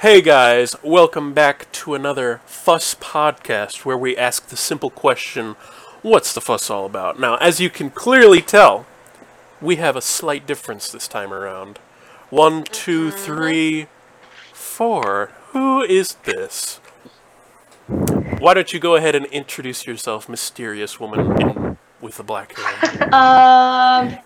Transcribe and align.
Hey 0.00 0.22
guys, 0.22 0.76
welcome 0.80 1.34
back 1.34 1.72
to 1.72 1.96
another 1.96 2.40
Fuss 2.46 2.94
podcast 2.94 3.84
where 3.84 3.98
we 3.98 4.16
ask 4.16 4.46
the 4.46 4.56
simple 4.56 4.90
question 4.90 5.56
what's 6.02 6.32
the 6.32 6.40
fuss 6.40 6.70
all 6.70 6.86
about? 6.86 7.18
Now, 7.18 7.34
as 7.38 7.58
you 7.58 7.68
can 7.68 7.90
clearly 7.90 8.40
tell, 8.40 8.86
we 9.60 9.74
have 9.74 9.96
a 9.96 10.00
slight 10.00 10.46
difference 10.46 10.92
this 10.92 11.08
time 11.08 11.32
around. 11.34 11.80
One, 12.30 12.62
two, 12.62 13.10
three, 13.10 13.88
four. 14.52 15.32
Who 15.48 15.82
is 15.82 16.14
this? 16.22 16.76
Why 18.38 18.54
don't 18.54 18.72
you 18.72 18.78
go 18.78 18.94
ahead 18.94 19.16
and 19.16 19.26
introduce 19.26 19.84
yourself, 19.84 20.28
mysterious 20.28 21.00
woman 21.00 21.42
in, 21.42 21.78
with 22.00 22.18
the 22.18 22.22
black 22.22 22.56
hair? 22.56 23.12
Um, 23.12 24.16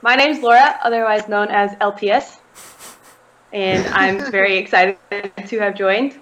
my 0.00 0.16
name's 0.16 0.40
Laura, 0.42 0.80
otherwise 0.82 1.28
known 1.28 1.48
as 1.48 1.72
LTS, 1.72 2.39
and 3.52 3.86
I'm 3.94 4.30
very 4.30 4.56
excited 4.62 4.98
to 5.46 5.58
have 5.60 5.74
joined. 5.76 6.18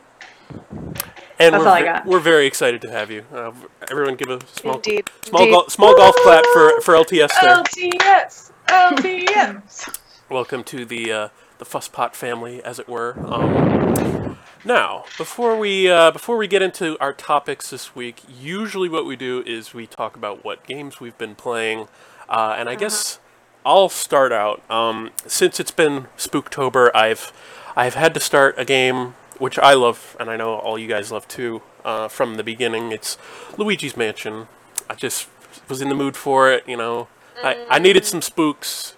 And 1.40 1.54
That's 1.54 1.62
we're, 1.62 1.68
all 1.68 1.74
I 1.74 1.82
got. 1.82 2.06
we're 2.06 2.18
very 2.20 2.46
excited 2.46 2.80
to 2.82 2.90
have 2.90 3.10
you. 3.10 3.24
Uh, 3.32 3.52
everyone, 3.90 4.16
give 4.16 4.28
a 4.28 4.40
small 4.46 4.76
Indeed. 4.76 5.08
small 5.22 5.42
Indeed. 5.42 5.52
gol- 5.52 5.68
small 5.68 5.94
golf 5.96 6.16
clap 6.24 6.44
for 6.52 6.80
for 6.80 6.94
LTS 6.94 7.30
there. 7.40 7.56
LTS, 7.62 8.50
LTS. 8.66 9.98
Welcome 10.28 10.64
to 10.64 10.84
the 10.84 11.12
uh, 11.12 11.28
the 11.58 11.64
Fusspot 11.64 12.14
family, 12.14 12.62
as 12.64 12.80
it 12.80 12.88
were. 12.88 13.14
Um, 13.24 14.36
now, 14.64 15.04
before 15.16 15.56
we 15.56 15.88
uh, 15.88 16.10
before 16.10 16.36
we 16.38 16.48
get 16.48 16.60
into 16.62 16.98
our 17.00 17.12
topics 17.12 17.70
this 17.70 17.94
week, 17.94 18.22
usually 18.28 18.88
what 18.88 19.06
we 19.06 19.14
do 19.14 19.44
is 19.46 19.72
we 19.72 19.86
talk 19.86 20.16
about 20.16 20.44
what 20.44 20.66
games 20.66 20.98
we've 21.00 21.16
been 21.18 21.36
playing, 21.36 21.86
uh, 22.28 22.56
and 22.58 22.68
I 22.68 22.74
guess 22.74 23.20
I'll 23.64 23.88
start 23.88 24.32
out. 24.32 24.62
Um, 24.70 25.10
since 25.26 25.60
it's 25.60 25.70
been 25.70 26.06
Spooktober, 26.16 26.90
I've 26.94 27.32
I've 27.76 27.94
had 27.94 28.14
to 28.14 28.20
start 28.20 28.54
a 28.58 28.64
game 28.64 29.14
which 29.38 29.58
I 29.58 29.74
love, 29.74 30.16
and 30.18 30.30
I 30.30 30.36
know 30.36 30.54
all 30.56 30.78
you 30.78 30.88
guys 30.88 31.12
love 31.12 31.28
too. 31.28 31.62
Uh, 31.84 32.08
from 32.08 32.34
the 32.34 32.42
beginning, 32.42 32.92
it's 32.92 33.16
Luigi's 33.56 33.96
Mansion. 33.96 34.48
I 34.90 34.94
just 34.94 35.28
was 35.68 35.80
in 35.80 35.88
the 35.88 35.94
mood 35.94 36.16
for 36.16 36.50
it. 36.50 36.68
You 36.68 36.76
know, 36.76 37.08
I, 37.42 37.64
I 37.70 37.78
needed 37.78 38.04
some 38.04 38.20
spooks. 38.20 38.94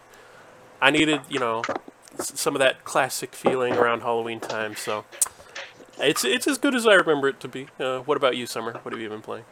I 0.81 0.91
needed, 0.91 1.21
you 1.29 1.39
know, 1.39 1.63
some 2.19 2.55
of 2.55 2.61
that 2.61 2.85
classic 2.85 3.35
feeling 3.35 3.75
around 3.75 4.01
Halloween 4.01 4.41
time. 4.41 4.77
So 4.77 5.05
it's 5.99 6.25
it's 6.25 6.47
as 6.47 6.59
good 6.59 6.75
as 6.75 6.87
I 6.87 6.95
remember 6.95 7.29
it 7.29 7.41
to 7.41 7.49
be. 7.49 7.69
Uh, 7.79 8.01
what 8.01 8.17
about 8.17 8.37
you, 8.37 8.47
Summer? 8.47 8.73
What 8.83 8.93
have 8.93 9.01
you 9.01 9.09
been 9.09 9.23
playing? 9.23 9.45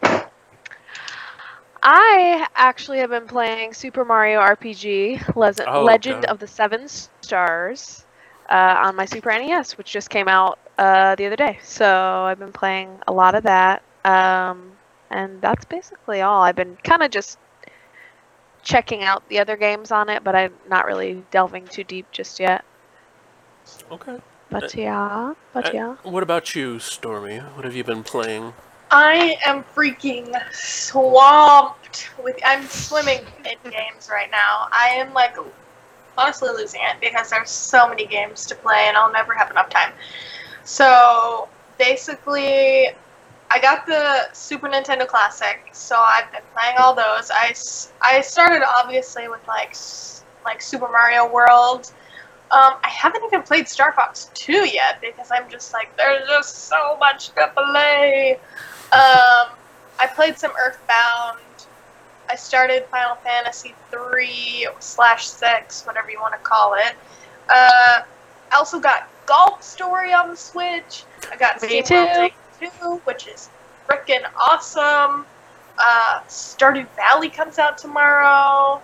I 1.82 2.46
actually 2.54 2.98
have 2.98 3.10
been 3.10 3.26
playing 3.26 3.72
Super 3.74 4.04
Mario 4.04 4.40
RPG 4.40 5.36
Les- 5.36 5.60
Oh, 5.66 5.84
Legend 5.84 6.18
okay. 6.24 6.26
of 6.26 6.38
the 6.38 6.46
Seven 6.46 6.88
Stars 6.88 8.04
uh, 8.50 8.82
on 8.84 8.96
my 8.96 9.04
Super 9.04 9.30
NES, 9.30 9.78
which 9.78 9.90
just 9.92 10.10
came 10.10 10.28
out 10.28 10.58
uh, 10.78 11.14
the 11.14 11.26
other 11.26 11.36
day. 11.36 11.58
So 11.62 12.24
I've 12.24 12.38
been 12.38 12.52
playing 12.52 12.98
a 13.06 13.12
lot 13.12 13.34
of 13.34 13.44
that. 13.44 13.82
Um, 14.04 14.72
and 15.10 15.40
that's 15.40 15.64
basically 15.64 16.20
all. 16.20 16.42
I've 16.42 16.56
been 16.56 16.76
kind 16.82 17.02
of 17.02 17.10
just 17.10 17.38
checking 18.62 19.02
out 19.02 19.26
the 19.28 19.38
other 19.38 19.56
games 19.56 19.90
on 19.92 20.08
it, 20.08 20.24
but 20.24 20.34
I'm 20.34 20.52
not 20.68 20.84
really 20.86 21.22
delving 21.30 21.66
too 21.66 21.84
deep 21.84 22.10
just 22.10 22.40
yet. 22.40 22.64
Okay. 23.90 24.18
But 24.50 24.74
yeah, 24.74 25.34
but 25.52 25.66
Uh, 25.66 25.70
yeah. 25.74 25.96
What 26.02 26.22
about 26.22 26.54
you, 26.54 26.78
Stormy? 26.78 27.38
What 27.38 27.64
have 27.64 27.76
you 27.76 27.84
been 27.84 28.02
playing? 28.02 28.54
I 28.90 29.36
am 29.44 29.64
freaking 29.74 30.34
swamped 30.52 32.10
with. 32.22 32.36
I'm 32.44 32.64
swimming 32.66 33.20
in 33.44 33.70
games 33.70 34.08
right 34.10 34.30
now. 34.30 34.68
I 34.72 34.94
am 34.96 35.12
like 35.12 35.36
honestly 36.16 36.48
losing 36.50 36.80
it 36.82 37.00
because 37.00 37.30
there's 37.30 37.50
so 37.50 37.88
many 37.88 38.06
games 38.06 38.46
to 38.46 38.54
play 38.54 38.86
and 38.88 38.96
I'll 38.96 39.12
never 39.12 39.34
have 39.34 39.50
enough 39.50 39.68
time. 39.68 39.92
So 40.64 41.48
basically, 41.78 42.88
I 43.50 43.58
got 43.60 43.86
the 43.86 44.28
Super 44.32 44.68
Nintendo 44.68 45.06
Classic, 45.06 45.60
so 45.72 45.96
I've 45.96 46.30
been 46.32 46.42
playing 46.58 46.76
all 46.78 46.94
those. 46.94 47.30
I, 47.32 47.54
I 48.02 48.20
started 48.20 48.62
obviously 48.78 49.28
with 49.28 49.46
like 49.46 49.74
like 50.44 50.62
Super 50.62 50.88
Mario 50.88 51.30
World. 51.30 51.92
Um, 52.50 52.74
I 52.82 52.88
haven't 52.88 53.22
even 53.24 53.42
played 53.42 53.68
Star 53.68 53.92
Fox 53.92 54.30
2 54.32 54.66
yet 54.66 55.02
because 55.02 55.30
I'm 55.30 55.50
just 55.50 55.74
like 55.74 55.94
there's 55.98 56.26
just 56.26 56.68
so 56.68 56.96
much 56.98 57.28
to 57.30 57.52
play. 57.54 58.38
Um, 58.92 59.48
I 60.00 60.06
played 60.14 60.38
some 60.38 60.52
Earthbound. 60.58 61.38
I 62.30 62.36
started 62.36 62.84
Final 62.86 63.16
Fantasy 63.16 63.74
three 63.90 64.66
slash 64.80 65.26
six, 65.26 65.84
whatever 65.86 66.10
you 66.10 66.20
want 66.20 66.34
to 66.34 66.38
call 66.40 66.74
it. 66.74 66.94
Uh, 67.48 68.02
I 68.52 68.56
also 68.56 68.78
got 68.78 69.08
Golf 69.26 69.62
Story 69.62 70.12
on 70.12 70.30
the 70.30 70.36
Switch. 70.36 71.04
I 71.30 71.36
got 71.36 71.60
Me 71.62 71.82
SteamWorld 71.82 72.14
Take 72.14 72.34
two, 72.80 72.96
which 73.04 73.26
is 73.26 73.48
freaking 73.88 74.24
awesome. 74.40 75.26
Uh, 75.78 76.20
Stardew 76.28 76.86
Valley 76.96 77.28
comes 77.30 77.58
out 77.58 77.78
tomorrow. 77.78 78.80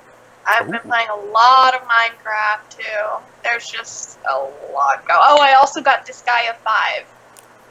I've 0.47 0.71
been 0.71 0.81
playing 0.81 1.09
a 1.09 1.17
lot 1.31 1.75
of 1.75 1.81
Minecraft 1.89 2.69
too. 2.79 3.25
There's 3.43 3.67
just 3.69 4.19
a 4.31 4.37
lot 4.73 5.07
go. 5.09 5.15
Oh, 5.19 5.39
I 5.41 5.55
also 5.55 5.81
got 5.81 6.07
Disgaea 6.07 6.55
five 6.57 7.07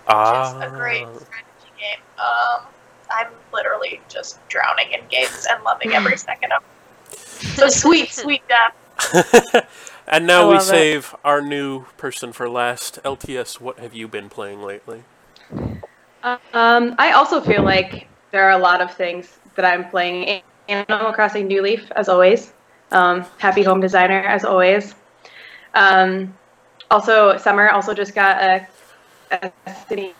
which 0.05 0.65
is 0.65 0.73
a 0.73 0.75
great 0.75 1.03
Ah. 1.05 1.17
strategy 1.17 1.42
game. 1.83 1.99
Um, 2.17 2.65
I'm 3.11 3.27
literally 3.53 4.01
just 4.09 4.39
drowning 4.47 4.91
in 4.91 5.01
games 5.09 5.45
and 5.49 5.63
loving 5.63 5.93
every 5.93 6.17
second 6.29 6.51
of 6.53 6.63
it. 7.11 7.19
So 7.55 7.67
sweet, 7.67 8.09
sweet 8.23 8.41
death. 8.47 9.67
and 10.07 10.25
now 10.25 10.47
we 10.47 10.55
love 10.55 10.63
it. 10.63 10.65
save 10.65 11.15
our 11.23 11.41
new 11.41 11.85
person 11.97 12.31
for 12.31 12.49
last. 12.49 12.99
LTS, 13.03 13.59
what 13.59 13.79
have 13.79 13.93
you 13.93 14.07
been 14.07 14.29
playing 14.29 14.61
lately? 14.61 15.03
Um, 16.23 16.95
I 16.97 17.11
also 17.11 17.41
feel 17.41 17.63
like 17.63 18.07
there 18.31 18.43
are 18.45 18.51
a 18.51 18.57
lot 18.57 18.81
of 18.81 18.93
things 18.93 19.37
that 19.55 19.65
I'm 19.65 19.89
playing. 19.89 20.41
Animal 20.69 21.11
Crossing 21.11 21.47
New 21.47 21.61
Leaf, 21.61 21.91
as 21.95 22.07
always. 22.07 22.53
Um, 22.91 23.25
Happy 23.37 23.63
Home 23.63 23.81
Designer, 23.81 24.19
as 24.19 24.45
always. 24.45 24.95
Um, 25.73 26.33
also, 26.89 27.37
Summer 27.37 27.69
also 27.69 27.93
just 27.93 28.15
got 28.15 28.41
a, 28.41 28.67
a 29.31 29.51
SNE 29.67 30.13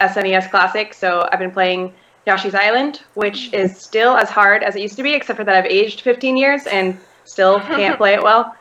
SNES 0.00 0.50
Classic, 0.50 0.94
so 0.94 1.28
I've 1.30 1.38
been 1.38 1.50
playing 1.50 1.92
Yoshi's 2.26 2.54
Island, 2.54 3.02
which 3.14 3.52
is 3.52 3.76
still 3.76 4.16
as 4.16 4.30
hard 4.30 4.62
as 4.62 4.76
it 4.76 4.82
used 4.82 4.96
to 4.96 5.02
be, 5.02 5.12
except 5.14 5.36
for 5.36 5.44
that 5.44 5.54
I've 5.54 5.70
aged 5.70 6.02
15 6.02 6.36
years 6.36 6.66
and 6.66 6.98
still 7.24 7.60
can't 7.60 7.96
play 7.96 8.14
it 8.14 8.22
well. 8.22 8.54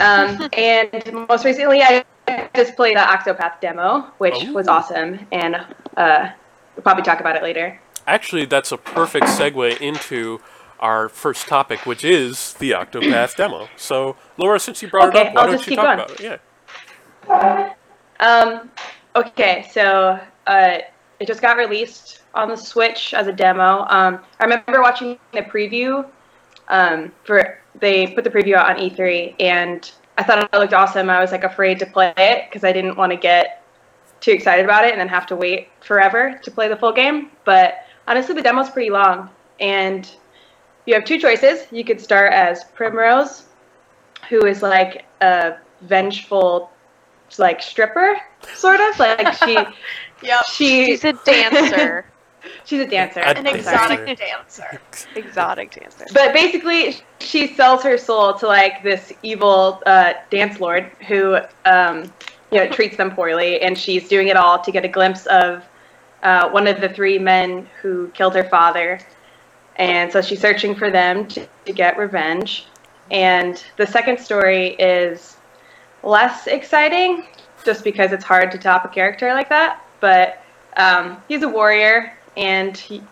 Um, 0.00 0.48
and 0.52 1.26
most 1.28 1.44
recently, 1.44 1.82
I 1.82 2.04
just 2.54 2.76
played 2.76 2.96
the 2.96 3.00
Octopath 3.00 3.60
demo, 3.60 4.12
which 4.18 4.44
was 4.48 4.68
awesome, 4.68 5.20
and 5.30 5.56
uh, 5.96 6.30
we'll 6.76 6.82
probably 6.82 7.02
talk 7.04 7.20
about 7.20 7.36
it 7.36 7.42
later. 7.42 7.80
Actually, 8.06 8.44
that's 8.46 8.72
a 8.72 8.76
perfect 8.78 9.26
segue 9.26 9.80
into 9.80 10.40
our 10.80 11.08
first 11.08 11.46
topic, 11.46 11.86
which 11.86 12.04
is 12.04 12.54
the 12.54 12.72
Octopath 12.72 13.36
demo. 13.36 13.68
So, 13.76 14.16
Laura, 14.36 14.58
since 14.58 14.82
you 14.82 14.88
brought 14.88 15.10
Okay, 15.10 15.20
it 15.20 15.26
up, 15.28 15.34
why 15.34 15.40
I'll 15.42 15.46
don't 15.46 15.56
just 15.56 15.66
you 15.66 15.70
keep 15.70 15.78
talk 15.78 15.96
going. 15.96 16.00
about 16.00 16.20
it? 16.20 16.40
Yeah. 17.28 17.74
Um, 18.18 18.70
okay, 19.16 19.68
so 19.70 20.18
uh, 20.46 20.78
it 21.20 21.26
just 21.26 21.42
got 21.42 21.56
released 21.56 22.22
on 22.34 22.48
the 22.48 22.56
Switch 22.56 23.14
as 23.14 23.26
a 23.26 23.32
demo. 23.32 23.86
Um, 23.88 24.20
I 24.40 24.44
remember 24.44 24.80
watching 24.80 25.18
the 25.32 25.42
preview 25.42 26.06
um, 26.68 27.12
for 27.24 27.58
they 27.80 28.08
put 28.08 28.24
the 28.24 28.30
preview 28.30 28.54
out 28.54 28.70
on 28.70 28.76
E3, 28.76 29.36
and 29.40 29.90
I 30.18 30.22
thought 30.22 30.42
it 30.42 30.58
looked 30.58 30.74
awesome. 30.74 31.08
I 31.08 31.20
was 31.20 31.32
like 31.32 31.44
afraid 31.44 31.78
to 31.78 31.86
play 31.86 32.12
it 32.16 32.48
because 32.48 32.64
I 32.64 32.72
didn't 32.72 32.96
want 32.96 33.12
to 33.12 33.16
get 33.16 33.64
too 34.20 34.30
excited 34.30 34.64
about 34.64 34.84
it 34.84 34.92
and 34.92 35.00
then 35.00 35.08
have 35.08 35.26
to 35.26 35.36
wait 35.36 35.68
forever 35.80 36.38
to 36.42 36.50
play 36.50 36.68
the 36.68 36.76
full 36.76 36.92
game. 36.92 37.30
But 37.44 37.86
honestly, 38.06 38.34
the 38.34 38.42
demo's 38.42 38.70
pretty 38.70 38.90
long, 38.90 39.30
and 39.60 40.10
you 40.86 40.94
have 40.94 41.04
two 41.04 41.18
choices. 41.18 41.66
You 41.70 41.84
could 41.84 42.00
start 42.00 42.32
as 42.32 42.64
Primrose, 42.64 43.44
who 44.28 44.44
is 44.46 44.62
like 44.62 45.06
a 45.20 45.56
vengeful, 45.82 46.70
like 47.38 47.62
stripper, 47.62 48.16
sort 48.54 48.80
of 48.80 48.98
like 48.98 49.32
she 49.34 49.56
Yep. 50.22 50.44
she 50.46 50.86
She's 50.86 51.04
a 51.04 51.12
dancer. 51.24 52.06
she's 52.64 52.80
a 52.80 52.86
dancer. 52.86 53.20
A 53.20 53.30
An 53.36 53.44
dancer. 53.44 53.58
exotic 53.58 54.18
dancer. 54.18 54.80
Exotic 55.16 55.70
dancer. 55.72 56.04
But 56.12 56.32
basically, 56.32 56.96
she 57.18 57.54
sells 57.54 57.82
her 57.82 57.98
soul 57.98 58.34
to 58.34 58.46
like 58.46 58.82
this 58.82 59.12
evil 59.22 59.82
uh, 59.86 60.14
dance 60.30 60.60
lord 60.60 60.90
who, 61.08 61.38
um, 61.64 62.12
you 62.52 62.58
know, 62.58 62.68
treats 62.68 62.96
them 62.96 63.10
poorly, 63.14 63.60
and 63.60 63.76
she's 63.76 64.08
doing 64.08 64.28
it 64.28 64.36
all 64.36 64.60
to 64.62 64.70
get 64.70 64.84
a 64.84 64.88
glimpse 64.88 65.26
of 65.26 65.64
uh, 66.22 66.48
one 66.50 66.66
of 66.68 66.80
the 66.80 66.88
three 66.88 67.18
men 67.18 67.66
who 67.80 68.08
killed 68.08 68.34
her 68.36 68.44
father. 68.44 69.00
And 69.76 70.12
so 70.12 70.20
she's 70.22 70.40
searching 70.40 70.74
for 70.76 70.90
them 70.90 71.26
to, 71.28 71.48
to 71.66 71.72
get 71.72 71.96
revenge. 71.98 72.66
And 73.10 73.62
the 73.76 73.86
second 73.86 74.18
story 74.20 74.68
is 74.74 75.36
less 76.02 76.46
exciting, 76.46 77.24
just 77.64 77.84
because 77.84 78.12
it's 78.12 78.24
hard 78.24 78.50
to 78.52 78.58
top 78.58 78.84
a 78.84 78.88
character 78.88 79.32
like 79.34 79.48
that. 79.48 79.84
But 80.00 80.42
um, 80.76 81.22
he's 81.28 81.42
a 81.42 81.48
warrior, 81.48 82.12
and 82.36 82.76
he, 82.76 83.02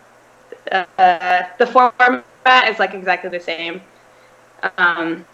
uh, 0.71 1.43
the 1.57 1.67
format 1.67 2.23
is 2.67 2.79
like 2.79 2.93
exactly 2.93 3.29
the 3.29 3.39
same. 3.39 3.81
Um, 4.77 5.25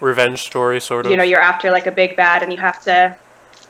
Revenge 0.00 0.42
story, 0.42 0.80
sort 0.80 1.06
of. 1.06 1.10
you 1.10 1.16
know, 1.16 1.22
you're 1.22 1.40
after 1.40 1.70
like 1.70 1.86
a 1.86 1.92
big 1.92 2.16
bad, 2.16 2.42
and 2.42 2.52
you 2.52 2.58
have 2.58 2.82
to 2.84 3.16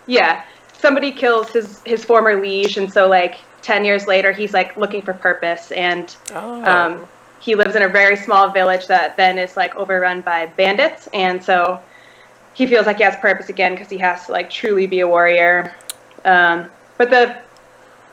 yeah, 0.06 0.44
somebody 0.72 1.10
kills 1.10 1.50
his 1.50 1.82
his 1.84 2.04
former 2.04 2.40
liege, 2.40 2.78
and 2.78 2.92
so 2.92 3.08
like 3.08 3.36
ten 3.62 3.84
years 3.84 4.06
later, 4.06 4.32
he's 4.32 4.52
like 4.54 4.76
looking 4.76 5.02
for 5.02 5.12
purpose, 5.14 5.72
and 5.72 6.14
Oh. 6.34 6.64
um, 6.64 7.06
he 7.40 7.54
lives 7.54 7.76
in 7.76 7.82
a 7.82 7.88
very 7.88 8.16
small 8.16 8.48
village 8.50 8.86
that 8.86 9.16
then 9.16 9.38
is 9.38 9.56
like 9.56 9.74
overrun 9.76 10.20
by 10.20 10.46
bandits, 10.46 11.08
and 11.12 11.42
so 11.42 11.80
he 12.56 12.66
feels 12.66 12.86
like 12.86 12.96
he 12.96 13.02
has 13.04 13.16
purpose 13.16 13.50
again 13.50 13.72
because 13.72 13.90
he 13.90 13.98
has 13.98 14.24
to 14.26 14.32
like 14.32 14.48
truly 14.48 14.86
be 14.86 15.00
a 15.00 15.06
warrior. 15.06 15.74
Um, 16.24 16.70
but 16.96 17.10
the 17.10 17.36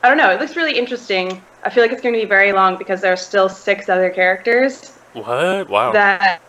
I 0.04 0.10
don't 0.10 0.18
know, 0.18 0.32
it 0.32 0.40
looks 0.42 0.58
really 0.58 0.78
interesting. 0.78 1.42
I 1.64 1.70
feel 1.70 1.82
like 1.82 1.94
it's 1.94 2.02
going 2.02 2.14
to 2.14 2.20
be 2.20 2.28
very 2.28 2.52
long 2.52 2.78
because 2.78 3.00
there 3.00 3.14
are 3.14 3.18
still 3.18 3.48
six 3.48 3.88
other 3.88 4.10
characters 4.10 4.92
what? 5.14 5.70
Wow. 5.70 5.92
that 5.94 6.42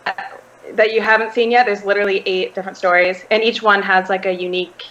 that 0.73 0.91
you 0.91 1.01
haven't 1.01 1.31
seen 1.33 1.51
yet. 1.51 1.65
There's 1.65 1.85
literally 1.85 2.21
eight 2.25 2.53
different 2.55 2.77
stories, 2.77 3.23
and 3.31 3.43
each 3.43 3.61
one 3.61 3.81
has 3.81 4.09
like 4.09 4.25
a 4.25 4.33
unique 4.33 4.87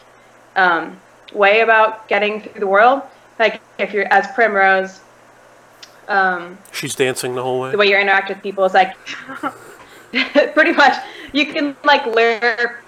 um, 0.56 0.98
way 1.34 1.60
about 1.60 2.08
getting 2.08 2.40
through 2.40 2.60
the 2.60 2.66
world. 2.66 3.02
Like 3.38 3.60
if 3.78 3.92
you're 3.92 4.10
as 4.12 4.26
Primrose, 4.28 5.00
um, 6.08 6.56
She's 6.72 6.94
dancing 6.94 7.34
the 7.34 7.42
whole 7.42 7.60
way. 7.60 7.72
the 7.72 7.76
way 7.76 7.88
you 7.88 7.98
interact 7.98 8.28
with 8.28 8.42
people 8.42 8.64
is 8.64 8.72
like 8.72 8.96
pretty 10.54 10.72
much 10.72 10.96
you 11.32 11.52
can 11.52 11.76
like 11.84 12.06
lure. 12.06 12.80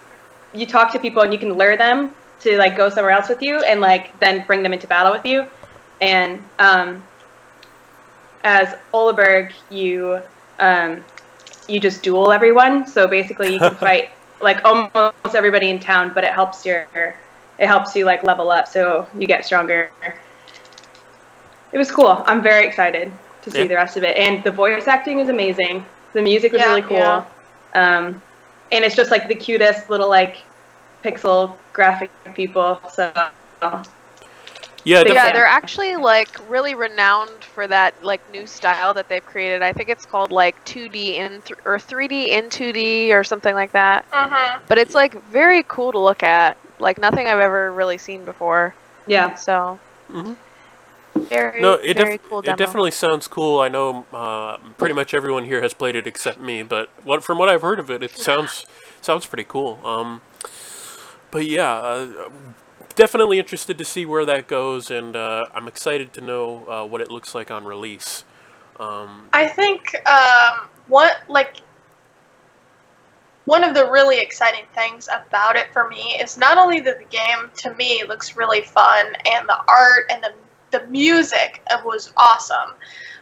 You 0.57 0.67
talk 0.67 0.93
to 0.93 0.99
people 0.99 1.23
and 1.23 1.33
you 1.33 1.39
can 1.39 1.53
lure 1.53 1.77
them 1.77 2.13
to 2.41 2.57
like 2.59 2.77
go 2.77 2.89
somewhere 2.89 3.13
else 3.13 3.29
with 3.29 3.43
you, 3.43 3.59
and 3.61 3.81
like 3.81 4.19
then 4.21 4.45
bring 4.47 4.63
them 4.63 4.73
into 4.73 4.87
battle 4.87 5.13
with 5.13 5.25
you. 5.27 5.47
And 6.01 6.43
um, 6.59 7.03
as 8.45 8.75
Olberic, 8.93 9.53
you 9.71 10.21
um, 10.59 11.05
you 11.69 11.81
just 11.81 12.03
duel 12.03 12.33
everyone. 12.33 12.87
So 12.87 13.07
basically, 13.07 13.53
you 13.53 13.59
can 13.59 13.75
fight 13.87 14.11
like 14.41 14.65
almost 14.65 15.35
everybody 15.35 15.71
in 15.71 15.79
town, 15.79 16.13
but 16.15 16.25
it 16.25 16.33
helps 16.33 16.65
your 16.65 16.87
it 17.59 17.67
helps 17.67 17.95
you 17.97 18.05
like 18.05 18.23
level 18.23 18.51
up, 18.51 18.69
so 18.69 19.07
you 19.19 19.27
get 19.27 19.45
stronger. 19.45 19.91
It 21.73 21.79
was 21.79 21.91
cool. 21.91 22.23
I'm 22.27 22.43
very 22.43 22.67
excited 22.67 23.13
to 23.43 23.51
see 23.51 23.59
Yeah. 23.61 23.67
the 23.67 23.75
rest 23.75 23.97
of 23.97 24.05
it, 24.05 24.17
and 24.17 24.43
the 24.45 24.51
voice 24.51 24.87
acting 24.87 25.19
is 25.21 25.29
amazing. 25.29 25.85
The 26.13 26.23
music 26.23 26.53
was 26.53 26.61
Yeah, 26.61 26.69
really 26.69 26.83
cool, 26.83 26.99
yeah. 26.99 27.25
um, 27.75 28.23
and 28.73 28.85
it's 28.85 28.95
just 28.97 29.11
like 29.11 29.29
the 29.29 29.35
cutest 29.35 29.91
little 29.91 30.09
like 30.09 30.37
pixel 31.07 31.57
graphic 31.73 32.11
people. 32.35 32.81
So 32.93 33.13
Yeah, 34.85 35.05
Big 35.05 35.15
Yeah, 35.15 35.33
they're 35.33 35.47
actually 35.47 35.97
like 35.97 36.29
really 36.51 36.75
renowned 36.75 37.45
for 37.45 37.67
that 37.67 37.95
like 38.05 38.21
new 38.33 38.47
style 38.47 38.93
that 38.95 39.09
they've 39.09 39.25
created. 39.25 39.63
I 39.63 39.73
think 39.73 39.89
it's 39.89 40.05
called 40.07 40.33
like 40.33 40.63
2D 40.65 41.17
in 41.17 41.43
th- 41.43 41.59
or 41.65 41.79
3D 41.79 42.31
in 42.31 42.49
2D 42.51 43.13
or 43.13 43.25
something 43.25 43.55
like 43.55 43.73
that. 43.73 44.05
Mhm. 44.13 44.61
But 44.69 44.79
it's 44.79 44.95
like 44.95 45.21
very 45.31 45.63
cool 45.65 45.93
to 45.93 45.99
look 45.99 46.23
at. 46.23 46.57
Like 46.79 46.99
nothing 46.99 47.27
I've 47.27 47.41
ever 47.41 47.73
really 47.73 47.99
seen 47.99 48.25
before. 48.25 48.75
yeah, 49.07 49.35
So 49.35 49.79
Mhm. 50.13 50.37
very 51.31 51.63
no, 51.63 51.73
it, 51.75 51.97
very 51.97 52.17
def- 52.19 52.29
cool 52.29 52.41
it 52.41 52.57
definitely 52.57 52.91
sounds 52.91 53.27
cool. 53.27 53.61
I 53.61 53.69
know 53.69 54.05
uh, 54.13 54.59
pretty 54.77 54.95
much 54.95 55.15
everyone 55.15 55.45
here 55.45 55.63
has 55.63 55.73
played 55.75 55.97
it 55.97 56.07
except 56.07 56.41
me, 56.41 56.63
but 56.63 56.91
what 57.03 57.25
from 57.25 57.39
what 57.39 57.49
I've 57.49 57.63
heard 57.63 57.81
of 57.81 57.91
it, 57.91 58.03
it 58.03 58.11
sounds 58.17 58.67
sounds 59.01 59.27
pretty 59.27 59.45
cool. 59.45 59.81
Um, 59.85 60.21
but 61.37 61.45
yeah, 61.45 61.71
uh, 61.71 62.31
definitely 62.95 63.39
interested 63.39 63.77
to 63.77 63.85
see 63.85 64.07
where 64.07 64.25
that 64.25 64.49
goes, 64.49 64.91
and 64.91 65.15
uh, 65.15 65.45
I'm 65.53 65.69
excited 65.69 66.15
to 66.15 66.23
know 66.23 66.67
uh, 66.67 66.87
what 66.87 67.03
it 67.03 67.11
looks 67.11 67.35
like 67.35 67.51
on 67.51 67.67
release. 67.67 68.25
Um, 68.81 69.29
I 69.35 69.47
think 69.47 69.95
um, 70.09 70.67
what 70.89 71.19
like 71.29 71.57
one 73.45 73.65
of 73.65 73.75
the 73.75 73.85
really 73.91 74.19
exciting 74.19 74.65
things 74.75 75.11
about 75.13 75.57
it 75.57 75.67
for 75.75 75.87
me 75.91 76.17
is 76.19 76.39
not 76.39 76.57
only 76.57 76.81
that 76.81 77.01
the 77.01 77.05
game 77.05 77.51
to 77.59 77.75
me 77.75 78.03
looks 78.09 78.35
really 78.35 78.63
fun 78.63 79.05
and 79.27 79.47
the 79.47 79.59
art 79.69 80.11
and 80.11 80.25
the 80.25 80.33
the 80.71 80.87
music 80.87 81.61
was 81.85 82.15
awesome, 82.17 82.73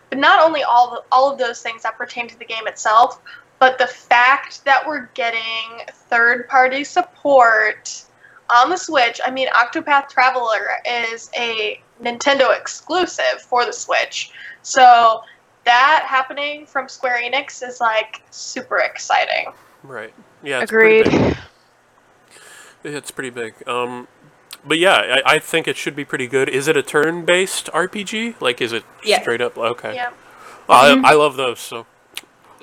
but 0.08 0.20
not 0.20 0.40
only 0.40 0.62
all 0.62 0.92
the, 0.92 1.02
all 1.10 1.32
of 1.32 1.36
those 1.36 1.62
things 1.62 1.82
that 1.82 1.98
pertain 1.98 2.28
to 2.28 2.38
the 2.38 2.44
game 2.44 2.68
itself, 2.68 3.20
but 3.64 3.78
the 3.78 3.86
fact 3.86 4.62
that 4.66 4.86
we're 4.86 5.06
getting 5.14 5.86
third 6.10 6.46
party 6.48 6.84
support 6.84 8.04
on 8.54 8.68
the 8.68 8.76
Switch. 8.76 9.22
I 9.24 9.30
mean, 9.30 9.48
Octopath 9.48 10.10
Traveler 10.10 10.68
is 10.86 11.30
a 11.34 11.80
Nintendo 12.02 12.54
exclusive 12.54 13.40
for 13.40 13.64
the 13.64 13.72
Switch, 13.72 14.32
so 14.60 15.22
that 15.64 16.04
happening 16.06 16.66
from 16.66 16.90
Square 16.90 17.22
Enix 17.22 17.66
is 17.66 17.80
like 17.80 18.20
super 18.30 18.80
exciting. 18.80 19.46
right? 19.82 20.12
Yeah, 20.42 20.60
it's 20.60 20.70
pretty 20.70 21.00
Agreed. 21.00 21.36
big. 22.82 22.94
It's 22.94 23.10
pretty 23.10 23.30
big. 23.30 23.66
Um, 23.66 24.08
but 24.62 24.78
yeah, 24.78 25.20
I, 25.24 25.36
I 25.36 25.38
think 25.38 25.66
it 25.66 25.78
should 25.78 25.96
be 25.96 26.04
pretty 26.04 26.26
good. 26.26 26.50
Is 26.50 26.68
it 26.68 26.76
a 26.76 26.82
turn-based 26.82 27.70
RPG? 27.72 28.42
Like, 28.42 28.60
is 28.60 28.74
it 28.74 28.84
Yes. 29.02 29.22
straight 29.22 29.40
up? 29.40 29.56
Okay. 29.56 29.94
Yeah. 29.94 30.10
Oh, 30.68 31.02
I, 31.02 31.12
I 31.12 31.14
love 31.14 31.36
those. 31.36 31.60
So 31.60 31.86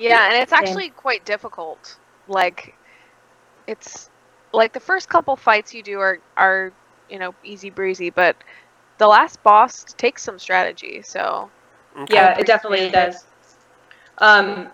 Yeah, 0.02 0.26
and 0.26 0.42
it's 0.42 0.50
Same. 0.50 0.64
actually 0.64 0.88
quite 0.90 1.24
difficult. 1.24 1.96
Like, 2.28 2.74
it's 3.66 4.10
like 4.52 4.72
the 4.72 4.80
first 4.80 5.08
couple 5.08 5.36
fights 5.36 5.72
you 5.72 5.82
do 5.82 5.98
are 6.00 6.18
are 6.36 6.72
you 7.08 7.18
know 7.18 7.34
easy 7.44 7.70
breezy, 7.70 8.10
but 8.10 8.36
the 8.98 9.06
last 9.06 9.42
boss 9.42 9.84
takes 9.96 10.22
some 10.22 10.38
strategy. 10.38 11.02
So 11.02 11.50
okay. 11.96 12.14
yeah, 12.14 12.38
it 12.38 12.46
definitely 12.46 12.90
does. 12.90 13.24
Um, 14.18 14.68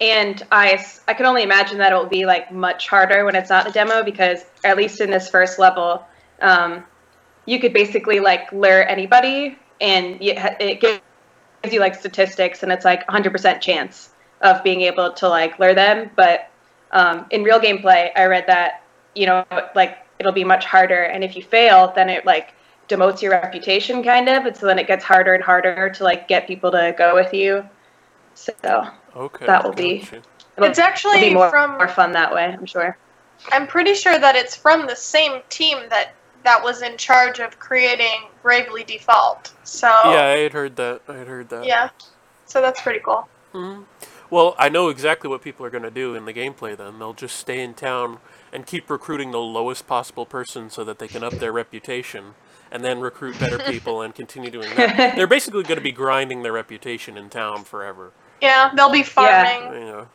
and 0.00 0.42
I 0.50 0.84
I 1.06 1.14
can 1.14 1.26
only 1.26 1.42
imagine 1.42 1.78
that 1.78 1.92
it 1.92 1.96
will 1.96 2.06
be 2.06 2.26
like 2.26 2.52
much 2.52 2.88
harder 2.88 3.24
when 3.24 3.36
it's 3.36 3.50
not 3.50 3.68
a 3.68 3.72
demo 3.72 4.02
because 4.02 4.44
at 4.64 4.76
least 4.76 5.00
in 5.00 5.10
this 5.10 5.28
first 5.28 5.58
level, 5.58 6.04
um, 6.42 6.84
you 7.46 7.60
could 7.60 7.72
basically 7.72 8.20
like 8.20 8.50
lure 8.52 8.82
anybody, 8.82 9.56
and 9.80 10.20
you, 10.20 10.34
it 10.36 10.80
gives 10.80 11.00
you 11.70 11.80
like 11.80 11.94
statistics, 11.94 12.62
and 12.62 12.72
it's 12.72 12.84
like 12.84 13.06
100% 13.06 13.60
chance 13.60 14.10
of 14.40 14.62
being 14.62 14.82
able 14.82 15.12
to 15.12 15.28
like 15.28 15.58
lure 15.58 15.74
them. 15.74 16.10
But 16.16 16.50
um, 16.92 17.26
in 17.30 17.42
real 17.42 17.60
gameplay, 17.60 18.10
I 18.16 18.26
read 18.26 18.46
that 18.46 18.82
you 19.14 19.26
know 19.26 19.44
like 19.74 19.98
it'll 20.18 20.32
be 20.32 20.44
much 20.44 20.64
harder, 20.64 21.04
and 21.04 21.24
if 21.24 21.36
you 21.36 21.42
fail, 21.42 21.92
then 21.94 22.08
it 22.08 22.24
like 22.26 22.54
demotes 22.88 23.22
your 23.22 23.32
reputation 23.32 24.02
kind 24.02 24.28
of, 24.28 24.44
and 24.44 24.56
so 24.56 24.66
then 24.66 24.78
it 24.78 24.86
gets 24.86 25.04
harder 25.04 25.34
and 25.34 25.42
harder 25.42 25.88
to 25.90 26.04
like 26.04 26.28
get 26.28 26.46
people 26.46 26.70
to 26.70 26.94
go 26.96 27.14
with 27.14 27.32
you. 27.32 27.64
So 28.34 28.52
Okay. 29.16 29.46
That 29.46 29.64
will 29.64 29.72
be- 29.72 30.06
it'll, 30.56 30.68
It's 30.68 30.78
actually 30.78 31.20
be 31.20 31.34
more, 31.34 31.50
from 31.50 31.72
more 31.72 31.88
fun 31.88 32.12
that 32.12 32.34
way, 32.34 32.44
I'm 32.44 32.66
sure. 32.66 32.96
I'm 33.52 33.66
pretty 33.66 33.94
sure 33.94 34.18
that 34.18 34.36
it's 34.36 34.56
from 34.56 34.86
the 34.86 34.96
same 34.96 35.40
team 35.48 35.78
that 35.90 36.14
that 36.44 36.62
was 36.62 36.82
in 36.82 36.96
charge 36.96 37.38
of 37.40 37.58
creating 37.58 38.28
Bravely 38.42 38.84
Default. 38.84 39.52
So 39.64 39.88
Yeah, 39.88 40.26
I 40.26 40.38
had 40.40 40.52
heard 40.52 40.76
that. 40.76 41.02
I 41.08 41.14
had 41.14 41.26
heard 41.26 41.48
that. 41.48 41.64
Yeah. 41.64 41.88
So 42.44 42.60
that's 42.60 42.80
pretty 42.82 43.00
cool. 43.00 43.28
hmm 43.52 43.82
Well, 44.30 44.54
I 44.58 44.68
know 44.68 44.88
exactly 44.88 45.28
what 45.28 45.42
people 45.42 45.64
are 45.66 45.70
going 45.70 45.82
to 45.84 45.90
do 45.90 46.14
in 46.14 46.24
the 46.24 46.32
gameplay. 46.32 46.76
Then 46.76 46.98
they'll 46.98 47.12
just 47.12 47.36
stay 47.36 47.62
in 47.62 47.74
town 47.74 48.18
and 48.52 48.66
keep 48.66 48.88
recruiting 48.90 49.30
the 49.30 49.38
lowest 49.38 49.86
possible 49.86 50.26
person 50.26 50.70
so 50.70 50.84
that 50.84 50.98
they 50.98 51.08
can 51.08 51.22
up 51.22 51.34
their 51.34 51.52
reputation, 51.52 52.34
and 52.70 52.84
then 52.84 53.00
recruit 53.00 53.38
better 53.38 53.58
people 53.70 54.02
and 54.02 54.14
continue 54.14 54.50
doing 54.50 54.74
that. 54.76 55.16
They're 55.16 55.26
basically 55.26 55.62
going 55.62 55.76
to 55.76 55.82
be 55.82 55.92
grinding 55.92 56.42
their 56.42 56.52
reputation 56.52 57.16
in 57.16 57.30
town 57.30 57.64
forever. 57.64 58.12
Yeah, 58.40 58.72
they'll 58.74 58.90
be 58.90 59.02
farming. 59.02 59.72
You 59.74 59.86
know. 59.86 60.08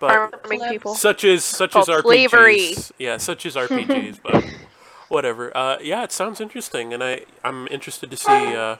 But 0.00 0.40
farming 0.42 0.60
people. 0.68 0.94
such 0.94 1.24
as 1.24 1.44
such 1.44 1.74
as 1.76 1.86
Called 1.86 1.88
RPGs. 1.88 2.02
slavery. 2.02 2.74
Yeah, 2.98 3.16
such 3.16 3.46
as 3.46 3.54
RPGs, 3.56 4.18
but 4.22 4.44
whatever. 5.08 5.56
Uh, 5.56 5.78
yeah, 5.80 6.02
it 6.04 6.12
sounds 6.12 6.40
interesting, 6.40 6.92
and 6.92 7.02
I 7.02 7.22
I'm 7.42 7.66
interested 7.68 8.10
to 8.10 8.16
see 8.16 8.54
uh, 8.56 8.76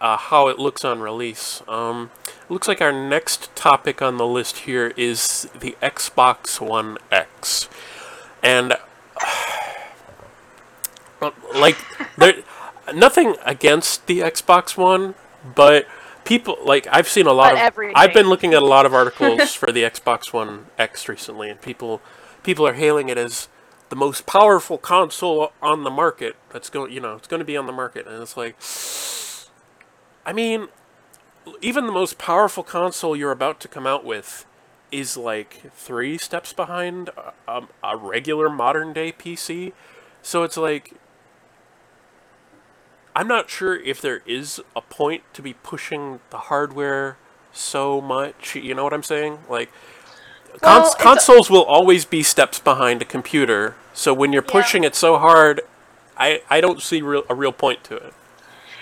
uh, 0.00 0.16
how 0.16 0.48
it 0.48 0.58
looks 0.58 0.84
on 0.84 1.00
release. 1.00 1.62
Um, 1.68 2.10
looks 2.48 2.68
like 2.68 2.80
our 2.80 2.92
next 2.92 3.54
topic 3.56 4.00
on 4.00 4.16
the 4.16 4.26
list 4.26 4.58
here 4.58 4.92
is 4.96 5.48
the 5.58 5.76
Xbox 5.82 6.60
One 6.60 6.98
X, 7.10 7.68
and 8.42 8.72
uh, 11.20 11.30
like 11.54 11.76
there 12.16 12.34
nothing 12.94 13.36
against 13.44 14.06
the 14.06 14.20
Xbox 14.20 14.76
One, 14.76 15.14
but 15.54 15.86
people 16.24 16.58
like 16.64 16.86
I've 16.90 17.08
seen 17.08 17.26
a 17.26 17.32
lot 17.32 17.50
But 17.50 17.54
of 17.54 17.60
everything. 17.60 17.94
I've 17.96 18.14
been 18.14 18.28
looking 18.28 18.54
at 18.54 18.62
a 18.62 18.66
lot 18.66 18.86
of 18.86 18.94
articles 18.94 19.54
for 19.56 19.72
the 19.72 19.82
Xbox 19.82 20.32
One 20.32 20.66
X 20.78 21.08
recently, 21.08 21.50
and 21.50 21.60
people 21.60 22.00
people 22.42 22.66
are 22.66 22.74
hailing 22.74 23.08
it 23.08 23.18
as 23.18 23.48
the 23.88 23.96
most 23.96 24.26
powerful 24.26 24.78
console 24.78 25.52
on 25.62 25.84
the 25.84 25.90
market. 25.90 26.36
That's 26.50 26.70
going, 26.70 26.92
you 26.92 27.00
know, 27.00 27.16
it's 27.16 27.28
going 27.28 27.40
to 27.40 27.44
be 27.44 27.56
on 27.56 27.66
the 27.66 27.72
market, 27.72 28.06
and 28.06 28.22
it's 28.22 28.36
like, 28.36 28.56
I 30.28 30.34
mean, 30.34 30.68
even 31.62 31.86
the 31.86 31.92
most 31.92 32.18
powerful 32.18 32.62
console 32.62 33.16
you're 33.16 33.32
about 33.32 33.60
to 33.60 33.68
come 33.68 33.86
out 33.86 34.04
with 34.04 34.44
is 34.92 35.16
like 35.16 35.72
three 35.72 36.18
steps 36.18 36.52
behind 36.52 37.08
a, 37.16 37.32
a, 37.50 37.62
a 37.82 37.96
regular 37.96 38.50
modern 38.50 38.92
day 38.92 39.10
PC. 39.10 39.72
So 40.20 40.42
it's 40.42 40.58
like, 40.58 40.92
I'm 43.16 43.26
not 43.26 43.48
sure 43.48 43.76
if 43.76 44.02
there 44.02 44.20
is 44.26 44.60
a 44.76 44.82
point 44.82 45.22
to 45.32 45.40
be 45.40 45.54
pushing 45.54 46.20
the 46.28 46.36
hardware 46.36 47.16
so 47.50 47.98
much. 48.02 48.54
You 48.54 48.74
know 48.74 48.84
what 48.84 48.92
I'm 48.92 49.02
saying? 49.02 49.38
Like, 49.48 49.70
Well, 50.62 50.82
cons- 50.82 50.94
consoles 50.94 51.48
will 51.48 51.64
always 51.64 52.04
be 52.04 52.22
steps 52.22 52.58
behind 52.58 53.00
a 53.00 53.06
computer. 53.06 53.76
So 53.94 54.12
when 54.12 54.34
you're 54.34 54.44
Yeah. 54.44 54.52
pushing 54.52 54.84
it 54.84 54.94
so 54.94 55.16
hard, 55.16 55.62
I, 56.18 56.42
I 56.50 56.60
don't 56.60 56.82
see 56.82 57.00
real, 57.00 57.24
a 57.30 57.34
real 57.34 57.52
point 57.52 57.82
to 57.84 57.96
it. 57.96 58.12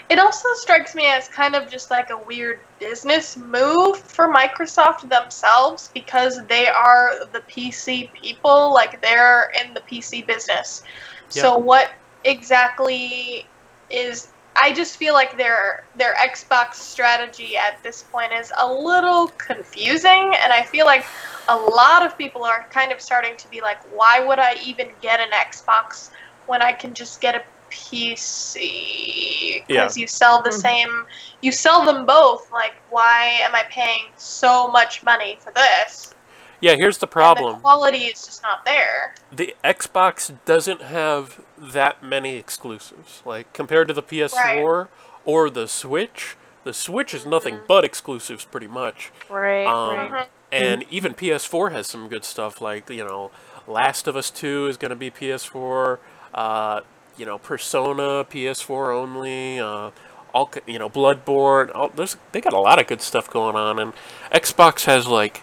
It 0.08 0.18
also 0.20 0.48
strikes 0.54 0.94
me 0.94 1.06
as 1.06 1.28
kind 1.28 1.56
of 1.56 1.68
just 1.68 1.90
like 1.90 2.10
a 2.10 2.18
weird 2.18 2.60
business 2.78 3.36
move 3.36 3.98
for 3.98 4.32
Microsoft 4.32 5.08
themselves 5.08 5.90
because 5.92 6.44
they 6.46 6.68
are 6.68 7.26
the 7.32 7.40
PC 7.40 8.12
people, 8.12 8.72
like 8.72 9.02
they're 9.02 9.50
in 9.60 9.74
the 9.74 9.80
PC 9.80 10.24
business. 10.26 10.82
So 11.28 11.58
what 11.58 11.90
exactly 12.24 13.46
is 13.90 14.28
I 14.60 14.72
just 14.72 14.96
feel 14.96 15.12
like 15.12 15.36
their 15.36 15.84
their 15.96 16.14
Xbox 16.14 16.74
strategy 16.74 17.56
at 17.56 17.82
this 17.82 18.04
point 18.04 18.32
is 18.32 18.52
a 18.56 18.72
little 18.72 19.28
confusing 19.38 20.32
and 20.42 20.52
I 20.52 20.62
feel 20.62 20.86
like 20.86 21.04
a 21.48 21.56
lot 21.56 22.04
of 22.04 22.16
people 22.16 22.42
are 22.42 22.66
kind 22.70 22.90
of 22.90 23.00
starting 23.00 23.36
to 23.36 23.50
be 23.50 23.60
like 23.60 23.78
why 23.94 24.24
would 24.24 24.38
I 24.38 24.54
even 24.64 24.88
get 25.02 25.20
an 25.20 25.30
Xbox 25.30 26.10
when 26.46 26.62
I 26.62 26.72
can 26.72 26.94
just 26.94 27.20
get 27.20 27.34
a 27.34 27.42
PC 27.70 29.64
Yeah. 29.68 29.84
because 29.84 29.96
you 29.96 30.06
sell 30.06 30.42
the 30.42 30.52
same 30.52 31.06
you 31.42 31.52
sell 31.52 31.84
them 31.84 32.06
both 32.06 32.50
like 32.52 32.74
why 32.90 33.38
am 33.42 33.54
I 33.54 33.64
paying 33.70 34.06
so 34.16 34.68
much 34.68 35.02
money 35.02 35.38
for 35.40 35.52
this 35.52 36.14
Yeah, 36.60 36.74
here's 36.74 36.98
the 36.98 37.06
And 37.06 37.10
problem. 37.12 37.54
the 37.56 37.60
quality 37.60 38.04
is 38.06 38.24
just 38.24 38.42
not 38.42 38.64
there 38.64 39.14
the 39.30 39.54
Xbox 39.64 40.32
doesn't 40.44 40.82
have 40.82 41.40
that 41.58 42.02
many 42.02 42.36
exclusives. 42.36 43.22
Like 43.24 43.52
compared 43.52 43.88
to 43.88 43.94
the 43.94 44.02
PS4 44.02 44.88
or 45.24 45.50
the 45.50 45.66
Switch, 45.68 46.36
the 46.64 46.72
Switch 46.72 47.12
is 47.12 47.26
nothing 47.26 47.56
Mhm. 47.56 47.66
but 47.66 47.84
exclusives 47.84 48.44
pretty 48.44 48.68
much. 48.68 49.10
Right, 49.28 49.66
Um, 49.66 49.96
right. 49.96 50.10
Mhm. 50.12 50.26
And 50.52 50.84
even 50.90 51.12
PS4 51.14 51.70
has 51.70 51.86
some 51.88 52.08
good 52.08 52.24
stuff 52.24 52.60
like, 52.60 52.88
you 52.88 53.04
know, 53.04 53.30
Last 53.66 54.06
of 54.06 54.16
Us 54.16 54.30
2 54.30 54.68
is 54.68 54.76
going 54.76 54.90
to 54.90 54.96
be 54.96 55.10
PS4, 55.10 55.98
uh, 56.32 56.80
you 57.16 57.26
know, 57.26 57.38
Persona 57.38 58.24
PS4 58.24 58.94
only, 58.94 59.58
uh, 59.58 59.90
all 60.34 60.50
you 60.66 60.78
know, 60.78 60.88
Bloodborne, 60.90 61.74
all, 61.74 61.88
there's 61.88 62.16
they 62.32 62.40
got 62.40 62.52
a 62.52 62.58
lot 62.60 62.78
of 62.80 62.86
good 62.86 63.00
stuff 63.00 63.30
going 63.30 63.56
on 63.56 63.78
and 63.78 63.92
Xbox 64.32 64.84
has 64.84 65.06
like 65.06 65.42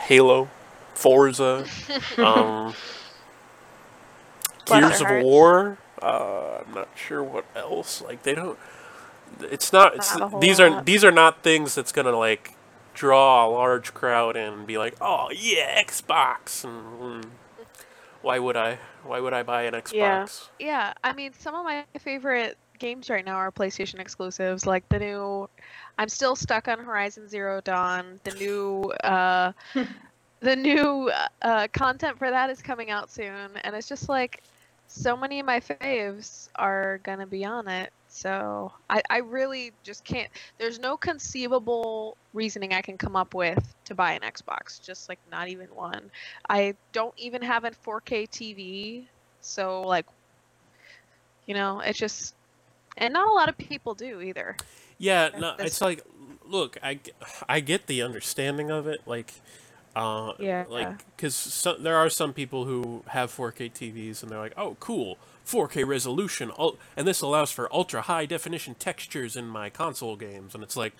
Halo, 0.00 0.48
Forza, 0.94 1.66
um, 2.18 2.74
Gears 4.66 5.00
of. 5.00 5.22
War. 5.22 5.78
Uh, 6.00 6.62
I'm 6.66 6.74
not 6.74 6.88
sure 6.94 7.22
what 7.22 7.44
else. 7.54 8.02
Like 8.02 8.22
they 8.22 8.34
don't. 8.34 8.58
It's 9.40 9.72
not. 9.72 9.96
It's, 9.96 10.16
Not 10.16 10.40
these 10.40 10.60
are 10.60 10.70
lot. 10.70 10.86
these 10.86 11.04
are 11.04 11.10
not 11.10 11.42
things 11.42 11.74
that's 11.74 11.92
gonna 11.92 12.16
like 12.16 12.54
draw 12.94 13.46
a 13.46 13.48
large 13.48 13.94
crowd 13.94 14.36
in 14.36 14.52
and 14.52 14.66
be 14.66 14.78
like, 14.78 14.94
oh 15.00 15.30
yeah, 15.34 15.82
Xbox. 15.82 16.64
And, 16.64 17.24
mm, 17.24 17.30
why 18.22 18.38
would 18.38 18.56
I? 18.56 18.78
Why 19.06 19.20
would 19.20 19.32
I 19.32 19.42
buy 19.42 19.62
an 19.64 19.74
Xbox? 19.74 19.92
Yeah. 19.94 20.26
Yeah, 20.58 20.92
I 21.02 21.12
mean, 21.12 21.32
some 21.38 21.54
of 21.54 21.64
my 21.64 21.84
favorite 21.98 22.56
games 22.78 23.10
right 23.10 23.24
now 23.24 23.36
are 23.36 23.50
PlayStation 23.52 24.00
exclusives, 24.00 24.66
like 24.66 24.88
the 24.88 24.98
new. 24.98 25.48
I'm 25.98 26.08
still 26.08 26.36
stuck 26.36 26.68
on 26.68 26.78
Horizon 26.78 27.28
Zero 27.28 27.60
Dawn. 27.60 28.18
The 28.24 28.32
new, 28.32 28.92
uh, 29.04 29.52
the 30.40 30.56
new 30.56 31.10
uh, 31.42 31.68
content 31.72 32.18
for 32.18 32.30
that 32.30 32.50
is 32.50 32.62
coming 32.62 32.90
out 32.90 33.10
soon, 33.10 33.50
and 33.62 33.74
it's 33.74 33.88
just 33.88 34.08
like 34.08 34.42
so 34.86 35.16
many 35.16 35.40
of 35.40 35.46
my 35.46 35.60
faves 35.60 36.48
are 36.56 37.00
gonna 37.02 37.26
be 37.26 37.44
on 37.44 37.68
it. 37.68 37.92
So 38.14 38.70
I, 38.88 39.02
I 39.10 39.18
really 39.18 39.72
just 39.82 40.04
can't. 40.04 40.28
There's 40.56 40.78
no 40.78 40.96
conceivable 40.96 42.16
reasoning 42.32 42.72
I 42.72 42.80
can 42.80 42.96
come 42.96 43.16
up 43.16 43.34
with 43.34 43.74
to 43.86 43.94
buy 43.96 44.12
an 44.12 44.20
Xbox. 44.20 44.80
Just 44.80 45.08
like 45.08 45.18
not 45.32 45.48
even 45.48 45.66
one. 45.74 46.12
I 46.48 46.74
don't 46.92 47.12
even 47.18 47.42
have 47.42 47.64
a 47.64 47.72
4K 47.72 48.28
TV, 48.28 49.08
so 49.40 49.82
like, 49.82 50.06
you 51.46 51.54
know, 51.54 51.80
it's 51.80 51.98
just, 51.98 52.36
and 52.98 53.12
not 53.12 53.28
a 53.28 53.32
lot 53.32 53.48
of 53.48 53.58
people 53.58 53.94
do 53.94 54.20
either. 54.20 54.56
Yeah, 54.96 55.30
no, 55.36 55.56
it's 55.58 55.80
like, 55.80 56.04
look, 56.48 56.78
I, 56.84 57.00
I 57.48 57.58
get 57.58 57.88
the 57.88 58.00
understanding 58.02 58.70
of 58.70 58.86
it, 58.86 59.00
like, 59.06 59.32
uh, 59.96 60.34
Yeah. 60.38 60.66
like, 60.68 61.04
because 61.16 61.66
there 61.80 61.96
are 61.96 62.08
some 62.08 62.32
people 62.32 62.64
who 62.64 63.02
have 63.08 63.32
4K 63.32 63.72
TVs 63.72 64.22
and 64.22 64.30
they're 64.30 64.38
like, 64.38 64.54
oh, 64.56 64.76
cool, 64.78 65.18
4K 65.46 65.86
resolution, 65.86 66.50
and 66.96 67.06
this 67.06 67.20
allows 67.20 67.50
for 67.50 67.72
ultra 67.72 68.02
high 68.02 68.26
definition 68.26 68.74
textures 68.74 69.36
in 69.36 69.46
my 69.46 69.70
console 69.70 70.16
games, 70.16 70.54
and 70.54 70.62
it's 70.62 70.76
like, 70.76 70.94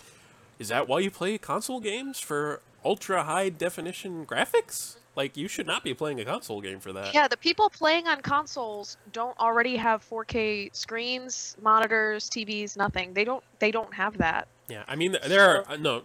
is 0.59 0.69
that 0.69 0.87
why 0.87 1.01
you 1.01 1.11
play 1.11 1.39
console 1.39 1.81
games 1.81 2.21
for 2.21 2.61
ultra 2.85 3.25
high 3.25 3.49
definition 3.49 4.27
graphics? 4.27 4.97
Like, 5.17 5.37
you 5.37 5.49
should 5.49 5.67
not 5.67 5.85
be 5.85 5.95
playing 5.95 6.21
a 6.21 6.25
console 6.25 6.61
game 6.61 6.81
for 6.81 6.93
that. 6.93 7.15
Yeah, 7.15 7.29
the 7.29 7.37
people 7.37 7.71
playing 7.71 8.09
on 8.09 8.21
consoles 8.21 8.97
don't 9.13 9.39
already 9.39 9.77
have 9.77 10.05
4K 10.09 10.75
screens, 10.75 11.57
monitors, 11.63 12.29
TVs, 12.29 12.77
nothing. 12.77 13.15
They 13.15 13.25
don't. 13.25 13.43
They 13.61 13.71
don't 13.71 13.95
have 13.95 14.19
that. 14.19 14.49
Yeah, 14.69 14.83
I 14.89 14.97
mean, 14.97 15.17
there 15.27 15.49
are 15.49 15.65
uh, 15.69 15.77
no. 15.77 16.03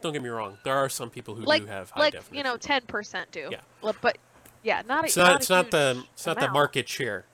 Don't 0.00 0.12
get 0.12 0.22
me 0.22 0.30
wrong. 0.30 0.58
There 0.64 0.74
are 0.74 0.88
some 0.88 1.10
people 1.10 1.34
who 1.34 1.44
like, 1.44 1.62
do 1.62 1.68
have 1.68 1.90
high 1.90 2.00
like 2.00 2.12
definition. 2.14 2.36
you 2.36 2.42
know, 2.42 2.56
10% 2.56 3.24
do. 3.30 3.50
Yeah. 3.52 3.92
But 4.00 4.18
yeah, 4.62 4.82
not. 4.88 5.04
it's 5.04 5.16
a, 5.16 5.20
not, 5.20 5.26
not 5.26 5.40
it's 5.40 5.50
not 5.50 5.70
the 5.70 6.04
it's 6.14 6.26
not 6.26 6.40
the 6.40 6.48
market 6.48 6.88
share 6.88 7.26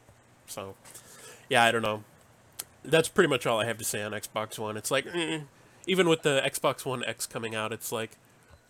so 0.46 0.74
yeah 1.48 1.64
i 1.64 1.70
don't 1.72 1.82
know. 1.82 2.02
That's 2.84 3.08
pretty 3.08 3.28
much 3.28 3.46
all 3.46 3.60
i 3.60 3.64
have 3.64 3.78
to 3.78 3.84
say 3.84 4.02
on 4.02 4.12
xbox 4.12 4.58
one. 4.58 4.76
It's 4.76 4.90
like 4.90 5.06
eh. 5.12 5.40
even 5.86 6.08
with 6.08 6.22
the 6.22 6.40
xbox 6.46 6.84
one 6.84 7.04
x 7.04 7.26
coming 7.26 7.54
out 7.54 7.72
it's 7.72 7.90
like 7.92 8.12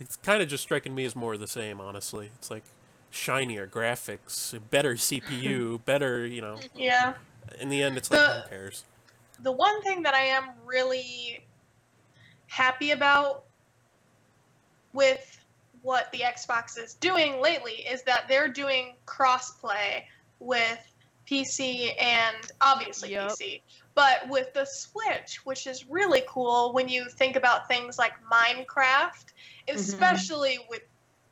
it's 0.01 0.17
kind 0.17 0.43
of 0.43 0.49
just 0.49 0.63
striking 0.63 0.95
me 0.95 1.05
as 1.05 1.15
more 1.17 1.35
of 1.35 1.41
the 1.41 1.47
same 1.47 1.81
honestly. 1.81 2.31
It's 2.39 2.51
like 2.51 2.65
shinier 3.11 3.67
graphics 3.67 4.59
better 4.71 4.95
cpu 4.95 5.83
better 5.85 6.27
you 6.27 6.41
know. 6.41 6.57
Yeah. 6.75 7.15
In 7.61 7.69
the 7.69 7.83
end 7.83 7.97
it's 7.97 8.11
like 8.11 8.21
The- 8.21 8.41
who 8.43 8.49
cares? 8.49 8.85
the 9.41 9.53
one 9.53 9.83
thing 9.83 10.03
that 10.03 10.15
I 10.15 10.23
am 10.23 10.45
really 10.65 11.45
happy 12.47 12.93
about 12.93 13.45
with 14.95 15.39
what 15.83 16.11
the 16.13 16.21
Xbox 16.21 16.79
is 16.83 16.95
doing 16.95 17.41
lately 17.41 17.73
is 17.73 18.03
that 18.05 18.25
they're 18.29 18.49
doing 18.49 18.95
crossplay 19.07 20.05
with 20.41 20.79
PC 21.27 21.93
and 22.01 22.37
obviously 22.61 23.13
Yep. 23.13 23.31
PC, 23.33 23.61
but 23.95 24.29
with 24.29 24.53
the 24.55 24.65
Switch, 24.65 25.41
which 25.45 25.67
is 25.67 25.89
really 25.89 26.23
cool 26.29 26.73
when 26.73 26.89
you 26.89 27.09
think 27.09 27.37
about 27.37 27.69
things 27.69 27.99
like 27.99 28.13
Minecraft, 28.31 28.67
mm-hmm. 28.67 29.77
especially 29.77 30.59
with 30.69 30.83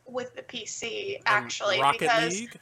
with 0.07 0.35
the 0.37 0.43
PC 0.43 1.17
And 1.17 1.23
actually 1.27 1.81
rocket 1.81 2.01
because 2.01 2.41
league 2.41 2.61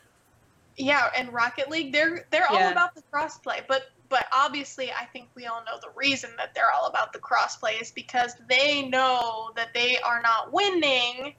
yeah, 0.77 1.11
and 1.17 1.33
Rocket 1.33 1.71
League, 1.71 1.93
they're 1.93 2.27
they're 2.31 2.51
all 2.51 2.71
about 2.71 2.95
the 2.95 3.03
crossplay. 3.13 3.63
But 3.69 3.91
but 4.09 4.27
obviously, 4.33 4.91
I 4.91 5.05
think 5.07 5.29
we 5.35 5.47
all 5.47 5.63
know 5.65 5.79
the 5.81 5.93
reason 5.97 6.31
that 6.37 6.55
they're 6.55 6.71
all 6.71 6.87
about 6.87 7.13
the 7.13 7.19
crossplay 7.19 7.81
is 7.81 7.91
because 7.91 8.37
they 8.49 8.89
know 8.89 9.51
that 9.57 9.73
they 9.75 9.99
are 9.99 10.21
not 10.23 10.53
winning 10.53 11.35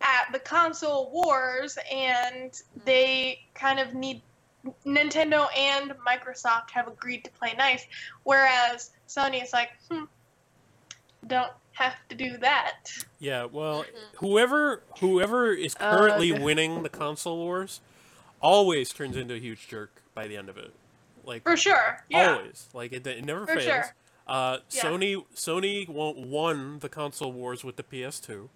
at 0.00 0.32
the 0.32 0.38
console 0.38 1.10
wars, 1.12 1.78
and 1.90 2.50
mm. 2.50 2.62
they 2.84 3.40
kind 3.54 3.78
of 3.78 3.94
need 3.94 4.22
Nintendo 4.86 5.46
and 5.56 5.92
Microsoft 6.06 6.70
have 6.70 6.88
agreed 6.88 7.24
to 7.24 7.30
play 7.32 7.54
nice, 7.58 7.86
whereas 8.22 8.90
Sony 9.08 9.42
is 9.42 9.52
like, 9.52 9.70
hmm, 9.90 10.04
don't 11.26 11.52
have 11.72 11.94
to 12.08 12.14
do 12.14 12.36
that. 12.38 12.88
yeah 13.18 13.44
well 13.44 13.82
Mhm. 13.84 14.16
whoever 14.18 14.82
whoever 15.00 15.52
is 15.52 15.74
Uh, 15.80 15.90
currently 15.90 16.30
the- 16.30 16.40
winning 16.40 16.82
the 16.84 16.88
console 16.88 17.38
wars 17.38 17.80
always 18.40 18.92
turns 18.92 19.16
into 19.16 19.34
a 19.34 19.38
huge 19.38 19.66
jerk 19.66 20.02
by 20.14 20.26
the 20.28 20.36
end 20.36 20.48
of 20.48 20.56
it 20.56 20.72
like 21.24 21.42
For 21.42 21.56
sure, 21.56 22.04
yeah. 22.10 22.36
Always. 22.36 22.68
Like 22.74 22.92
it, 22.92 23.06
it 23.06 23.24
never 23.24 23.46
For 23.46 23.54
fails. 23.54 23.64
sure. 23.64 23.94
Uh, 24.26 24.58
Yeah. 24.70 24.82
Sony 24.82 25.26
Sony 25.34 25.88
won, 25.88 26.30
won 26.30 26.78
the 26.80 26.88
console 26.90 27.32
wars 27.32 27.64
with 27.64 27.76
the 27.76 27.82
PS2, 27.82 28.50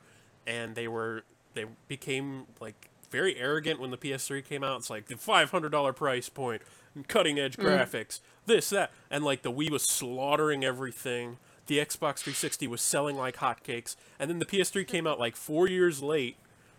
and 0.46 0.74
they 0.76 0.86
were 0.86 1.24
they 1.54 1.64
became 1.88 2.46
like 2.60 2.90
very 3.10 3.36
arrogant 3.36 3.80
when 3.80 3.90
the 3.90 3.96
PS3 3.96 4.44
came 4.44 4.62
out. 4.64 4.78
It's 4.78 4.90
like 4.90 5.06
the 5.06 5.16
five 5.16 5.50
hundred 5.50 5.70
dollar 5.70 5.92
price 5.92 6.28
point, 6.28 6.62
cutting 7.08 7.38
edge 7.38 7.56
graphics, 7.56 8.20
this 8.46 8.70
that, 8.70 8.90
and 9.10 9.24
like 9.24 9.42
the 9.42 9.52
Wii 9.52 9.70
was 9.70 9.82
slaughtering 9.82 10.64
everything. 10.64 11.38
The 11.66 11.78
Xbox 11.78 12.20
360 12.20 12.66
was 12.66 12.80
selling 12.80 13.16
like 13.16 13.36
hotcakes, 13.36 13.94
and 14.18 14.30
then 14.30 14.38
the 14.38 14.46
PS3 14.46 14.86
came 14.86 15.06
out 15.06 15.18
like 15.18 15.36
four 15.36 15.68
years 15.68 16.02
late, 16.02 16.36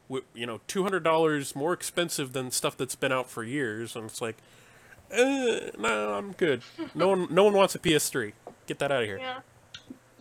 with 0.07 0.23
you 0.33 0.45
know 0.45 0.61
two 0.67 0.83
hundred 0.83 1.03
dollars 1.03 1.55
more 1.55 1.73
expensive 1.73 2.33
than 2.33 2.51
stuff 2.51 2.75
that's 2.75 2.95
been 2.95 3.11
out 3.11 3.29
for 3.29 3.43
years, 3.43 3.95
and 3.95 4.05
it's 4.05 4.21
like, 4.21 4.37
uh, 5.13 5.69
no, 5.77 6.15
I'm 6.15 6.31
good. 6.33 6.63
No 6.95 7.09
one, 7.09 7.27
no 7.29 7.43
one 7.43 7.53
wants 7.53 7.75
a 7.75 7.79
PS3. 7.79 8.33
Get 8.67 8.79
that 8.79 8.91
out 8.91 9.01
of 9.01 9.07
here. 9.07 9.19
Yeah. 9.19 9.39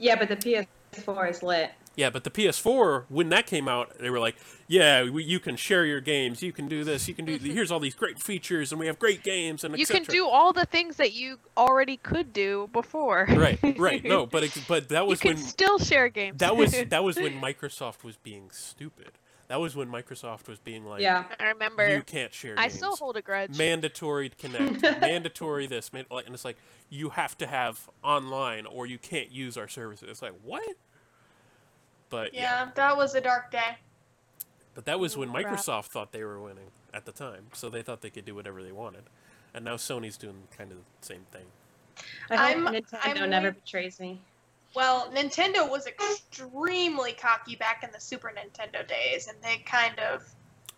Yeah, 0.01 0.17
but 0.17 0.29
the 0.29 0.37
PS4 0.37 1.31
is 1.31 1.43
lit. 1.43 1.73
Yeah, 1.99 2.11
but 2.11 2.23
the 2.23 2.31
PS4, 2.31 3.07
when 3.09 3.29
that 3.31 3.47
came 3.49 3.67
out, 3.67 3.99
they 3.99 4.09
were 4.09 4.21
like, 4.21 4.37
"Yeah, 4.69 5.11
we, 5.11 5.25
you 5.25 5.41
can 5.41 5.57
share 5.57 5.85
your 5.85 6.01
games. 6.01 6.45
You 6.45 6.53
can 6.53 6.69
do 6.69 6.85
this. 6.85 7.09
You 7.09 7.15
can 7.15 7.25
do. 7.25 7.37
Here's 7.43 7.73
all 7.73 7.81
these 7.81 7.97
great 7.97 8.23
features, 8.23 8.71
and 8.71 8.79
we 8.79 8.87
have 8.87 9.01
great 9.01 9.25
games, 9.25 9.65
and 9.65 9.77
You 9.77 9.85
can 9.85 10.05
do 10.05 10.29
all 10.29 10.53
the 10.53 10.65
things 10.65 10.95
that 10.99 11.13
you 11.13 11.41
already 11.57 11.97
could 11.97 12.33
do 12.33 12.71
before. 12.73 13.27
right, 13.29 13.59
right. 13.77 14.05
No, 14.05 14.27
but 14.35 14.45
it, 14.45 14.57
but 14.69 14.91
that 14.91 15.03
you 15.03 15.09
was 15.09 15.19
can 15.19 15.35
when 15.35 15.43
still 15.43 15.81
share 15.81 16.09
games. 16.09 16.39
that 16.39 16.57
was 16.57 16.71
that 16.89 17.03
was 17.03 17.17
when 17.17 17.41
Microsoft 17.41 18.05
was 18.05 18.17
being 18.17 18.53
stupid. 18.53 19.11
That 19.49 19.61
was 19.61 19.75
when 19.75 19.89
Microsoft 19.89 20.47
was 20.47 20.61
being 20.61 20.85
like, 20.85 21.01
Yeah. 21.01 21.25
I 21.41 21.47
remember. 21.49 21.93
you 21.93 22.03
can't 22.03 22.33
share 22.33 22.51
games. 22.55 22.61
I 22.61 22.69
games. 22.69 22.75
still 22.75 22.95
hold 22.97 23.17
a 23.17 23.23
grudge. 23.23 23.57
mandatory 23.59 24.31
Kinect, 24.31 25.01
mandatory 25.01 25.67
this, 25.67 25.93
man- 25.93 26.05
and 26.11 26.33
it's 26.35 26.45
like 26.45 26.59
you 26.91 27.09
have 27.09 27.37
to 27.39 27.47
have 27.49 27.89
online 28.05 28.67
or 28.67 28.87
you 28.87 28.99
can't 28.99 29.33
use 29.33 29.57
our 29.57 29.67
services. 29.67 30.07
It's 30.09 30.23
like 30.23 30.35
what? 30.45 30.77
But 32.11 32.35
yeah, 32.35 32.41
Yeah, 32.65 32.71
that 32.75 32.97
was 32.97 33.15
a 33.15 33.21
dark 33.21 33.51
day. 33.51 33.77
but 34.75 34.85
that 34.87 34.99
was 34.99 35.17
when 35.17 35.31
Crap. 35.31 35.47
Microsoft 35.47 35.87
thought 35.87 36.13
they 36.13 36.25
were 36.25 36.41
winning 36.41 36.71
at 36.95 37.05
the 37.05 37.13
time, 37.13 37.47
so 37.53 37.69
they 37.69 37.83
thought 37.83 38.01
they 38.01 38.11
could 38.11 38.25
do 38.25 38.35
whatever 38.35 38.63
they 38.63 38.73
wanted, 38.73 39.05
and 39.55 39.65
now 39.65 39.75
Sony's 39.77 40.17
doing 40.17 40.45
kind 40.57 40.73
of 40.73 40.79
the 41.01 41.07
same 41.07 41.27
thing. 41.31 41.45
I 42.31 42.37
hope 42.37 42.57
I'm- 42.57 42.65
Nintendo 42.67 43.23
I'm 43.23 43.31
never 43.31 43.49
wait- 43.49 43.65
betrays 43.65 44.01
me. 44.01 44.21
Well, 44.75 45.11
Nintendo 45.11 45.69
was 45.69 45.87
extremely 45.87 47.13
cocky 47.15 47.57
back 47.57 47.83
in 47.83 47.91
the 47.91 48.01
Super 48.01 48.31
Nintendo 48.35 48.87
days, 48.87 49.27
and 49.29 49.37
they 49.43 49.59
kind 49.59 49.99
of 49.99 50.29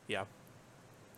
Yeah. 0.07 0.25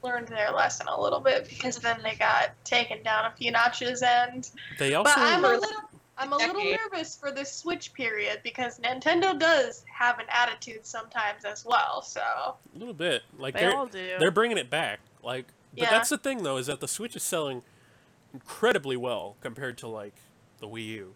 learned 0.03 0.29
their 0.29 0.51
lesson 0.51 0.89
a 0.89 1.01
little 1.01 1.21
bit 1.21 1.49
because 1.49 1.77
then 1.79 2.03
they 2.03 2.15
got 2.17 2.51
taken 2.65 3.03
down 3.03 3.27
a 3.27 3.31
few 3.37 3.51
notches. 3.53 4.03
And 4.03 4.51
They 4.79 4.95
also 4.95 5.11
but 5.15 5.19
I'm 5.19 5.45
a 5.45 5.49
little, 5.49 5.81
I'm 6.19 6.33
a 6.33 6.37
little 6.37 6.63
nervous 6.63 7.17
for 7.17 7.31
this 7.33 7.53
Switch 7.53 7.93
period 7.95 8.41
because 8.45 8.79
Nintendo 8.79 9.39
does 9.39 9.85
have 9.93 10.19
an 10.19 10.27
attitude 10.29 10.85
sometimes 10.87 11.45
as 11.45 11.65
well. 11.65 12.03
So 12.03 12.21
a 12.21 12.55
little 12.79 12.95
bit 12.95 13.23
like 13.39 13.55
they 13.55 13.61
they're 13.61 13.75
all 13.75 13.87
do. 13.87 14.17
they're 14.19 14.31
bringing 14.31 14.59
it 14.59 14.69
back. 14.71 15.01
Like, 15.23 15.47
but 15.73 15.85
Yeah. 15.85 15.91
that's 15.91 16.11
the 16.11 16.19
thing 16.19 16.43
though 16.43 16.59
is 16.59 16.67
that 16.67 16.81
the 16.81 16.89
Switch 16.89 17.17
is 17.17 17.23
selling 17.23 17.63
incredibly 18.35 18.97
well 18.97 19.37
compared 19.41 19.79
to 19.79 19.89
like 19.89 20.15
the 20.59 20.69
Wii 20.69 20.87
U. 20.87 21.15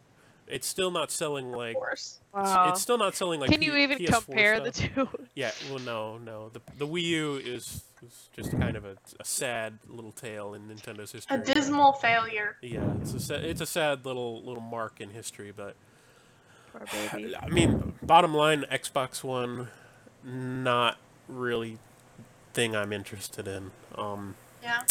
It's 0.48 0.66
still 0.66 0.90
not 0.90 1.10
selling 1.10 1.50
like 1.52 1.74
of 1.74 1.80
course, 1.80 2.18
wow. 2.32 2.68
it's 2.70 2.80
still 2.80 2.98
not 2.98 3.14
selling 3.16 3.40
like. 3.40 3.50
Can 3.50 3.60
P- 3.60 3.66
you 3.66 3.76
even 3.76 3.98
PS4 3.98 4.24
compare 4.26 4.60
the 4.60 4.70
two? 4.70 5.08
Yeah, 5.34 5.50
well, 5.70 5.80
no, 5.80 6.18
no. 6.18 6.50
The 6.50 6.60
the 6.78 6.86
Wii 6.86 7.02
U 7.02 7.34
is, 7.36 7.82
is 8.04 8.28
just 8.34 8.52
kind 8.52 8.76
of 8.76 8.84
a, 8.84 8.96
a 9.20 9.24
sad 9.24 9.78
little 9.88 10.12
tale 10.12 10.54
in 10.54 10.62
Nintendo's 10.68 11.12
history. 11.12 11.36
a 11.36 11.40
dismal 11.40 11.92
failure. 11.94 12.56
Yeah, 12.62 12.80
it's 13.02 13.12
a 13.14 13.20
sa- 13.20 13.34
it's 13.34 13.60
a 13.60 13.66
sad 13.66 14.06
little 14.06 14.42
little 14.44 14.62
mark 14.62 15.00
in 15.00 15.10
history, 15.10 15.52
but 15.54 15.74
Poor 16.72 16.86
baby. 17.12 17.34
I 17.40 17.48
mean, 17.48 17.94
bottom 18.02 18.32
line, 18.34 18.64
Xbox 18.70 19.24
One, 19.24 19.68
not 20.24 20.98
really 21.28 21.78
thing 22.54 22.74
I'm 22.76 22.92
interested 22.92 23.46
in. 23.48 23.70
Um, 23.96 24.34
Yeah. 24.62 24.82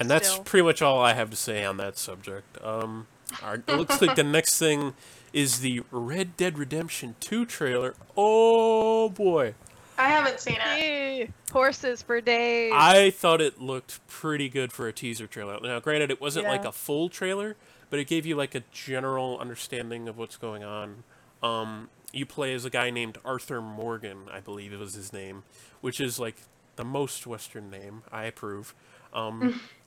and 0.00 0.10
that's 0.10 0.28
Still. 0.30 0.44
pretty 0.44 0.64
much 0.64 0.82
all 0.82 1.00
I 1.00 1.12
have 1.12 1.30
to 1.30 1.36
say 1.36 1.64
on 1.64 1.76
that 1.76 1.96
subject. 1.98 2.58
Um, 2.64 3.06
our, 3.42 3.56
it 3.56 3.68
looks 3.68 4.00
like 4.00 4.16
the 4.16 4.24
next 4.24 4.58
thing 4.58 4.94
is 5.32 5.60
the 5.60 5.82
Red 5.90 6.36
Dead 6.36 6.58
Redemption 6.58 7.16
2 7.20 7.46
trailer. 7.46 7.94
Oh 8.16 9.08
boy. 9.08 9.54
I 9.98 10.08
haven't 10.08 10.40
seen 10.40 10.56
it. 10.56 10.78
Yay! 10.78 11.30
Horses 11.52 12.02
for 12.02 12.20
days. 12.20 12.72
I 12.74 13.10
thought 13.10 13.40
it 13.40 13.60
looked 13.60 14.04
pretty 14.08 14.48
good 14.48 14.72
for 14.72 14.88
a 14.88 14.92
teaser 14.92 15.26
trailer. 15.26 15.58
Now, 15.62 15.80
granted, 15.80 16.10
it 16.10 16.20
wasn't 16.20 16.46
like 16.46 16.64
a 16.64 16.72
full 16.72 17.08
trailer, 17.08 17.56
but 17.90 17.98
it 17.98 18.06
gave 18.06 18.24
you 18.26 18.34
like 18.34 18.54
a 18.54 18.62
general 18.72 19.38
understanding 19.38 20.08
of 20.08 20.16
what's 20.16 20.36
going 20.36 20.64
on. 20.64 21.04
Um, 21.42 21.88
you 22.12 22.26
play 22.26 22.54
as 22.54 22.64
a 22.64 22.70
guy 22.70 22.90
named 22.90 23.18
Arthur 23.24 23.60
Morgan, 23.60 24.22
I 24.32 24.40
believe 24.40 24.72
it 24.72 24.78
was 24.78 24.94
his 24.94 25.12
name, 25.12 25.44
which 25.80 26.00
is 26.00 26.18
like 26.18 26.36
the 26.76 26.84
most 26.84 27.26
Western 27.26 27.70
name. 27.70 28.02
I 28.10 28.24
approve. 28.24 28.74
Um, 29.12 29.60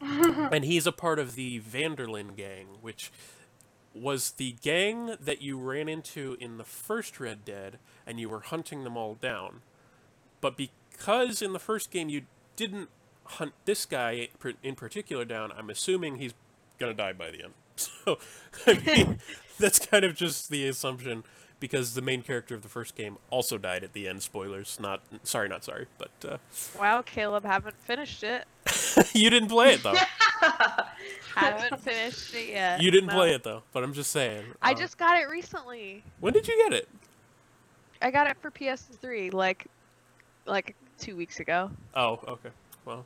and 0.52 0.64
he's 0.64 0.86
a 0.86 0.92
part 0.92 1.18
of 1.18 1.34
the 1.34 1.58
Van 1.58 1.94
der 1.94 2.06
Linde 2.06 2.36
gang, 2.36 2.66
which 2.80 3.12
was 3.94 4.32
the 4.32 4.52
gang 4.62 5.16
that 5.20 5.42
you 5.42 5.58
ran 5.58 5.88
into 5.88 6.36
in 6.40 6.58
the 6.58 6.64
first 6.64 7.18
Red 7.18 7.44
Dead, 7.44 7.78
and 8.06 8.20
you 8.20 8.28
were 8.28 8.40
hunting 8.40 8.84
them 8.84 8.96
all 8.96 9.14
down. 9.14 9.62
But 10.40 10.56
because 10.56 11.42
in 11.42 11.52
the 11.52 11.58
first 11.58 11.90
game 11.90 12.08
you 12.08 12.22
didn't 12.56 12.88
hunt 13.24 13.52
this 13.64 13.84
guy 13.84 14.28
in 14.62 14.74
particular 14.74 15.24
down, 15.24 15.52
I'm 15.52 15.70
assuming 15.70 16.16
he's 16.16 16.34
gonna 16.78 16.94
die 16.94 17.12
by 17.12 17.30
the 17.30 17.44
end. 17.44 17.54
So, 18.04 18.18
I 18.66 18.74
mean, 18.74 19.20
that's 19.58 19.78
kind 19.78 20.04
of 20.04 20.14
just 20.14 20.50
the 20.50 20.68
assumption 20.68 21.24
because 21.60 21.94
the 21.94 22.02
main 22.02 22.20
character 22.20 22.54
of 22.54 22.60
the 22.60 22.68
first 22.68 22.94
game 22.94 23.16
also 23.30 23.56
died 23.56 23.82
at 23.84 23.94
the 23.94 24.06
end. 24.06 24.22
Spoilers, 24.22 24.78
not 24.78 25.00
sorry, 25.22 25.48
not 25.48 25.64
sorry, 25.64 25.86
but 25.96 26.10
uh, 26.28 26.36
wow, 26.78 27.00
Caleb, 27.00 27.44
haven't 27.44 27.76
finished 27.80 28.22
it. 28.22 28.46
you 29.14 29.30
didn't 29.30 29.48
play 29.48 29.74
it 29.74 29.82
though. 29.82 29.94
haven't 31.34 31.80
finished 31.82 32.34
it 32.34 32.48
yet. 32.50 32.82
You 32.82 32.90
didn't 32.90 33.08
No. 33.08 33.14
play 33.14 33.32
it 33.34 33.42
though. 33.42 33.62
But 33.72 33.82
I'm 33.84 33.92
just 33.92 34.10
saying. 34.12 34.44
I 34.62 34.72
uh, 34.72 34.74
just 34.74 34.98
got 34.98 35.20
it 35.20 35.28
recently. 35.28 36.02
when 36.20 36.32
did 36.32 36.46
you 36.48 36.56
get 36.64 36.72
it? 36.72 36.88
I 38.02 38.10
got 38.10 38.26
it 38.28 38.36
for 38.40 38.50
PS3 38.50 39.32
like 39.32 39.66
like 40.46 40.74
two 40.98 41.16
weeks 41.16 41.40
ago. 41.40 41.70
Oh, 41.94 42.20
okay. 42.26 42.50
Well, 42.84 43.04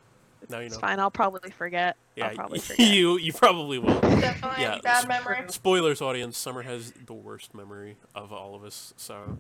now 0.49 0.59
you 0.59 0.65
know. 0.65 0.67
It's 0.67 0.77
fine. 0.77 0.99
I'll 1.01 1.11
probably 1.11 1.51
forget. 1.51 1.97
Yeah, 2.17 2.29
I'll 2.29 2.35
probably 2.37 2.59
forget. 2.61 2.95
you 2.95 3.19
you 3.19 3.33
probably 3.33 3.79
will. 3.79 4.01
Definitely 4.01 4.63
Yeah, 4.63 4.79
bad 4.83 5.09
memory. 5.09 5.41
Spoilers, 5.49 6.01
audience. 6.01 6.39
Summer 6.39 6.63
has 6.63 6.93
the 6.93 7.13
worst 7.15 7.55
memory 7.55 7.97
of 8.15 8.33
all 8.33 8.55
of 8.55 8.63
us. 8.65 8.95
So, 8.97 9.39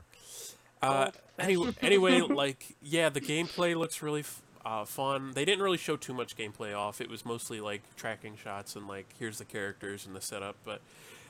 uh, 0.82 1.10
anyway, 1.38 1.72
anyway, 1.80 2.20
like, 2.20 2.76
yeah, 2.82 3.08
the 3.08 3.20
gameplay 3.20 3.76
looks 3.76 4.02
really 4.02 4.20
f- 4.20 4.42
uh, 4.64 4.84
fun. 4.84 5.32
They 5.34 5.44
didn't 5.44 5.62
really 5.62 5.76
show 5.78 5.96
too 5.96 6.14
much 6.14 6.36
gameplay 6.36 6.76
off. 6.76 7.00
It 7.00 7.08
was 7.10 7.24
mostly 7.24 7.60
like 7.60 7.82
tracking 7.96 8.36
shots 8.36 8.76
and 8.76 8.88
like 8.88 9.06
here's 9.18 9.38
the 9.38 9.44
characters 9.44 10.06
and 10.06 10.14
the 10.16 10.20
setup. 10.20 10.56
But 10.64 10.80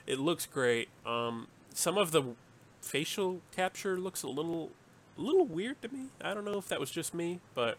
it 0.07 0.19
looks 0.19 0.47
great. 0.47 0.89
Um, 1.05 1.49
some 1.73 1.99
of 1.99 2.13
the 2.13 2.23
facial 2.81 3.41
capture 3.55 3.97
looks 3.99 4.23
a 4.23 4.29
little, 4.29 4.71
a 5.19 5.21
little 5.21 5.47
weird 5.47 5.81
to 5.83 5.89
me. 5.89 6.07
I 6.23 6.35
don't 6.35 6.45
know 6.45 6.59
if 6.59 6.69
that 6.69 6.79
was 6.81 6.91
just 6.91 7.15
me, 7.15 7.41
but 7.55 7.79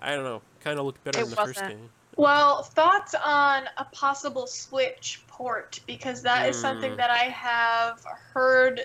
I 0.00 0.14
don't 0.14 0.24
know. 0.24 0.42
Kind 0.60 0.78
of 0.78 0.86
looked 0.86 1.02
better 1.04 1.18
It 1.20 1.24
in 1.24 1.30
the 1.30 1.36
first 1.36 1.60
wasn't. 1.60 1.68
game. 1.80 1.90
Well, 2.16 2.62
thoughts 2.64 3.14
on 3.24 3.64
a 3.78 3.84
possible 3.86 4.46
Switch 4.46 5.22
port 5.28 5.80
because 5.86 6.22
that 6.22 6.48
is 6.48 6.56
Hmm. 6.56 6.62
something 6.62 6.96
that 6.96 7.10
I 7.10 7.24
have 7.24 8.04
heard 8.04 8.82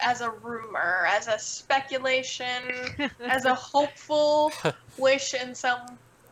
as 0.00 0.20
a 0.20 0.30
rumor, 0.30 1.06
as 1.08 1.28
a 1.28 1.38
speculation, 1.38 2.62
as 3.20 3.44
a 3.44 3.54
hopeful 3.54 4.52
wish 4.98 5.34
in 5.34 5.54
some 5.54 5.80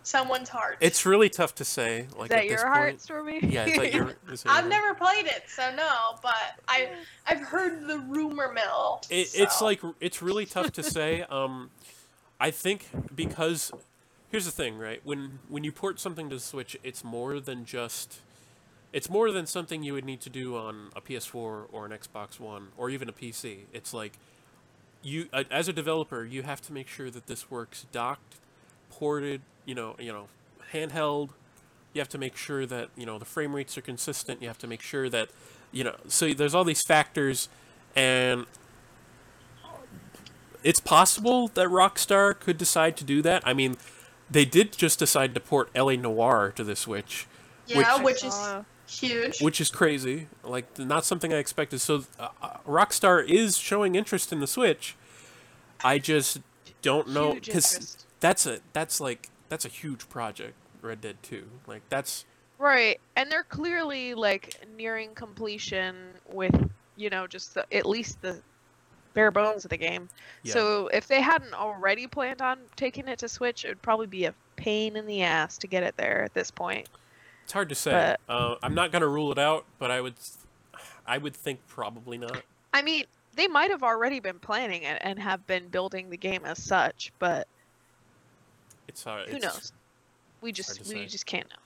someone's 0.04 0.48
heart. 0.48 0.78
It's 0.80 1.06
really 1.06 1.28
tough 1.28 1.54
to 1.56 1.64
say. 1.64 2.06
Like 2.16 2.24
Is 2.24 2.28
that 2.30 2.38
at 2.38 2.42
this 2.42 2.50
your 2.50 2.66
heart, 2.68 2.90
point. 2.90 3.00
Stormy? 3.00 3.40
Yeah, 3.42 3.66
is 3.66 3.76
that 3.76 3.94
your? 3.94 4.16
Is 4.32 4.42
that 4.42 4.50
I've 4.50 4.56
heart? 4.60 4.68
never 4.68 4.94
played 4.94 5.26
it, 5.26 5.44
so 5.48 5.72
no, 5.76 6.16
but 6.22 6.34
I 6.68 6.90
I've 7.26 7.40
heard 7.40 7.86
the 7.86 7.98
rumor 7.98 8.52
mill. 8.52 9.00
It, 9.10 9.30
It's 9.34 9.60
like 9.62 9.80
it's 10.00 10.20
really 10.22 10.46
tough 10.46 10.72
to 10.72 10.82
say. 10.82 11.22
Um, 11.22 11.70
I 12.40 12.50
think 12.50 12.88
because 13.14 13.70
here's 14.30 14.44
the 14.44 14.50
thing, 14.50 14.76
right? 14.76 15.00
When 15.04 15.38
when 15.48 15.62
you 15.62 15.70
port 15.72 16.00
something 16.00 16.28
to 16.30 16.40
Switch, 16.40 16.76
it's 16.82 17.04
more 17.04 17.38
than 17.40 17.64
just. 17.64 18.20
It's 18.92 19.08
more 19.08 19.30
than 19.32 19.46
something 19.46 19.82
you 19.82 19.94
would 19.94 20.04
need 20.04 20.20
to 20.22 20.30
do 20.30 20.56
on 20.56 20.90
a 20.94 21.00
PS4 21.00 21.34
or 21.72 21.86
an 21.86 21.92
Xbox 21.92 22.38
One 22.38 22.68
or 22.76 22.90
even 22.90 23.08
a 23.08 23.12
PC. 23.12 23.60
It's 23.72 23.94
like 23.94 24.12
you 25.02 25.28
as 25.50 25.66
a 25.68 25.72
developer, 25.72 26.24
you 26.24 26.42
have 26.42 26.60
to 26.62 26.72
make 26.72 26.88
sure 26.88 27.10
that 27.10 27.26
this 27.26 27.50
works 27.50 27.86
docked, 27.90 28.36
ported, 28.90 29.40
you 29.64 29.74
know, 29.74 29.96
you 29.98 30.12
know, 30.12 30.28
handheld. 30.72 31.30
You 31.94 32.00
have 32.00 32.08
to 32.10 32.18
make 32.18 32.36
sure 32.36 32.66
that 32.66 32.88
you 32.96 33.04
know 33.06 33.18
the 33.18 33.24
frame 33.24 33.54
rates 33.54 33.76
are 33.78 33.82
consistent. 33.82 34.40
You 34.42 34.48
have 34.48 34.58
to 34.58 34.66
make 34.66 34.80
sure 34.82 35.08
that 35.08 35.30
you 35.72 35.84
know. 35.84 35.96
So 36.08 36.32
there's 36.34 36.54
all 36.54 36.64
these 36.64 36.82
factors, 36.82 37.48
and 37.96 38.46
it's 40.62 40.80
possible 40.80 41.48
that 41.48 41.68
Rockstar 41.68 42.38
could 42.38 42.56
decide 42.58 42.96
to 42.98 43.04
do 43.04 43.22
that. 43.22 43.42
I 43.46 43.52
mean, 43.52 43.76
they 44.30 44.44
did 44.44 44.72
just 44.72 44.98
decide 44.98 45.34
to 45.34 45.40
port 45.40 45.70
LA 45.74 45.96
Noire 45.96 46.52
to 46.52 46.64
the 46.64 46.76
Switch, 46.76 47.26
yeah, 47.66 47.78
which- 47.96 48.04
which, 48.04 48.24
is 48.24 48.34
Uh, 48.34 48.62
huge. 49.00 49.40
which 49.42 49.60
is 49.60 49.70
crazy. 49.70 50.28
Like 50.42 50.78
not 50.78 51.04
something 51.04 51.32
I 51.32 51.36
expected. 51.36 51.80
So 51.80 52.04
uh, 52.18 52.28
uh, 52.42 52.56
Rockstar 52.66 53.26
is 53.28 53.56
showing 53.56 53.94
interest 53.94 54.32
in 54.32 54.40
the 54.40 54.46
Switch. 54.46 54.96
I 55.84 55.98
just 55.98 56.40
don't 56.82 57.08
know 57.08 57.34
because 57.34 58.06
that's 58.20 58.46
a 58.46 58.60
that's 58.72 59.00
like 59.00 59.30
that's 59.48 59.64
a 59.64 59.68
huge 59.68 60.08
project. 60.08 60.54
Red 60.80 61.00
Dead 61.00 61.16
Two, 61.22 61.44
like 61.66 61.82
that's 61.88 62.24
Right, 62.62 63.00
and 63.16 63.30
they're 63.30 63.42
clearly 63.42 64.14
like 64.14 64.54
nearing 64.76 65.14
completion 65.14 65.96
with 66.30 66.70
you 66.94 67.10
know 67.10 67.26
just 67.26 67.54
the, 67.54 67.66
at 67.74 67.86
least 67.86 68.22
the 68.22 68.40
bare 69.14 69.32
bones 69.32 69.64
of 69.64 69.70
the 69.70 69.76
game. 69.76 70.08
Yeah. 70.44 70.52
So 70.52 70.86
if 70.88 71.08
they 71.08 71.20
hadn't 71.20 71.54
already 71.54 72.06
planned 72.06 72.40
on 72.40 72.58
taking 72.76 73.08
it 73.08 73.18
to 73.18 73.28
Switch, 73.28 73.64
it 73.64 73.68
would 73.68 73.82
probably 73.82 74.06
be 74.06 74.26
a 74.26 74.34
pain 74.54 74.94
in 74.94 75.06
the 75.06 75.22
ass 75.22 75.58
to 75.58 75.66
get 75.66 75.82
it 75.82 75.96
there 75.96 76.22
at 76.22 76.34
this 76.34 76.52
point. 76.52 76.88
It's 77.44 77.52
hard 77.52 77.68
to 77.68 77.74
say. 77.74 78.16
But- 78.28 78.32
uh, 78.32 78.56
I'm 78.62 78.74
not 78.74 78.92
gonna 78.92 79.08
rule 79.08 79.32
it 79.32 79.38
out, 79.38 79.64
but 79.78 79.90
I 79.90 80.00
would 80.00 80.14
I 81.06 81.18
would 81.18 81.34
think 81.34 81.60
probably 81.68 82.16
not. 82.18 82.42
I 82.72 82.82
mean, 82.82 83.04
they 83.34 83.48
might 83.48 83.70
have 83.70 83.82
already 83.82 84.20
been 84.20 84.38
planning 84.38 84.82
it 84.82 84.98
and 85.02 85.18
have 85.18 85.46
been 85.46 85.68
building 85.68 86.10
the 86.10 86.16
game 86.16 86.44
as 86.44 86.62
such, 86.62 87.12
but 87.18 87.46
It's 88.88 89.02
hard. 89.04 89.28
who 89.28 89.36
it's- 89.36 89.54
knows? 89.54 89.72
We 90.40 90.52
just 90.52 90.80
we 90.80 90.84
say. 90.86 91.06
just 91.06 91.26
can't 91.26 91.48
know. 91.50 91.56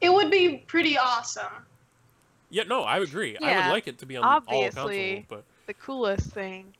it 0.00 0.12
would 0.12 0.30
be 0.30 0.58
pretty 0.66 0.98
awesome. 0.98 1.66
Yeah, 2.50 2.64
no, 2.64 2.82
I 2.82 2.98
agree. 2.98 3.36
I 3.38 3.66
would 3.66 3.72
like 3.72 3.88
it 3.88 3.98
to 3.98 4.06
be 4.06 4.16
on 4.16 4.24
all 4.24 4.36
obviously. 4.36 5.20
console, 5.22 5.38
but 5.38 5.44
The 5.66 5.74
coolest 5.74 6.30
thing 6.30 6.74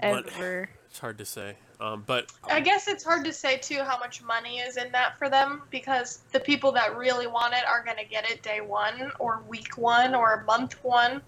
But- 0.00 0.28
ever. 0.28 0.70
it's 0.88 0.98
hard 1.00 1.18
to 1.18 1.24
say. 1.24 1.56
Um, 1.82 2.04
but 2.06 2.32
I 2.44 2.60
guess 2.60 2.86
it's 2.86 3.02
hard 3.02 3.24
to 3.24 3.32
say 3.32 3.56
too 3.56 3.82
how 3.82 3.98
much 3.98 4.22
money 4.22 4.60
is 4.60 4.76
in 4.76 4.92
that 4.92 5.18
for 5.18 5.28
them 5.28 5.62
because 5.70 6.20
the 6.30 6.38
people 6.38 6.70
that 6.72 6.96
really 6.96 7.26
want 7.26 7.54
it 7.54 7.64
are 7.66 7.82
going 7.84 7.96
to 7.96 8.04
get 8.04 8.30
it 8.30 8.40
day 8.40 8.60
one 8.60 9.10
or 9.18 9.42
week 9.48 9.76
one 9.76 10.14
or 10.14 10.44
month 10.46 10.74
one. 10.84 11.20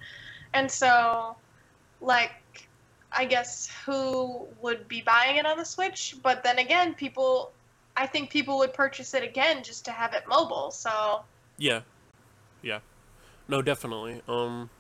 And 0.53 0.71
so, 0.71 1.35
like, 2.01 2.69
I 3.11 3.25
guess 3.25 3.69
who 3.85 4.47
would 4.63 4.87
be 4.87 5.03
buying 5.03 5.39
it 5.39 5.45
on 5.45 5.59
the 5.59 5.65
Switch? 5.65 6.15
But 6.23 6.45
then 6.45 6.61
again, 6.61 6.95
people, 6.95 7.51
I 7.97 8.07
think 8.07 8.31
people 8.31 8.57
would 8.59 8.73
purchase 8.73 9.13
it 9.13 9.25
again 9.25 9.65
just 9.65 9.85
to 9.87 9.91
have 9.91 10.15
it 10.15 10.23
mobile. 10.29 10.71
So, 10.71 11.23
yeah, 11.59 11.81
yeah, 12.63 12.79
no, 13.49 13.61
definitely. 13.61 14.23
Um, 14.29 14.71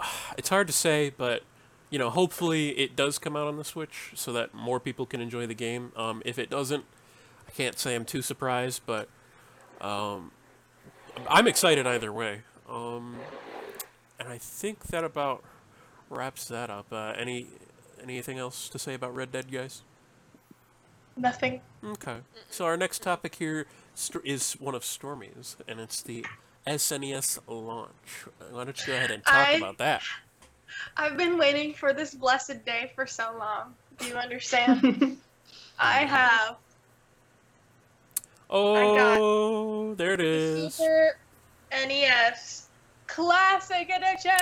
it's 0.38 0.48
hard 0.48 0.66
to 0.68 0.72
say, 0.72 1.12
but 1.14 1.42
you 1.90 1.98
know, 1.98 2.10
hopefully 2.10 2.70
it 2.78 2.96
does 2.96 3.18
come 3.18 3.36
out 3.36 3.46
on 3.46 3.56
the 3.56 3.64
Switch 3.64 4.12
so 4.14 4.32
that 4.32 4.54
more 4.54 4.80
people 4.80 5.06
can 5.06 5.20
enjoy 5.20 5.46
the 5.46 5.54
game. 5.54 5.92
Um, 5.96 6.22
if 6.24 6.38
it 6.38 6.50
doesn't, 6.50 6.84
I 7.46 7.50
can't 7.52 7.78
say 7.78 7.94
I'm 7.94 8.04
too 8.04 8.22
surprised, 8.22 8.82
but 8.86 9.08
um, 9.80 10.32
I'm 11.28 11.46
excited 11.46 11.86
either 11.86 12.12
way. 12.12 12.42
Um, 12.68 13.16
and 14.18 14.28
I 14.28 14.38
think 14.38 14.86
that 14.88 15.04
about 15.04 15.44
wraps 16.10 16.46
that 16.48 16.70
up. 16.70 16.86
Uh, 16.92 17.12
any 17.16 17.46
anything 18.02 18.38
else 18.38 18.68
to 18.68 18.78
say 18.78 18.94
about 18.94 19.14
Red 19.14 19.32
Dead, 19.32 19.50
guys? 19.50 19.82
nothing. 21.18 21.62
Okay. 21.82 22.18
So 22.50 22.66
our 22.66 22.76
next 22.76 23.00
topic 23.02 23.36
here 23.36 23.66
is 24.22 24.52
one 24.54 24.74
of 24.74 24.82
Stormy's, 24.84 25.56
and 25.66 25.80
it's 25.80 26.02
the 26.02 26.26
SNES 26.66 27.38
launch. 27.48 28.26
Why 28.50 28.64
don't 28.64 28.78
you 28.78 28.86
go 28.86 28.92
ahead 28.96 29.10
and 29.10 29.24
talk 29.24 29.34
I- 29.48 29.52
about 29.52 29.78
that? 29.78 30.02
I've 30.96 31.16
been 31.16 31.38
waiting 31.38 31.74
for 31.74 31.92
this 31.92 32.14
blessed 32.14 32.64
day 32.64 32.92
for 32.94 33.06
so 33.06 33.34
long. 33.38 33.74
Do 33.98 34.06
you 34.06 34.14
understand? 34.14 35.18
I 35.78 36.04
have 36.04 36.56
Oh, 38.48 39.94
there 39.94 40.12
it 40.12 40.20
is. 40.20 40.74
Super 40.74 41.16
NES 41.72 42.68
Classic 43.06 43.90
Edition. 43.90 44.32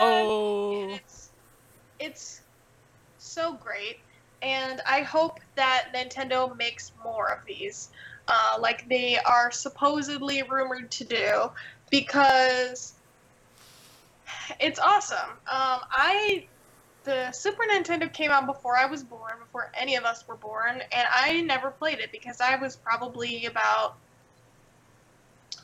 Oh, 0.00 0.88
It's 0.90 1.30
it's 1.98 2.40
so 3.18 3.52
great, 3.54 3.98
and 4.40 4.80
I 4.86 5.02
hope 5.02 5.40
that 5.56 5.88
Nintendo 5.94 6.56
makes 6.56 6.92
more 7.04 7.30
of 7.30 7.44
these, 7.46 7.90
uh, 8.28 8.56
like 8.58 8.88
they 8.88 9.18
are 9.18 9.50
supposedly 9.50 10.42
rumored 10.42 10.90
to 10.92 11.04
do, 11.04 11.50
because 11.90 12.94
it's 14.58 14.78
awesome. 14.78 15.30
Um, 15.50 15.80
I 15.90 16.46
the 17.04 17.32
Super 17.32 17.64
Nintendo 17.64 18.12
came 18.12 18.30
out 18.30 18.46
before 18.46 18.76
I 18.76 18.86
was 18.86 19.02
born, 19.02 19.32
before 19.38 19.72
any 19.74 19.96
of 19.96 20.04
us 20.04 20.26
were 20.28 20.36
born, 20.36 20.82
and 20.92 21.08
I 21.10 21.40
never 21.40 21.70
played 21.70 21.98
it 21.98 22.12
because 22.12 22.40
I 22.40 22.56
was 22.56 22.76
probably 22.76 23.46
about 23.46 23.96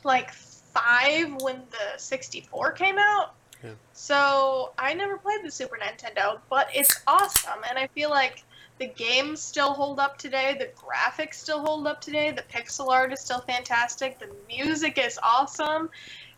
like 0.03 0.31
five 0.31 1.35
when 1.41 1.61
the 1.71 1.97
64 1.99 2.71
came 2.71 2.97
out. 2.97 3.33
Yeah. 3.63 3.71
So 3.93 4.73
I 4.77 4.93
never 4.93 5.17
played 5.17 5.43
the 5.43 5.51
Super 5.51 5.77
Nintendo, 5.77 6.39
but 6.49 6.69
it's 6.73 7.01
awesome, 7.07 7.59
and 7.69 7.77
I 7.77 7.87
feel 7.87 8.09
like 8.09 8.43
the 8.79 8.87
games 8.87 9.41
still 9.41 9.73
hold 9.73 9.99
up 9.99 10.17
today, 10.17 10.55
the 10.57 10.69
graphics 10.79 11.35
still 11.35 11.65
hold 11.65 11.87
up 11.87 11.99
today, 11.99 12.31
the 12.31 12.43
pixel 12.43 12.89
art 12.89 13.11
is 13.11 13.19
still 13.19 13.41
fantastic, 13.41 14.19
the 14.19 14.29
music 14.47 14.99
is 14.99 15.19
awesome, 15.23 15.89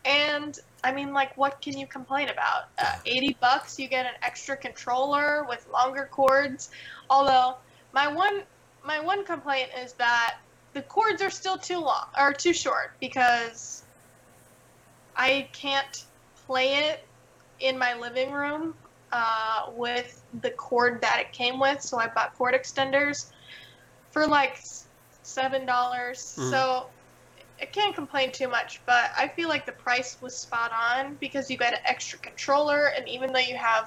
and 0.06 0.60
I 0.84 0.92
mean, 0.92 1.14
like, 1.14 1.36
what 1.38 1.62
can 1.62 1.78
you 1.78 1.88
complain 1.88 2.30
about? 2.30 2.70
Uh, 2.78 2.96
80 3.06 3.38
bucks, 3.42 3.78
you 3.80 3.88
get 3.88 4.06
an 4.06 4.14
extra 4.22 4.56
controller 4.56 5.46
with 5.48 5.68
longer 5.72 6.08
cords. 6.12 6.70
Although, 7.10 7.56
my 7.94 8.08
one 8.08 8.44
my 8.86 9.00
one 9.00 9.26
complaint 9.26 9.70
is 9.78 9.94
that 9.94 10.38
the 10.74 10.82
cords 10.84 11.22
are 11.22 11.30
still 11.30 11.58
too 11.58 11.80
long 11.80 12.06
or 12.18 12.32
too 12.32 12.54
short 12.54 12.94
because 13.00 13.84
I 15.16 15.50
can't 15.52 16.06
play 16.48 16.76
it 16.76 17.06
in 17.60 17.78
my 17.78 17.94
living 17.96 18.32
room 18.32 18.74
uh, 19.12 19.66
with 19.76 20.24
the 20.42 20.52
cord 20.52 21.02
that 21.02 21.20
it 21.20 21.32
came 21.34 21.60
with. 21.60 21.82
So 21.82 22.00
I 22.00 22.08
bought 22.08 22.36
cord 22.36 22.54
extenders 22.54 23.32
for 24.12 24.26
like 24.26 24.60
seven 25.24 25.66
dollars. 25.66 26.36
Mhm. 26.38 26.50
So 26.50 26.86
I 27.62 27.66
can't 27.66 27.96
complain 27.96 28.32
too 28.32 28.48
much, 28.48 28.82
but 28.86 29.12
I 29.18 29.28
feel 29.36 29.50
like 29.50 29.66
the 29.66 29.74
price 29.74 30.18
was 30.22 30.40
spot 30.40 30.72
on 30.72 31.18
because 31.20 31.50
you 31.50 31.58
got 31.58 31.74
an 31.74 31.80
extra 31.86 32.20
controller, 32.20 32.92
and 32.96 33.08
even 33.08 33.32
though 33.34 33.40
you 33.40 33.58
have 33.58 33.86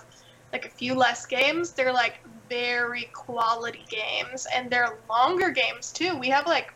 like 0.52 0.64
a 0.66 0.70
few 0.70 0.94
less 0.94 1.26
games, 1.26 1.74
they're 1.74 1.92
like 1.92 2.20
very 2.48 3.11
quality 3.14 3.85
games, 3.88 4.46
and 4.54 4.70
they're 4.70 5.00
longer 5.08 5.50
games 5.50 5.92
too. 5.92 6.18
We 6.18 6.28
have 6.28 6.46
like 6.46 6.66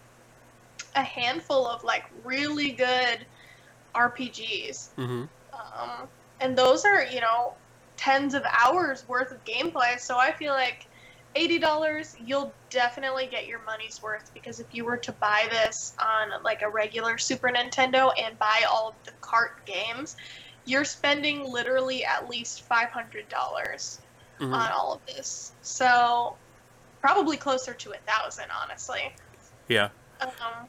a 0.95 1.03
handful 1.03 1.67
of 1.67 1.85
like 1.85 2.05
really 2.25 2.73
good 2.73 3.27
RPGs, 3.95 4.95
hmm 4.97 5.25
um, 5.79 6.09
and 6.41 6.57
those 6.57 6.85
are 6.85 7.05
you 7.05 7.21
know 7.21 7.59
tens 7.97 8.35
of 8.35 8.43
hours 8.65 9.05
worth 9.09 9.33
of 9.33 9.45
gameplay. 9.45 9.99
So 9.99 10.19
I 10.19 10.33
feel 10.33 10.53
like 10.53 10.79
eighty 11.37 11.59
dollars, 11.59 12.15
you'll 12.19 12.57
definitely 12.71 13.29
get 13.29 13.47
your 13.47 13.63
money's 13.65 14.01
worth 14.03 14.29
because 14.35 14.59
if 14.59 14.67
you 14.73 14.85
were 14.85 14.97
to 14.99 15.13
buy 15.21 15.47
this 15.51 15.95
on 16.01 16.43
like 16.43 16.63
a 16.63 16.71
regular 16.71 17.19
Super 17.19 17.49
Nintendo 17.49 18.11
and 18.19 18.39
buy 18.39 18.63
all 18.71 18.89
of 18.89 18.95
the 19.05 19.13
cart 19.21 19.51
games, 19.67 20.17
you're 20.65 20.85
spending 20.85 21.45
literally 21.45 22.05
at 22.05 22.29
least 22.29 22.65
five 22.69 22.89
hundred 22.91 23.29
dollars 23.29 24.01
hmm 24.39 24.53
on 24.53 24.71
all 24.73 24.93
of 24.95 25.01
this. 25.07 25.55
So 25.63 26.39
probably 27.01 27.37
closer 27.37 27.73
to 27.75 27.91
a 27.93 27.99
thousand, 28.11 28.47
honestly. 28.63 29.01
Yeah, 29.69 29.91
Um, 30.21 30.69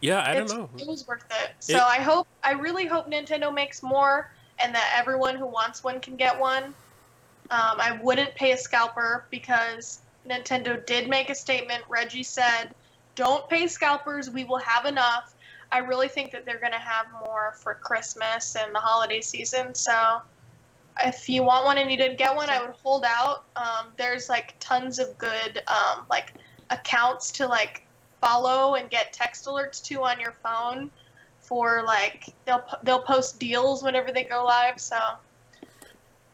yeah. 0.00 0.22
I 0.24 0.34
don't 0.34 0.48
know. 0.48 0.70
It 0.78 0.86
was 0.86 1.04
worth 1.08 1.24
it. 1.30 1.50
So 1.60 1.76
It- 1.78 1.82
I 1.82 1.98
hope, 1.98 2.26
I 2.42 2.52
really 2.52 2.86
hope 2.86 3.06
Nintendo 3.06 3.52
makes 3.52 3.82
more, 3.82 4.26
and 4.62 4.74
that 4.74 4.94
everyone 4.96 5.36
who 5.36 5.46
wants 5.46 5.82
one 5.84 6.00
can 6.00 6.16
get 6.16 6.38
one. 6.38 6.74
Um, 7.50 7.80
I 7.80 7.98
wouldn't 8.02 8.34
pay 8.34 8.52
a 8.52 8.58
scalper 8.58 9.26
because 9.30 10.00
Nintendo 10.28 10.84
did 10.86 11.08
make 11.08 11.30
a 11.30 11.34
statement. 11.34 11.84
Reggie 11.88 12.22
said, 12.22 12.74
"Don't 13.14 13.48
pay 13.48 13.66
scalpers. 13.68 14.30
We 14.30 14.44
will 14.44 14.58
have 14.58 14.86
enough." 14.86 15.34
I 15.72 15.78
really 15.78 16.08
think 16.08 16.30
that 16.32 16.44
they're 16.44 16.60
going 16.60 16.72
to 16.72 16.78
have 16.78 17.06
more 17.24 17.54
for 17.60 17.74
Christmas 17.74 18.56
and 18.56 18.74
the 18.74 18.78
holiday 18.78 19.20
season. 19.20 19.74
So 19.74 20.22
if 21.04 21.28
you 21.28 21.42
want 21.42 21.64
one 21.64 21.78
and 21.78 21.90
you 21.90 21.96
didn't 21.96 22.18
get 22.18 22.34
one, 22.34 22.48
I 22.48 22.60
would 22.60 22.74
hold 22.82 23.04
out. 23.04 23.44
Um, 23.56 23.92
there's 23.96 24.28
like 24.28 24.54
tons 24.60 24.98
of 24.98 25.16
good 25.18 25.62
um, 25.68 26.06
like 26.08 26.34
accounts 26.70 27.30
to 27.32 27.46
like 27.46 27.86
follow 28.20 28.74
and 28.74 28.88
get 28.90 29.12
text 29.12 29.46
alerts 29.46 29.82
to 29.84 30.02
on 30.02 30.18
your 30.18 30.32
phone 30.42 30.90
for 31.40 31.82
like 31.84 32.34
they'll 32.44 32.64
they'll 32.82 33.02
post 33.02 33.38
deals 33.38 33.82
whenever 33.82 34.12
they 34.12 34.24
go 34.24 34.44
live. 34.44 34.80
So 34.80 34.98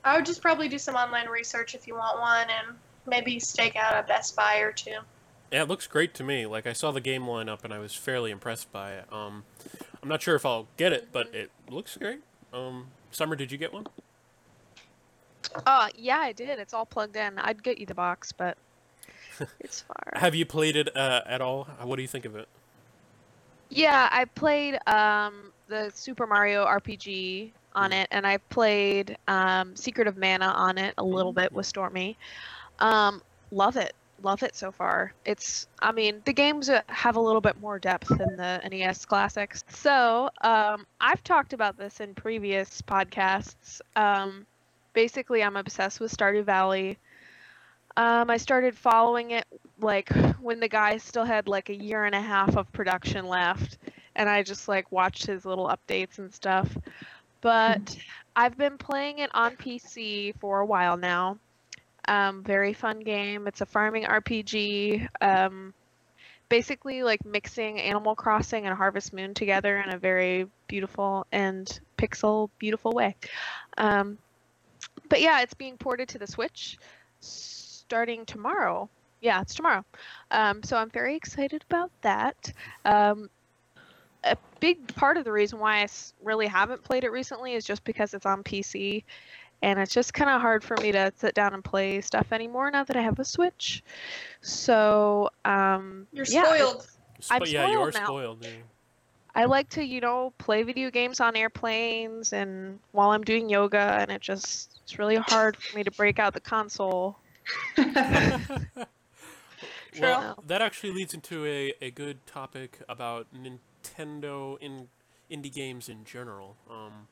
I 0.04 0.16
would 0.16 0.26
just 0.26 0.42
probably 0.42 0.68
do 0.68 0.78
some 0.78 0.94
online 0.94 1.28
research 1.28 1.74
if 1.74 1.86
you 1.86 1.94
want 1.94 2.18
one 2.18 2.48
and 2.50 2.76
maybe 3.06 3.38
stake 3.38 3.76
out 3.76 4.02
a 4.02 4.06
Best 4.06 4.34
Buy 4.36 4.58
or 4.58 4.72
two. 4.72 4.96
Yeah, 5.52 5.62
it 5.62 5.68
looks 5.68 5.86
great 5.86 6.14
to 6.14 6.24
me. 6.24 6.46
Like 6.46 6.66
I 6.66 6.72
saw 6.72 6.90
the 6.92 7.00
game 7.00 7.24
lineup 7.24 7.62
and 7.64 7.72
I 7.72 7.78
was 7.78 7.94
fairly 7.94 8.30
impressed 8.30 8.72
by 8.72 8.92
it. 8.92 9.04
Um, 9.12 9.44
I'm 10.02 10.08
not 10.08 10.22
sure 10.22 10.34
if 10.34 10.46
I'll 10.46 10.66
get 10.76 10.92
it, 10.92 11.08
but 11.12 11.32
it 11.34 11.50
looks 11.68 11.96
great. 11.96 12.20
Um, 12.52 12.88
Summer, 13.10 13.36
did 13.36 13.52
you 13.52 13.58
get 13.58 13.72
one? 13.72 13.86
Oh, 15.66 15.88
yeah, 15.96 16.18
I 16.18 16.32
did. 16.32 16.58
It's 16.58 16.72
all 16.72 16.86
plugged 16.86 17.16
in. 17.16 17.38
I'd 17.38 17.62
get 17.62 17.78
you 17.78 17.86
the 17.86 17.94
box, 17.94 18.32
but 18.32 18.56
it's 19.60 19.82
far. 19.82 20.12
Have 20.14 20.34
you 20.34 20.46
played 20.46 20.76
it 20.76 20.96
uh, 20.96 21.22
at 21.26 21.40
all? 21.40 21.64
What 21.82 21.96
do 21.96 22.02
you 22.02 22.08
think 22.08 22.24
of 22.24 22.34
it? 22.34 22.48
Yeah, 23.68 24.08
I 24.10 24.24
played 24.24 24.78
um, 24.86 25.52
the 25.68 25.90
Super 25.94 26.26
Mario 26.26 26.64
RPG 26.66 27.52
on 27.74 27.92
it, 27.92 28.08
and 28.10 28.26
I 28.26 28.38
played 28.38 29.16
um, 29.28 29.74
Secret 29.76 30.06
of 30.06 30.16
Mana 30.16 30.46
on 30.46 30.78
it 30.78 30.94
a 30.98 31.04
little 31.04 31.32
bit 31.32 31.52
with 31.52 31.66
Stormy. 31.66 32.16
Um, 32.78 33.22
love 33.50 33.76
it, 33.76 33.94
love 34.22 34.42
it 34.42 34.56
so 34.56 34.70
far. 34.72 35.12
It's, 35.24 35.66
I 35.80 35.92
mean, 35.92 36.22
the 36.24 36.32
games 36.32 36.68
uh, 36.68 36.82
have 36.88 37.16
a 37.16 37.20
little 37.20 37.40
bit 37.40 37.60
more 37.60 37.78
depth 37.78 38.08
than 38.08 38.36
the 38.36 38.60
NES 38.68 39.04
classics. 39.04 39.64
So 39.68 40.30
um, 40.42 40.86
I've 41.00 41.22
talked 41.24 41.52
about 41.52 41.76
this 41.76 42.00
in 42.00 42.14
previous 42.14 42.82
podcasts. 42.82 43.80
Um, 43.96 44.46
basically, 44.92 45.42
I'm 45.42 45.56
obsessed 45.56 46.00
with 46.00 46.16
Stardew 46.16 46.44
Valley. 46.44 46.98
Um, 47.96 48.30
I 48.30 48.38
started 48.38 48.76
following 48.76 49.32
it 49.32 49.46
like 49.80 50.08
when 50.40 50.60
the 50.60 50.68
guy 50.68 50.96
still 50.96 51.24
had 51.24 51.46
like 51.46 51.68
a 51.68 51.74
year 51.74 52.04
and 52.04 52.14
a 52.14 52.20
half 52.20 52.56
of 52.56 52.72
production 52.72 53.26
left, 53.26 53.78
and 54.16 54.28
I 54.28 54.42
just 54.42 54.68
like 54.68 54.90
watched 54.90 55.26
his 55.26 55.44
little 55.44 55.68
updates 55.68 56.18
and 56.18 56.32
stuff. 56.32 56.76
But 57.42 57.96
I've 58.34 58.56
been 58.56 58.78
playing 58.78 59.18
it 59.18 59.30
on 59.34 59.56
PC 59.56 60.34
for 60.40 60.60
a 60.60 60.66
while 60.66 60.96
now. 60.96 61.38
Um, 62.08 62.42
very 62.42 62.72
fun 62.72 63.00
game. 63.00 63.46
It's 63.46 63.60
a 63.60 63.66
farming 63.66 64.04
RPG. 64.04 65.06
Um, 65.20 65.74
basically, 66.48 67.02
like 67.02 67.24
mixing 67.24 67.80
Animal 67.80 68.14
Crossing 68.14 68.66
and 68.66 68.76
Harvest 68.76 69.12
Moon 69.12 69.34
together 69.34 69.78
in 69.78 69.90
a 69.92 69.98
very 69.98 70.46
beautiful 70.66 71.26
and 71.30 71.80
pixel 71.98 72.48
beautiful 72.58 72.92
way. 72.92 73.16
Um, 73.76 74.18
but 75.08 75.20
yeah, 75.20 75.42
it's 75.42 75.54
being 75.54 75.76
ported 75.76 76.08
to 76.10 76.18
the 76.18 76.26
Switch 76.26 76.78
starting 77.20 78.24
tomorrow. 78.24 78.88
Yeah, 79.20 79.40
it's 79.40 79.54
tomorrow. 79.54 79.84
Um, 80.30 80.62
so 80.62 80.76
I'm 80.76 80.90
very 80.90 81.14
excited 81.14 81.64
about 81.70 81.90
that. 82.02 82.52
A 84.24 84.36
big 84.60 84.94
part 84.94 85.16
of 85.16 85.24
the 85.24 85.32
reason 85.32 85.58
why 85.58 85.82
I 85.82 85.88
really 86.22 86.46
haven't 86.46 86.82
played 86.84 87.04
it 87.04 87.10
recently 87.10 87.54
is 87.54 87.64
just 87.64 87.84
because 87.84 88.14
it's 88.14 88.26
on 88.26 88.42
PC, 88.42 89.04
and 89.62 89.78
it's 89.78 89.92
just 89.92 90.14
kind 90.14 90.30
of 90.30 90.40
hard 90.40 90.62
for 90.62 90.76
me 90.80 90.92
to 90.92 91.12
sit 91.16 91.34
down 91.34 91.54
and 91.54 91.64
play 91.64 92.00
stuff 92.00 92.32
anymore 92.32 92.70
now 92.70 92.84
that 92.84 92.96
I 92.96 93.02
have 93.02 93.18
a 93.18 93.24
Switch. 93.24 93.82
So 94.40 95.30
um, 95.44 96.06
You're 96.12 96.24
yeah, 96.26 96.44
spoiled. 96.44 96.86
I'm 97.30 97.42
Spo- 97.42 97.52
yeah, 97.52 97.66
you 97.68 97.80
are 97.80 97.92
spoiled 97.92 97.94
now. 97.94 98.06
spoiled. 98.06 98.38
Yeah. 98.42 98.50
I 99.34 99.44
like 99.46 99.70
to, 99.70 99.82
you 99.82 100.00
know, 100.00 100.34
play 100.36 100.62
video 100.62 100.90
games 100.90 101.18
on 101.20 101.36
airplanes 101.36 102.32
and 102.34 102.78
while 102.90 103.10
I'm 103.10 103.22
doing 103.22 103.48
yoga, 103.48 103.96
and 104.00 104.10
it 104.10 104.20
just 104.20 104.78
it's 104.82 104.98
really 104.98 105.16
hard 105.16 105.56
for 105.56 105.76
me 105.76 105.84
to 105.84 105.90
break 105.92 106.18
out 106.18 106.34
the 106.34 106.40
console. 106.40 107.16
Well, 110.00 110.42
that 110.46 110.62
actually 110.62 110.92
leads 110.92 111.12
into 111.12 111.44
a, 111.44 111.74
a 111.82 111.90
good 111.90 112.26
topic 112.26 112.80
about 112.88 113.26
Nintendo 113.34 113.58
in 113.98 114.88
indie 115.30 115.52
games 115.52 115.88
in 115.88 116.04
general. 116.04 116.56
Um, 116.70 117.06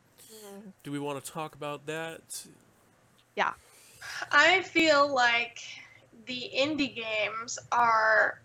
do 0.83 0.93
we 0.93 0.99
want 0.99 1.23
to 1.25 1.31
talk 1.31 1.55
about 1.55 1.87
that? 1.87 2.47
Yeah. 3.37 3.53
I 4.31 4.63
feel 4.63 5.13
like 5.13 5.61
the 6.27 6.51
indie 6.57 6.95
games 6.95 7.59
are 7.73 8.41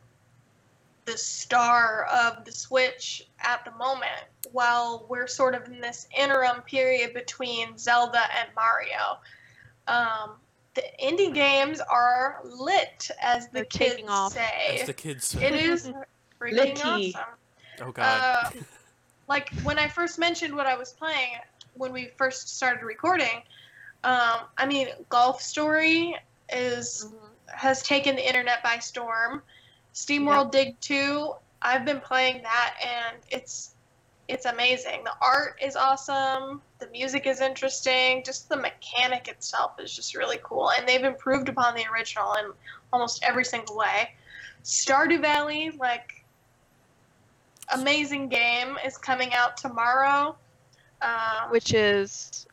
the 1.05 1.17
star 1.17 2.05
of 2.05 2.43
the 2.45 2.51
Switch 2.51 3.27
at 3.39 3.63
the 3.63 3.71
moment, 3.71 4.25
while 4.51 5.05
we're 5.07 5.27
sort 5.27 5.53
of 5.53 5.65
in 5.67 5.79
this 5.79 6.07
interim 6.17 6.61
period 6.61 7.13
between 7.13 7.77
Zelda 7.77 8.21
and 8.37 8.49
Mario. 8.55 9.19
Um, 9.87 10.31
the 10.73 10.83
indie 11.01 11.33
games 11.33 11.79
are 11.79 12.41
lit, 12.43 13.09
as 13.21 13.47
the 13.47 13.53
They're 13.53 13.65
kids 13.65 13.91
taking 13.93 14.09
off. 14.09 14.33
say. 14.33 14.79
As 14.81 14.87
the 14.87 14.93
kids 14.93 15.25
say. 15.25 15.45
It 15.45 15.53
is 15.53 15.91
freaking 16.41 16.53
Litty. 16.83 17.15
awesome. 17.15 17.29
Oh 17.81 17.91
God. 17.91 18.21
Uh, 18.21 18.49
like 19.27 19.49
when 19.63 19.79
I 19.79 19.87
first 19.87 20.19
mentioned 20.19 20.55
what 20.55 20.67
I 20.67 20.77
was 20.77 20.93
playing 20.93 21.31
when 21.73 21.91
we 21.91 22.11
first 22.17 22.55
started 22.55 22.85
recording, 22.85 23.41
um, 24.03 24.41
I 24.57 24.65
mean, 24.67 24.87
Golf 25.09 25.41
Story 25.41 26.15
is 26.53 27.09
has 27.47 27.81
taken 27.83 28.15
the 28.15 28.27
internet 28.27 28.63
by 28.63 28.79
storm. 28.79 29.41
Steam 29.93 30.25
SteamWorld 30.25 30.51
Dig 30.51 30.79
2, 30.81 31.33
I've 31.61 31.85
been 31.85 32.01
playing 32.01 32.43
that 32.43 32.75
and 32.83 33.17
it's 33.29 33.75
it's 34.27 34.45
amazing. 34.45 35.03
The 35.03 35.13
art 35.21 35.59
is 35.61 35.75
awesome, 35.75 36.61
the 36.79 36.87
music 36.89 37.27
is 37.27 37.41
interesting, 37.41 38.23
just 38.23 38.49
the 38.49 38.57
mechanic 38.57 39.27
itself 39.27 39.79
is 39.79 39.95
just 39.95 40.15
really 40.15 40.39
cool 40.43 40.71
and 40.71 40.87
they've 40.87 41.03
improved 41.03 41.49
upon 41.49 41.75
the 41.75 41.85
original 41.93 42.33
in 42.33 42.51
almost 42.91 43.23
every 43.23 43.45
single 43.45 43.77
way. 43.77 44.09
Stardew 44.63 45.21
Valley, 45.21 45.71
like 45.79 46.14
amazing 47.73 48.29
game 48.29 48.77
is 48.85 48.97
coming 48.97 49.33
out 49.33 49.57
tomorrow. 49.57 50.35
Um, 51.01 51.51
which 51.51 51.73
is 51.73 52.47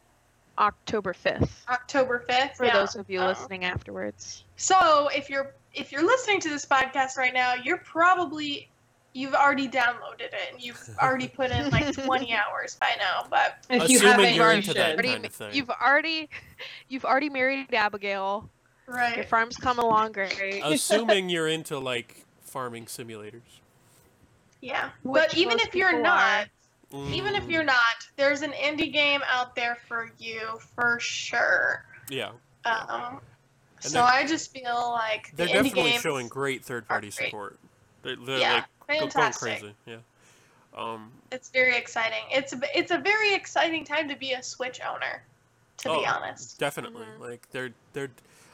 October 0.58 1.14
5th 1.14 1.48
October 1.68 2.24
5th. 2.28 2.56
for 2.56 2.66
yeah. 2.66 2.74
those 2.74 2.96
of 2.96 3.08
you 3.08 3.20
Um, 3.20 3.28
listening 3.28 3.64
afterwards. 3.64 4.44
So 4.56 5.08
if 5.14 5.30
you're 5.30 5.54
if 5.74 5.90
you're 5.92 6.04
listening 6.04 6.40
to 6.40 6.48
this 6.50 6.66
podcast 6.66 7.16
right 7.16 7.32
now, 7.32 7.54
you're 7.54 7.78
probably 7.78 8.68
you've 9.14 9.34
already 9.34 9.68
downloaded 9.68 10.22
it 10.22 10.34
and 10.52 10.60
you've 10.62 10.82
already 11.02 11.28
put 11.28 11.50
in 11.50 11.70
like 11.70 11.92
20 11.94 12.34
hours 12.34 12.76
by 12.80 12.94
now. 12.98 13.26
But 13.30 13.58
if 13.70 13.88
you 13.88 13.96
Assuming 13.98 14.10
haven't, 14.10 14.34
you're 14.34 14.50
you 14.50 14.56
into 14.56 14.74
that 14.74 14.80
should. 14.86 14.94
Already- 14.94 15.08
kind 15.12 15.24
of 15.26 15.32
thing. 15.32 15.54
You've 15.54 15.70
already 15.70 16.28
you've 16.88 17.04
already 17.04 17.30
married 17.30 17.72
Abigail. 17.72 18.50
Right. 18.86 19.16
Your 19.16 19.24
farm's 19.24 19.56
come 19.56 19.78
along 19.78 20.12
great. 20.12 20.60
Assuming 20.64 21.28
you're 21.30 21.48
into 21.48 21.78
like 21.78 22.24
farming 22.40 22.86
simulators. 22.86 23.60
Yeah. 24.62 24.88
But 25.04 25.36
even 25.36 25.58
if 25.60 25.74
you're 25.74 26.00
not, 26.00 26.46
Mm, 26.92 27.14
even 27.14 27.34
if 27.34 27.48
you're 27.48 27.64
not, 27.64 28.06
there's 28.16 28.42
an 28.42 28.52
indie 28.52 28.92
game 28.92 29.22
out 29.26 29.54
there 29.54 29.78
for 29.88 30.12
you 30.18 30.58
for 30.74 31.00
sure. 31.00 31.86
yeah, 32.10 32.32
Um, 32.66 33.18
so 33.80 34.02
I 34.02 34.26
just 34.26 34.52
feel 34.52 34.90
like 34.90 35.30
the 35.30 35.36
they're 35.36 35.46
indie 35.46 35.52
definitely 35.64 35.90
games 35.92 36.02
showing 36.02 36.28
great 36.28 36.62
third-party 36.62 37.08
great. 37.08 37.14
support. 37.30 37.58
They're, 38.02 38.16
they're 38.16 38.38
Yeah, 38.38 38.52
like 38.56 38.64
go- 38.88 38.94
going 38.98 39.10
fantastic. 39.10 39.60
crazy. 39.60 39.74
Yeah. 39.86 39.96
Um, 40.76 41.10
It's 41.30 41.48
very 41.48 41.76
exciting. 41.78 42.24
It's 42.30 42.52
a, 42.52 42.60
it's 42.78 42.90
a 42.90 42.98
very 42.98 43.34
exciting 43.34 43.84
time 43.86 44.06
to 44.10 44.16
be 44.16 44.32
a 44.32 44.42
Switch 44.42 44.80
owner. 44.86 45.22
To 45.78 45.88
be 45.88 46.04
Oh, 46.06 46.14
honest. 46.14 46.58
Definitely. 46.58 47.06
Mhm. 47.06 47.20
Like 47.20 47.48
they're 47.52 47.70
they're 47.94 48.10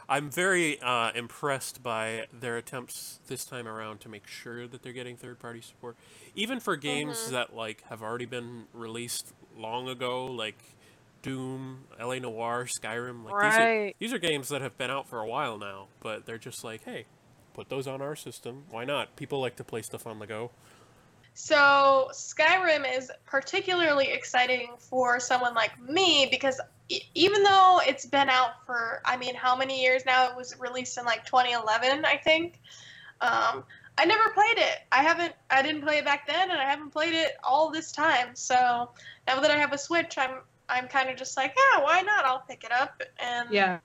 I'm 0.08 0.30
very 0.30 0.80
uh, 0.80 1.12
impressed 1.14 1.82
by 1.82 2.26
their 2.32 2.56
attempts 2.56 3.20
this 3.26 3.44
time 3.44 3.68
around 3.68 4.00
to 4.00 4.08
make 4.08 4.26
sure 4.26 4.66
that 4.66 4.82
they're 4.82 4.92
getting 4.94 5.16
third 5.16 5.38
party 5.38 5.60
support. 5.60 5.96
Even 6.34 6.60
for 6.60 6.76
games 6.76 7.26
Mhm. 7.26 7.30
that 7.32 7.54
like 7.54 7.82
have 7.88 8.02
already 8.02 8.24
been 8.24 8.66
released 8.72 9.34
long 9.56 9.88
ago, 9.88 10.24
like 10.26 10.56
Doom, 11.20 11.84
LA 12.00 12.20
Noire, 12.20 12.64
Skyrim, 12.64 13.24
like 13.24 13.38
these 13.40 13.58
are 13.58 13.62
Right. 13.62 13.96
these 13.98 14.12
are 14.14 14.18
games 14.18 14.48
that 14.48 14.62
have 14.62 14.78
been 14.78 14.90
out 14.90 15.06
for 15.08 15.20
a 15.20 15.26
while 15.26 15.58
now, 15.58 15.88
but 16.00 16.24
they're 16.24 16.38
just 16.38 16.64
like, 16.64 16.84
hey, 16.84 17.04
put 17.52 17.68
those 17.68 17.86
on 17.86 18.00
our 18.00 18.16
system. 18.16 18.64
Why 18.70 18.84
not? 18.84 19.14
People 19.16 19.40
like 19.40 19.56
to 19.56 19.64
play 19.64 19.82
stuff 19.82 20.06
on 20.06 20.20
the 20.20 20.26
go. 20.26 20.52
So 21.40 22.08
Skyrim 22.12 22.84
is 22.98 23.12
particularly 23.24 24.08
exciting 24.10 24.70
for 24.76 25.20
someone 25.20 25.54
like 25.54 25.70
me 25.80 26.26
because 26.32 26.60
e- 26.88 27.02
even 27.14 27.44
though 27.44 27.80
it's 27.86 28.04
been 28.04 28.28
out 28.28 28.66
for, 28.66 29.00
I 29.04 29.16
mean, 29.16 29.36
how 29.36 29.54
many 29.54 29.80
years 29.80 30.04
now? 30.04 30.28
It 30.28 30.36
was 30.36 30.58
released 30.58 30.98
in 30.98 31.04
like 31.04 31.24
2011, 31.24 32.04
I 32.04 32.16
think. 32.16 32.60
Um, 33.20 33.62
I 33.96 34.04
never 34.04 34.30
played 34.30 34.58
it. 34.58 34.78
I 34.90 35.04
haven't. 35.04 35.32
I 35.48 35.62
didn't 35.62 35.82
play 35.82 35.98
it 35.98 36.04
back 36.04 36.26
then, 36.26 36.50
and 36.50 36.58
I 36.60 36.64
haven't 36.68 36.90
played 36.90 37.14
it 37.14 37.36
all 37.44 37.70
this 37.70 37.92
time. 37.92 38.30
So 38.34 38.90
now 39.28 39.38
that 39.38 39.52
I 39.52 39.56
have 39.58 39.72
a 39.72 39.78
Switch, 39.78 40.18
I'm 40.18 40.40
I'm 40.68 40.88
kind 40.88 41.08
of 41.08 41.16
just 41.16 41.36
like, 41.36 41.54
yeah, 41.56 41.84
why 41.84 42.02
not? 42.02 42.24
I'll 42.24 42.40
pick 42.48 42.64
it 42.64 42.72
up. 42.72 43.00
And 43.20 43.48
Yeah, 43.52 43.78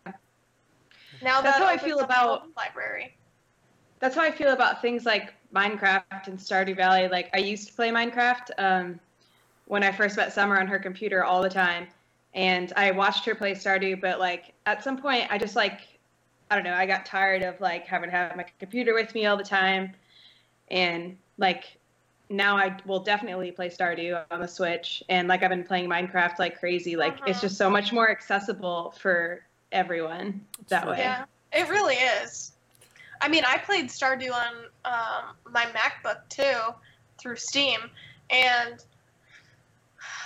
now 1.21 1.39
That's 1.41 1.59
that 1.59 1.61
how 1.63 1.67
I 1.67 1.77
feel 1.77 1.99
about- 1.99 2.47
library. 2.57 3.15
that's 3.99 4.15
how 4.15 4.23
I 4.23 4.31
feel 4.31 4.53
about 4.53 4.81
things 4.81 5.05
like 5.05 5.35
Minecraft 5.53 6.27
and 6.27 6.37
Stardew 6.37 6.75
Valley. 6.75 7.07
Like 7.07 7.29
I 7.33 7.37
used 7.37 7.67
to 7.67 7.73
play 7.73 7.89
Minecraft 7.89 8.49
um, 8.57 8.99
when 9.65 9.83
I 9.83 9.91
first 9.91 10.17
met 10.17 10.33
Summer 10.33 10.59
on 10.59 10.67
her 10.67 10.79
computer 10.79 11.23
all 11.23 11.41
the 11.41 11.49
time, 11.49 11.87
and 12.33 12.73
I 12.75 12.91
watched 12.91 13.25
her 13.25 13.35
play 13.35 13.53
Stardew. 13.53 14.01
But 14.01 14.19
like 14.19 14.53
at 14.65 14.83
some 14.83 14.97
point, 14.97 15.27
I 15.29 15.37
just 15.37 15.55
like 15.55 15.81
I 16.49 16.55
don't 16.55 16.63
know. 16.63 16.73
I 16.73 16.85
got 16.85 17.05
tired 17.05 17.43
of 17.43 17.59
like 17.61 17.85
having 17.85 18.09
to 18.09 18.15
have 18.15 18.35
my 18.35 18.45
computer 18.59 18.93
with 18.93 19.13
me 19.13 19.25
all 19.25 19.37
the 19.37 19.43
time, 19.43 19.93
and 20.69 21.17
like 21.37 21.77
now 22.29 22.57
I 22.57 22.75
will 22.85 22.99
definitely 22.99 23.51
play 23.51 23.69
Stardew 23.69 24.23
on 24.31 24.41
the 24.41 24.47
Switch. 24.47 25.03
And 25.09 25.27
like 25.27 25.43
I've 25.43 25.49
been 25.49 25.63
playing 25.63 25.87
Minecraft 25.87 26.39
like 26.39 26.59
crazy. 26.59 26.95
Like 26.95 27.19
it's 27.27 27.39
Mhm. 27.39 27.41
just 27.41 27.57
so 27.57 27.69
much 27.69 27.93
more 27.93 28.09
accessible 28.09 28.93
for 28.97 29.45
everyone 29.71 30.45
that 30.69 30.87
way. 30.87 30.99
Yeah, 30.99 31.25
it 31.51 31.69
really 31.69 31.95
is. 31.95 32.52
I 33.23 33.29
mean, 33.29 33.43
I 33.47 33.57
played 33.57 33.85
Stardew 33.85 34.33
on 34.33 34.53
um, 34.83 35.35
my 35.49 35.65
MacBook 35.67 36.27
too 36.27 36.75
through 37.17 37.37
Steam, 37.37 37.79
and 38.29 38.83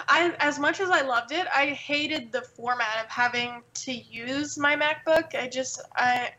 I, 0.07 0.35
as 0.39 0.57
much 0.57 0.79
as 0.79 0.89
I 0.89 1.01
loved 1.01 1.31
it, 1.31 1.45
I 1.53 1.67
hated 1.67 2.31
the 2.31 2.41
format 2.41 3.05
of 3.05 3.09
having 3.11 3.61
to 3.85 3.91
use 3.91 4.57
my 4.57 4.75
MacBook. 4.75 5.35
I 5.35 5.47
just, 5.47 5.79
I, 5.95 6.31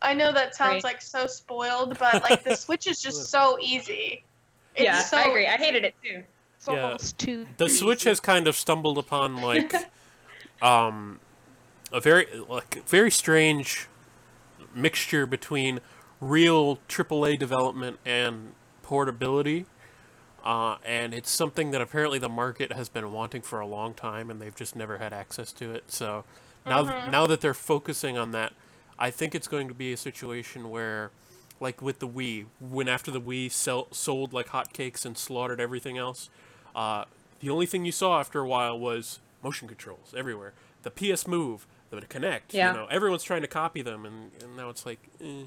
I 0.00 0.14
know 0.14 0.32
that 0.32 0.54
sounds 0.54 0.84
Right. 0.84 0.84
like 0.84 1.02
so 1.02 1.26
spoiled, 1.26 1.98
but 1.98 2.22
like 2.22 2.44
the 2.44 2.54
Switch 2.54 2.86
is 2.86 3.02
just 3.02 3.26
so 3.30 3.58
easy. 3.60 4.22
It's 4.76 4.84
yeah, 4.84 5.00
so 5.00 5.16
I 5.16 5.24
agree. 5.24 5.46
I 5.48 5.56
hated 5.56 5.84
it 5.84 5.94
too. 6.00 6.22
It's 6.56 6.68
Yeah. 6.68 6.84
almost 6.84 7.18
too. 7.18 7.46
the 7.56 7.68
Switch 7.68 8.04
has 8.04 8.20
kind 8.20 8.46
of 8.46 8.54
stumbled 8.54 8.96
upon 8.96 9.36
like 9.42 9.74
um 10.62 11.18
a 11.92 12.00
very 12.00 12.26
like 12.48 12.86
very 12.86 13.10
strange 13.10 13.88
mixture 14.74 15.26
between 15.26 15.80
real 16.20 16.76
AAA 16.88 17.38
development 17.38 17.98
and 18.04 18.52
portability. 18.82 19.66
Uh, 20.44 20.76
and 20.84 21.12
it's 21.12 21.30
something 21.30 21.72
that 21.72 21.80
apparently 21.80 22.18
the 22.20 22.28
market 22.28 22.72
has 22.72 22.88
been 22.88 23.12
wanting 23.12 23.42
for 23.42 23.58
a 23.58 23.66
long 23.66 23.92
time, 23.94 24.30
and 24.30 24.40
they've 24.40 24.54
just 24.54 24.76
never 24.76 24.98
had 24.98 25.12
access 25.12 25.50
to 25.52 25.72
it. 25.74 25.84
So 25.90 26.24
now, 26.64 26.84
Mhm. 26.84 27.10
now 27.10 27.26
that 27.26 27.40
they're 27.40 27.52
focusing 27.54 28.16
on 28.16 28.30
that, 28.30 28.52
I 28.98 29.10
think 29.10 29.34
it's 29.34 29.48
going 29.48 29.66
to 29.68 29.74
be 29.74 29.92
a 29.92 29.96
situation 29.96 30.70
where, 30.70 31.10
like 31.58 31.82
with 31.82 31.98
the 31.98 32.06
Wii, 32.08 32.46
when 32.60 32.88
after 32.88 33.10
the 33.10 33.20
Wii 33.20 33.50
sell, 33.50 33.88
sold 33.90 34.32
like 34.32 34.48
hotcakes 34.50 35.04
and 35.04 35.18
slaughtered 35.18 35.60
everything 35.60 35.98
else, 35.98 36.30
uh, 36.76 37.04
the 37.40 37.50
only 37.50 37.66
thing 37.66 37.84
you 37.84 37.92
saw 37.92 38.20
after 38.20 38.38
a 38.40 38.46
while 38.46 38.78
was 38.78 39.18
motion 39.42 39.66
controls 39.66 40.14
everywhere. 40.16 40.52
The 40.82 40.90
PS 40.92 41.26
Move, 41.26 41.66
the 41.90 42.00
Kinect. 42.02 42.42
Yeah. 42.52 42.70
You 42.72 42.78
know, 42.78 42.86
everyone's 42.86 43.24
trying 43.24 43.42
to 43.42 43.48
copy 43.48 43.82
them, 43.82 44.06
and, 44.06 44.30
and 44.40 44.56
now 44.56 44.68
it's 44.70 44.86
like, 44.86 45.00
eh. 45.20 45.44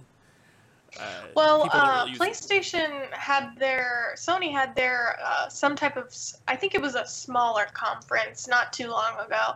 Uh, 0.98 1.04
Well, 1.36 1.70
uh, 1.72 2.06
really 2.06 2.12
use. 2.12 2.20
PlayStation 2.20 3.12
had 3.12 3.56
their 3.58 4.14
Sony 4.18 4.52
had 4.52 4.76
their 4.76 5.20
uh, 5.24 5.50
some 5.50 5.76
type 5.76 5.98
of 5.98 6.16
I 6.48 6.56
think 6.56 6.76
it 6.76 6.82
was 6.82 6.96
a 6.96 7.06
smaller 7.06 7.68
conference 7.74 8.48
not 8.48 8.72
too 8.74 8.88
long 8.88 9.14
ago, 9.20 9.54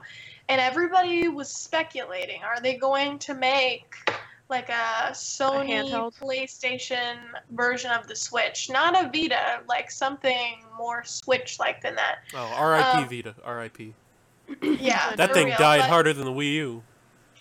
and 0.50 0.60
everybody 0.60 1.28
was 1.28 1.50
speculating: 1.50 2.43
Are 2.43 2.60
they 2.60 2.76
going 2.76 3.19
to 3.19 3.34
make 3.34 3.96
like 4.50 4.69
a 4.69 5.12
Sony 5.12 5.69
handheld? 5.69 6.13
PlayStation 6.19 7.17
version 7.52 7.91
of 7.91 8.08
the 8.08 8.15
Switch, 8.15 8.69
not 8.69 8.93
a 8.96 9.10
Vita, 9.10 9.62
like 9.67 9.89
something 9.89 10.63
more 10.78 11.04
Switch-like 11.04 11.82
than 11.82 11.96
that. 11.96 12.19
Oh, 12.34 12.54
R.I.P. 12.56 13.00
Um, 13.00 13.10
Vita, 13.10 13.36
R.I.P. 13.43 13.93
Yeah, 14.62 15.15
That 15.15 15.34
thing 15.34 15.48
real, 15.48 15.58
died 15.58 15.82
harder 15.82 16.13
than 16.13 16.26
the 16.26 16.32
Wii 16.32 16.54
U. 16.54 16.84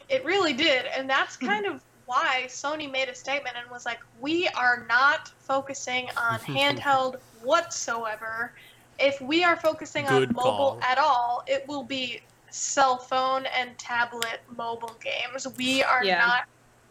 It 0.09 0.25
really 0.25 0.53
did, 0.53 0.87
and 0.87 1.11
that's 1.11 1.37
kind 1.37 1.67
of 1.67 1.83
why 2.13 2.45
Sony 2.47 2.91
made 2.91 3.09
a 3.09 3.15
statement 3.15 3.57
and 3.61 3.71
was 3.71 3.87
like, 3.87 4.01
"We 4.21 4.47
are 4.49 4.85
not 4.87 5.31
focusing 5.39 6.09
on 6.17 6.39
handheld 6.59 7.17
whatsoever. 7.43 8.53
If 8.99 9.19
we 9.21 9.43
are 9.45 9.57
focusing 9.57 10.05
Good 10.07 10.29
on 10.29 10.35
mobile 10.35 10.73
call. 10.73 10.81
at 10.83 10.99
all, 10.99 11.43
it 11.47 11.67
will 11.67 11.85
be 11.85 12.21
cell 12.51 12.99
phone 12.99 13.47
and 13.47 13.79
tablet 13.79 14.41
mobile 14.55 14.95
games. 15.03 15.47
We 15.57 15.83
are 15.83 16.05
Yeah. 16.05 16.19
not 16.27 16.43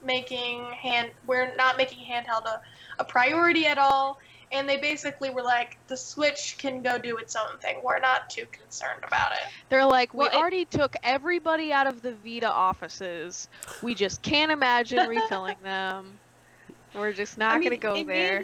making 0.03 0.63
hand 0.71 1.11
we're 1.27 1.53
not 1.55 1.77
making 1.77 2.03
handheld 2.03 2.45
a, 2.45 2.61
a 2.97 3.05
priority 3.05 3.67
at 3.67 3.77
all." 3.77 4.19
And 4.51 4.67
they 4.67 4.77
basically 4.77 5.29
were 5.29 5.43
like, 5.43 5.77
"The 5.87 5.95
Switch 5.95 6.55
can 6.57 6.81
go 6.81 6.97
do 6.97 7.17
its 7.17 7.35
own 7.35 7.57
thing. 7.59 7.77
We're 7.83 7.99
not 7.99 8.29
too 8.29 8.45
concerned 8.51 9.03
about 9.05 9.31
it." 9.31 9.39
They're 9.69 9.85
like, 9.85 10.13
we 10.13 10.19
Well, 10.19 10.27
it- 10.27 10.35
already 10.35 10.65
took 10.65 10.95
everybody 11.03 11.71
out 11.71 11.87
of 11.87 12.01
the 12.01 12.13
Vita 12.15 12.51
offices. 12.51 13.47
We 13.81 13.95
just 13.95 14.21
can't 14.21 14.51
imagine 14.51 15.07
refilling 15.07 15.55
them. 15.63 16.19
We're 16.93 17.13
just 17.13 17.37
not 17.37 17.53
I 17.53 17.59
mean, 17.59 17.69
gonna 17.69 17.77
go 17.77 17.95
it 17.95 18.07
there. 18.07 18.39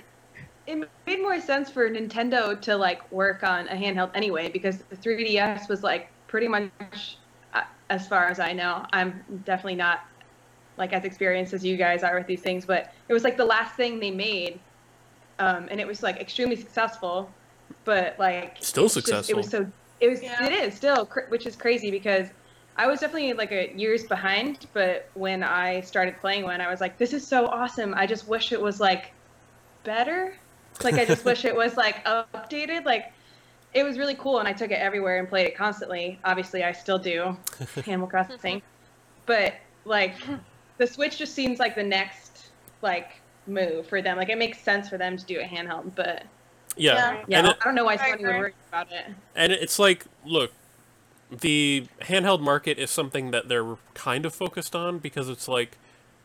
Made, 0.67 0.83
it 0.83 0.89
made 1.05 1.21
more 1.21 1.39
sense 1.41 1.69
for 1.69 1.89
Nintendo 1.89 2.59
to 2.61 2.75
like 2.77 3.09
work 3.11 3.43
on 3.43 3.67
a 3.67 3.75
handheld 3.75 4.11
anyway 4.15 4.49
because 4.49 4.77
the 4.89 4.95
3DS 4.95 5.67
was 5.67 5.83
like 5.83 6.09
pretty 6.27 6.47
much, 6.47 7.17
uh, 7.53 7.61
as 7.89 8.07
far 8.07 8.27
as 8.27 8.39
I 8.39 8.53
know, 8.53 8.85
I'm 8.93 9.23
definitely 9.45 9.75
not 9.75 10.05
like 10.77 10.93
as 10.93 11.03
experienced 11.05 11.53
as 11.53 11.65
you 11.65 11.75
guys 11.75 12.03
are 12.03 12.15
with 12.17 12.27
these 12.27 12.41
things, 12.41 12.65
but 12.65 12.93
it 13.09 13.13
was 13.13 13.23
like 13.23 13.35
the 13.35 13.45
last 13.45 13.75
thing 13.75 13.99
they 13.99 14.11
made, 14.11 14.59
um, 15.39 15.67
and 15.69 15.79
it 15.79 15.87
was 15.87 16.03
like 16.03 16.17
extremely 16.19 16.55
successful, 16.55 17.29
but 17.85 18.15
like 18.19 18.57
Still 18.59 18.85
it's 18.85 18.93
just- 18.95 19.05
successful. 19.07 19.33
it 19.33 19.37
was 19.37 19.49
so 19.49 19.67
it 19.99 20.09
was 20.09 20.21
Yeah. 20.21 20.45
it 20.45 20.51
is 20.51 20.75
still 20.75 21.05
cr- 21.05 21.21
which 21.29 21.45
is 21.45 21.55
crazy 21.55 21.89
because 21.91 22.27
I 22.77 22.85
was 22.85 22.99
definitely 22.99 23.33
like 23.33 23.51
a 23.51 23.73
years 23.75 24.03
behind, 24.03 24.67
but 24.73 25.09
when 25.15 25.41
I 25.43 25.81
started 25.81 26.17
playing 26.19 26.43
one, 26.43 26.61
I 26.61 26.69
was 26.69 26.79
like, 26.79 26.97
this 26.99 27.11
is 27.13 27.25
so 27.25 27.47
awesome. 27.47 27.95
I 27.95 28.05
just 28.05 28.27
wish 28.27 28.51
it 28.51 28.61
was 28.61 28.79
like 28.79 29.11
better. 29.83 30.35
Like 30.83 30.93
I 30.95 31.05
just 31.05 31.25
wish 31.25 31.43
it 31.45 31.55
was 31.55 31.75
like 31.75 32.05
updated. 32.05 32.85
Like 32.85 33.11
it 33.73 33.83
was 33.83 33.97
really 33.97 34.13
cool, 34.15 34.37
and 34.39 34.47
I 34.47 34.53
took 34.53 34.69
it 34.69 34.75
everywhere 34.79 35.17
and 35.17 35.27
played 35.27 35.47
it 35.47 35.55
constantly. 35.57 36.19
Obviously, 36.23 36.63
I 36.63 36.71
still 36.71 36.99
do 36.99 37.35
Animal 37.87 38.07
Crossing, 38.07 38.61
but 39.25 39.55
like 39.85 40.13
the 40.77 40.85
Switch 40.85 41.17
just 41.17 41.33
seems 41.33 41.57
like 41.57 41.73
the 41.73 41.83
next 41.83 42.49
like 42.83 43.21
move 43.47 43.87
for 43.87 44.01
them. 44.01 44.17
Like 44.17 44.29
it 44.29 44.37
makes 44.37 44.59
sense 44.59 44.89
for 44.89 44.97
them 44.97 45.17
to 45.17 45.25
do 45.25 45.39
a 45.39 45.43
handheld, 45.43 45.95
but 45.95 46.23
Yeah, 46.75 46.95
Yeah. 46.95 47.23
yeah, 47.27 47.37
and 47.39 47.47
it, 47.47 47.57
I 47.61 47.65
don't 47.65 47.75
know 47.75 47.85
why 47.85 47.95
I 47.95 47.97
Sony 47.97 48.21
would 48.21 48.29
agree. 48.29 48.37
worry 48.39 48.53
about 48.69 48.91
it. 48.91 49.05
and 49.35 49.51
it's 49.51 49.79
like, 49.79 50.05
look, 50.25 50.51
the 51.31 51.87
handheld 52.01 52.41
market 52.41 52.79
is 52.79 52.89
something 52.91 53.31
that 53.31 53.49
they're 53.49 53.75
kind 53.93 54.25
of 54.25 54.33
focused 54.33 54.75
on 54.75 54.99
because 54.99 55.29
it's 55.29 55.47
like, 55.47 55.77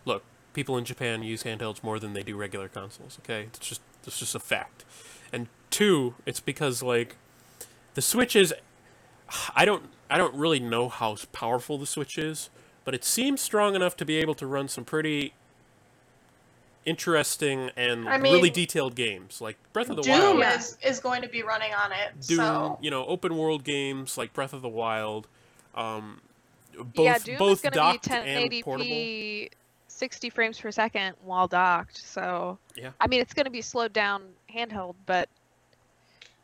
look, 0.05 0.25
people 0.53 0.77
in 0.79 0.85
Japan 0.85 1.23
use 1.23 1.43
handhelds 1.45 1.83
more 1.83 1.99
than 1.99 2.13
they 2.13 2.23
do 2.23 2.37
regular 2.37 2.69
consoles. 2.69 3.19
Okay, 3.25 3.45
it's 3.45 3.59
just 3.59 3.81
it's 4.07 4.19
just 4.19 4.35
a 4.35 4.41
fact. 4.41 4.85
And 5.33 5.49
two, 5.71 6.15
it's 6.27 6.41
because 6.41 6.83
like 6.83 7.17
the 7.95 8.03
Switch 8.03 8.37
is, 8.37 8.55
I 9.57 9.65
don't 9.65 9.85
I 10.11 10.19
don't 10.19 10.35
really 10.35 10.61
know 10.61 10.89
how 10.89 11.17
powerful 11.33 11.79
the 11.79 11.87
Switch 11.87 12.19
is, 12.19 12.51
but 12.85 12.95
it 12.95 13.05
seems 13.05 13.41
strong 13.41 13.75
enough 13.75 13.97
to 13.97 14.05
be 14.05 14.17
able 14.19 14.35
to 14.35 14.47
run 14.47 14.69
some 14.69 14.85
pretty 14.85 15.33
interesting 16.85 17.71
and 17.77 18.09
I 18.09 18.17
really 18.17 18.51
detailed 18.51 18.95
games 18.95 19.41
like 19.41 19.57
Breath 19.73 19.91
of 19.91 19.97
the 19.97 20.03
Doom 20.03 20.19
Wild. 20.21 20.39
Yeah. 20.39 20.57
is, 20.57 20.79
is 20.83 21.01
going 21.01 21.23
to 21.23 21.29
be 21.29 21.43
running 21.43 21.73
on 21.73 21.93
it. 21.93 22.27
Doom, 22.27 22.37
so 22.39 22.79
you 22.81 22.91
know, 22.91 23.07
open 23.07 23.37
world 23.37 23.65
games 23.65 24.19
like 24.19 24.33
Breath 24.33 24.53
of 24.53 24.63
the 24.63 24.69
Wild, 24.69 25.29
um, 25.75 26.21
both 26.77 27.05
yeah, 27.05 27.19
Doom 27.19 27.39
both 27.39 27.53
is 27.59 27.61
gonna 27.61 27.75
docked 27.75 28.09
be 28.09 28.15
and 28.15 28.63
portable. 28.63 28.91
1080p, 28.91 29.51
60 29.89 30.31
frames 30.31 30.61
per 30.61 30.71
second 30.71 31.15
while 31.25 31.47
docked. 31.49 31.99
So 31.99 32.59
Yeah. 32.75 32.91
I 33.01 33.07
mean, 33.07 33.21
it's 33.21 33.35
gonna 33.35 33.51
be 33.51 33.63
slowed 33.63 33.93
down 33.93 34.23
handheld, 34.53 34.95
but 35.07 35.29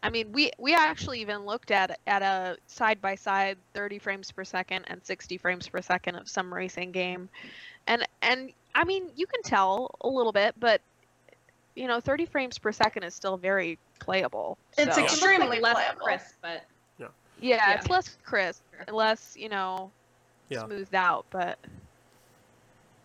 I 0.02 0.10
mean, 0.10 0.30
we 0.32 0.52
we 0.58 0.74
actually 0.74 1.20
even 1.20 1.44
looked 1.44 1.70
at 1.70 1.98
at 2.06 2.22
a 2.22 2.56
side 2.66 3.00
by 3.00 3.16
side 3.16 3.58
30 3.74 3.98
frames 3.98 4.30
per 4.30 4.44
second 4.44 4.84
and 4.86 5.04
60 5.04 5.38
frames 5.38 5.68
per 5.68 5.82
second 5.82 6.14
of 6.14 6.28
some 6.28 6.54
racing 6.54 6.92
game, 6.92 7.28
and 7.86 8.06
and 8.22 8.52
I 8.78 8.84
mean, 8.84 9.10
you 9.16 9.26
can 9.26 9.42
tell 9.42 9.90
a 10.02 10.08
little 10.08 10.30
bit, 10.32 10.54
but 10.58 10.80
you 11.74 11.88
know, 11.88 11.98
30 12.00 12.26
frames 12.26 12.58
per 12.58 12.70
second 12.70 13.02
is 13.02 13.12
still 13.14 13.36
very 13.36 13.76
playable. 13.98 14.56
It's 14.78 14.94
so- 14.94 15.02
It 15.02 15.06
Extremely 15.06 15.60
like 15.60 15.62
less 15.62 15.74
playable. 15.74 16.00
crisp, 16.06 16.34
but 16.40 16.64
yeah, 16.98 17.08
yeah. 17.40 17.74
it's 17.74 17.88
less 17.88 18.16
crisp, 18.24 18.62
less 18.92 19.36
you 19.36 19.48
know, 19.48 19.90
Yeah. 20.48 20.64
smoothed 20.64 20.94
out, 20.94 21.26
but 21.30 21.58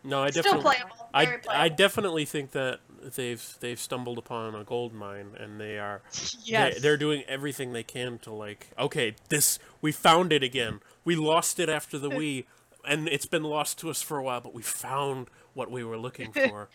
No, 0.04 0.22
I 0.24 0.30
still 0.32 0.44
definitely, 0.44 0.64
playable. 0.76 1.10
I, 1.14 1.26
Very 1.26 1.38
I 1.38 1.40
playable. 1.42 1.76
definitely 1.76 2.26
think 2.26 2.52
that 2.52 2.80
they've 3.16 3.58
they've 3.60 3.80
stumbled 3.80 4.18
upon 4.18 4.56
a 4.56 4.64
gold 4.64 4.94
mine 4.94 5.36
and 5.40 5.60
they 5.60 5.78
are 5.80 6.02
yes, 6.44 6.76
they, 6.76 6.80
they're 6.82 6.98
doing 6.98 7.24
everything 7.28 7.74
they 7.74 7.84
can 7.84 8.18
to 8.20 8.32
like 8.32 8.70
okay 8.80 9.14
this 9.30 9.60
we 9.82 9.92
found 9.92 10.32
it 10.32 10.42
again 10.42 10.80
we 11.04 11.14
lost 11.16 11.60
it 11.60 11.68
after 11.68 11.98
the 12.00 12.10
Wii 12.18 12.46
and 12.88 13.10
it's 13.10 13.26
been 13.26 13.44
lost 13.44 13.78
to 13.80 13.90
us 13.90 14.02
for 14.02 14.18
a 14.18 14.24
while 14.24 14.40
but 14.40 14.54
we 14.54 14.62
found 14.62 15.28
what 15.54 15.70
we 15.70 15.84
were 15.84 15.98
looking 15.98 16.32
for 16.50 16.68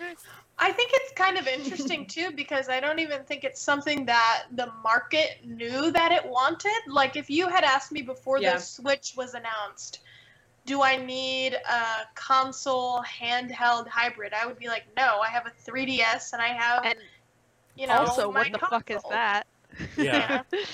I 0.59 0.73
think 0.73 0.91
it's 0.95 1.13
kind 1.13 1.37
of 1.39 1.47
interesting 1.47 2.07
too 2.07 2.31
because 2.35 2.69
I 2.69 2.81
don't 2.81 2.99
even 2.99 3.23
think 3.25 3.45
it's 3.45 3.61
something 3.61 4.05
that 4.07 4.45
the 4.53 4.73
market 4.83 5.39
knew 5.45 5.93
that 5.93 6.11
it 6.13 6.27
wanted. 6.29 6.73
Like 6.89 7.15
if 7.17 7.31
you 7.31 7.49
had 7.49 7.63
asked 7.65 7.93
me 7.93 8.03
before 8.03 8.41
Yeah. 8.41 8.55
the 8.55 8.61
Switch 8.61 9.13
was 9.17 9.35
announced, 9.35 10.01
do 10.67 10.83
I 10.83 10.97
need 10.97 11.55
a 11.55 11.85
console 12.17 13.03
handheld 13.03 13.87
hybrid? 13.89 14.33
I 14.35 14.47
would 14.47 14.59
be 14.59 14.67
like, 14.69 14.85
no. 14.97 15.21
I 15.21 15.29
have 15.29 15.47
a 15.47 15.71
3DS 15.71 16.33
and 16.33 16.43
I 16.43 16.49
have, 16.49 16.85
and 16.85 16.99
you 17.77 17.87
know, 17.87 17.99
also, 17.99 18.33
my 18.33 18.41
what 18.43 18.53
the 18.53 18.59
fuck 18.59 18.91
is 18.91 19.03
that? 19.11 19.47
yeah 19.97 20.05
Yeah. 20.07 20.43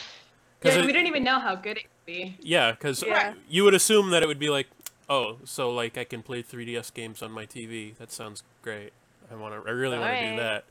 'Cause 0.61 0.77
yeah, 0.77 0.81
it- 0.81 0.87
we 0.87 0.93
didn't 0.93 1.09
even 1.09 1.23
know 1.25 1.39
how 1.39 1.55
good 1.55 1.77
it 1.77 1.83
could 1.83 2.07
be. 2.07 2.37
Yeah, 2.41 2.71
because 2.73 3.03
Yeah. 3.03 3.35
you 3.49 3.65
would 3.65 3.75
assume 3.75 4.11
that 4.11 4.23
it 4.23 4.27
would 4.27 4.39
be 4.39 4.49
like, 4.49 4.67
oh, 5.09 5.39
so 5.45 5.71
like 5.71 5.97
I 5.99 6.05
can 6.05 6.23
play 6.23 6.43
3DS 6.43 6.93
games 6.93 7.23
on 7.23 7.33
my 7.33 7.47
TV. 7.47 7.97
That 7.99 8.11
sounds 8.13 8.43
great. 8.63 8.93
I 9.31 9.35
want 9.37 9.55
to. 9.55 9.69
I 9.69 9.73
really 9.73 9.99
want 9.99 10.19
to 10.19 10.31
do 10.31 10.37
that. 10.37 10.65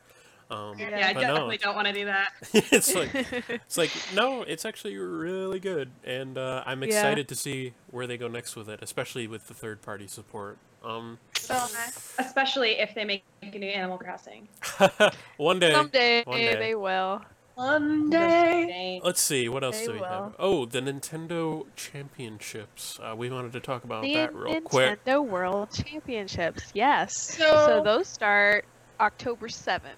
Um, 0.52 0.78
Yeah, 0.80 0.90
Yeah, 1.00 1.08
I 1.08 1.14
but 1.14 1.22
no, 1.22 1.28
definitely 1.28 1.58
don't 1.58 1.76
want 1.76 1.88
to 1.88 1.94
do 1.94 2.06
that. 2.06 2.32
it's 2.54 2.94
like 2.96 3.10
it's 3.50 3.78
like 3.78 3.92
no, 4.14 4.44
it's 4.44 4.66
actually 4.66 4.96
really 4.98 5.60
good, 5.60 5.90
and 6.04 6.38
uh, 6.38 6.64
I'm 6.66 6.84
Yeah. 6.84 6.88
excited 6.90 7.28
to 7.30 7.36
see 7.36 7.74
where 7.92 8.08
they 8.08 8.18
go 8.18 8.28
next 8.28 8.56
with 8.56 8.70
it, 8.70 8.80
especially 8.82 9.28
with 9.28 9.48
the 9.48 9.54
third 9.54 9.82
party 9.82 10.08
support. 10.08 10.58
Um, 10.84 11.18
So 11.36 11.54
nice. 11.54 12.14
Especially 12.20 12.80
if 12.80 12.94
they 12.94 13.06
make 13.06 13.24
a 13.42 13.58
new 13.58 13.68
Animal 13.68 13.98
Crossing. 13.98 14.48
one 15.38 15.60
day. 15.60 15.74
Someday 15.74 16.24
one 16.26 16.40
day. 16.40 16.56
they 16.60 16.76
will. 16.76 17.22
One 17.56 18.10
day. 18.10 19.00
Let's 19.04 19.22
see 19.22 19.48
what 19.48 19.64
else 19.64 19.80
They 19.80 19.86
do 19.88 19.94
we 19.94 20.00
have. 20.00 20.36
Oh, 20.40 20.66
the 20.66 20.82
Nintendo 20.82 21.66
Championships. 21.76 23.00
Uh, 23.02 23.16
we 23.16 23.30
wanted 23.30 23.54
to 23.54 23.60
talk 23.60 23.84
about 23.84 24.02
The 24.04 24.14
that 24.16 24.34
real 24.34 24.56
Nintendo 24.62 24.64
quick. 24.64 25.06
World 25.32 25.70
Championships. 25.72 26.72
Yes. 26.74 27.16
So- 27.38 27.66
so 27.68 27.84
those 27.84 28.08
start 28.08 28.66
October 29.00 29.50
seventh. 29.50 29.98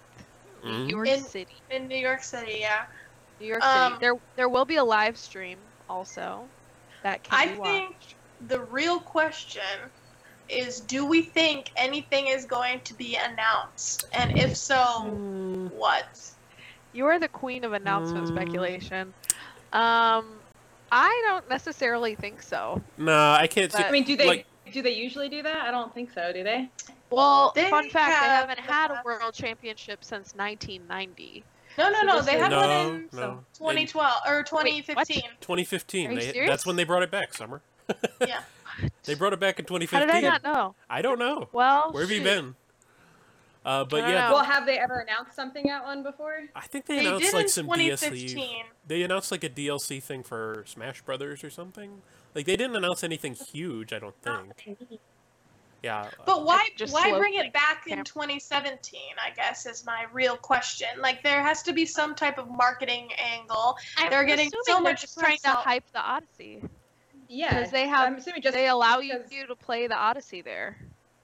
Mm. 0.64 0.88
New 0.88 0.96
York 0.96 1.08
In- 1.08 1.24
City. 1.24 1.56
In 1.70 1.88
New 1.88 1.98
York 1.98 2.24
City, 2.24 2.58
yeah. 2.60 2.86
New 3.40 3.48
York 3.48 3.64
Um, 3.64 3.94
City. 3.94 4.00
There 4.02 4.16
there 4.36 4.50
will 4.50 4.66
be 4.66 4.76
a 4.78 4.84
live 4.84 5.18
stream 5.18 5.58
also 5.90 6.48
that 7.04 7.24
can 7.24 7.38
I 7.40 7.48
be 7.54 7.60
watched. 7.60 7.70
think 7.72 7.96
the 8.48 8.60
real 8.62 9.00
question 9.00 9.62
is 10.50 10.80
do 10.82 11.06
we 11.06 11.22
think 11.22 11.72
anything 11.76 12.28
is 12.28 12.46
going 12.46 12.80
to 12.82 12.94
be 12.96 13.16
announced? 13.16 14.06
And 14.14 14.38
if 14.38 14.56
so, 14.58 14.76
Mm, 15.06 15.72
what? 15.74 16.06
You 16.96 17.06
are 17.08 17.20
the 17.20 17.28
queen 17.28 17.64
of 17.64 17.74
announcement 17.74 18.26
Mm. 18.26 18.34
speculation. 18.34 19.14
Um, 19.74 20.40
I 20.92 21.22
don't 21.28 21.50
necessarily 21.50 22.16
think 22.16 22.42
so. 22.42 22.82
Nah, 22.98 23.36
I 23.36 23.48
can't. 23.48 23.72
see 23.72 23.84
I 23.84 23.92
mean, 23.92 24.06
do 24.06 24.16
they 24.16 24.28
like- 24.28 24.46
do 24.72 24.82
they 24.82 24.94
usually 24.94 25.28
do 25.30 25.44
that? 25.44 25.68
I 25.68 25.72
don't 25.72 25.94
think 25.94 26.12
so. 26.14 26.32
Do 26.32 26.44
they? 26.44 26.70
Well, 27.10 27.52
They 27.54 27.70
fun 27.70 27.90
fact, 27.90 28.10
they 28.22 28.28
have 28.28 28.50
haven't 28.50 28.60
had 28.60 28.92
a 28.92 29.02
world 29.06 29.34
championship 29.34 30.04
since 30.04 30.34
1990. 30.36 31.44
No, 31.78 31.90
no, 31.90 32.00
So 32.00 32.06
no. 32.06 32.22
They 32.22 32.36
is- 32.36 32.42
had 32.42 32.52
no, 32.52 32.58
one 32.60 32.70
in 32.70 33.10
no. 33.12 33.44
2012 33.58 34.22
or 34.26 34.38
what? 34.38 34.46
2015. 34.48 35.22
2015. 35.42 36.08
Are 36.10 36.14
you 36.14 36.20
They, 36.20 36.32
serious? 36.32 36.50
that's 36.50 36.66
when 36.66 36.78
they 36.78 36.84
brought 36.86 37.04
it 37.04 37.12
back, 37.12 37.34
Summer. 37.34 37.62
yeah. 38.22 38.42
They 39.06 39.14
brought 39.14 39.32
it 39.34 39.40
back 39.40 39.60
in 39.60 39.66
2015. 39.66 40.00
How 40.10 40.20
2015. 40.20 40.22
did 40.22 40.28
I 40.28 40.32
not 40.32 40.44
know? 40.44 40.76
I 40.90 41.02
don't 41.02 41.20
know. 41.20 41.48
Well, 41.54 41.92
Where 41.92 42.04
have 42.04 42.12
you 42.12 42.22
been? 42.24 42.56
Uh, 43.66 43.84
but 43.84 43.98
yeah, 44.08 44.28
know. 44.28 44.36
Well, 44.36 44.44
have 44.44 44.66
they 44.68 44.78
ever 44.78 45.00
announced 45.00 45.36
something 45.36 45.70
at 45.72 45.84
one 45.84 46.04
before? 46.04 46.38
I 46.56 46.68
think 46.68 46.86
they, 46.86 47.00
They 47.00 47.06
announced 47.08 47.26
did 47.26 47.34
like 47.34 47.44
in 47.46 47.50
some 47.50 47.68
DLC. 47.68 48.62
They 48.88 49.02
announced 49.02 49.32
like 49.32 49.44
a 49.44 49.50
DLC 49.50 50.02
thing 50.04 50.22
for 50.22 50.64
Smash 50.68 51.02
Brothers 51.02 51.44
or 51.44 51.50
something. 51.50 52.02
Like 52.36 52.46
they 52.46 52.56
didn't 52.56 52.76
announce 52.76 53.04
anything 53.04 53.34
huge. 53.34 53.92
I 53.92 53.98
don't 54.00 54.16
think. 54.22 54.52
Yeah. 55.82 56.10
But 56.26 56.46
why 56.46 56.70
just 56.76 56.94
why 56.94 57.16
bring 57.18 57.36
it 57.36 57.54
back 57.54 57.86
in 57.88 58.04
2017? 58.04 59.00
I 59.24 59.32
guess 59.36 59.66
is 59.66 59.86
my 59.86 60.06
real 60.14 60.36
question. 60.38 60.88
Like 61.00 61.24
there 61.24 61.42
has 61.44 61.62
to 61.64 61.74
be 61.74 61.86
some 61.86 62.14
type 62.16 62.38
of 62.38 62.50
marketing 62.50 63.10
angle. 63.18 63.78
I'm 63.98 64.10
They're 64.10 64.24
getting 64.26 64.50
so 64.52 64.58
they're 64.74 64.82
much 64.82 65.02
just 65.02 65.18
trying 65.18 65.38
to 65.40 65.50
out. 65.50 65.58
hype 65.64 65.84
the 65.92 66.00
Odyssey 66.02 66.62
Yeah, 67.28 67.54
because 67.54 67.72
they 67.72 67.88
have 67.88 68.08
I'm 68.08 68.16
assuming 68.16 68.42
just 68.42 68.54
they 68.56 68.68
allow 68.68 69.00
you 69.00 69.14
because- 69.18 69.48
to 69.48 69.56
play 69.56 69.88
the 69.88 69.96
Odyssey 69.96 70.42
there. 70.42 70.78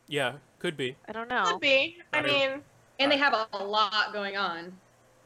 yeah, 0.07 0.33
could 0.61 0.77
be. 0.77 0.95
I 1.07 1.11
don't 1.11 1.27
know. 1.27 1.43
Could 1.45 1.59
be. 1.59 1.97
I 2.13 2.19
I 2.19 2.21
mean, 2.21 2.49
and 2.99 3.11
they 3.11 3.17
have 3.17 3.33
a, 3.33 3.47
a 3.53 3.63
lot 3.63 4.13
going 4.13 4.37
on, 4.37 4.71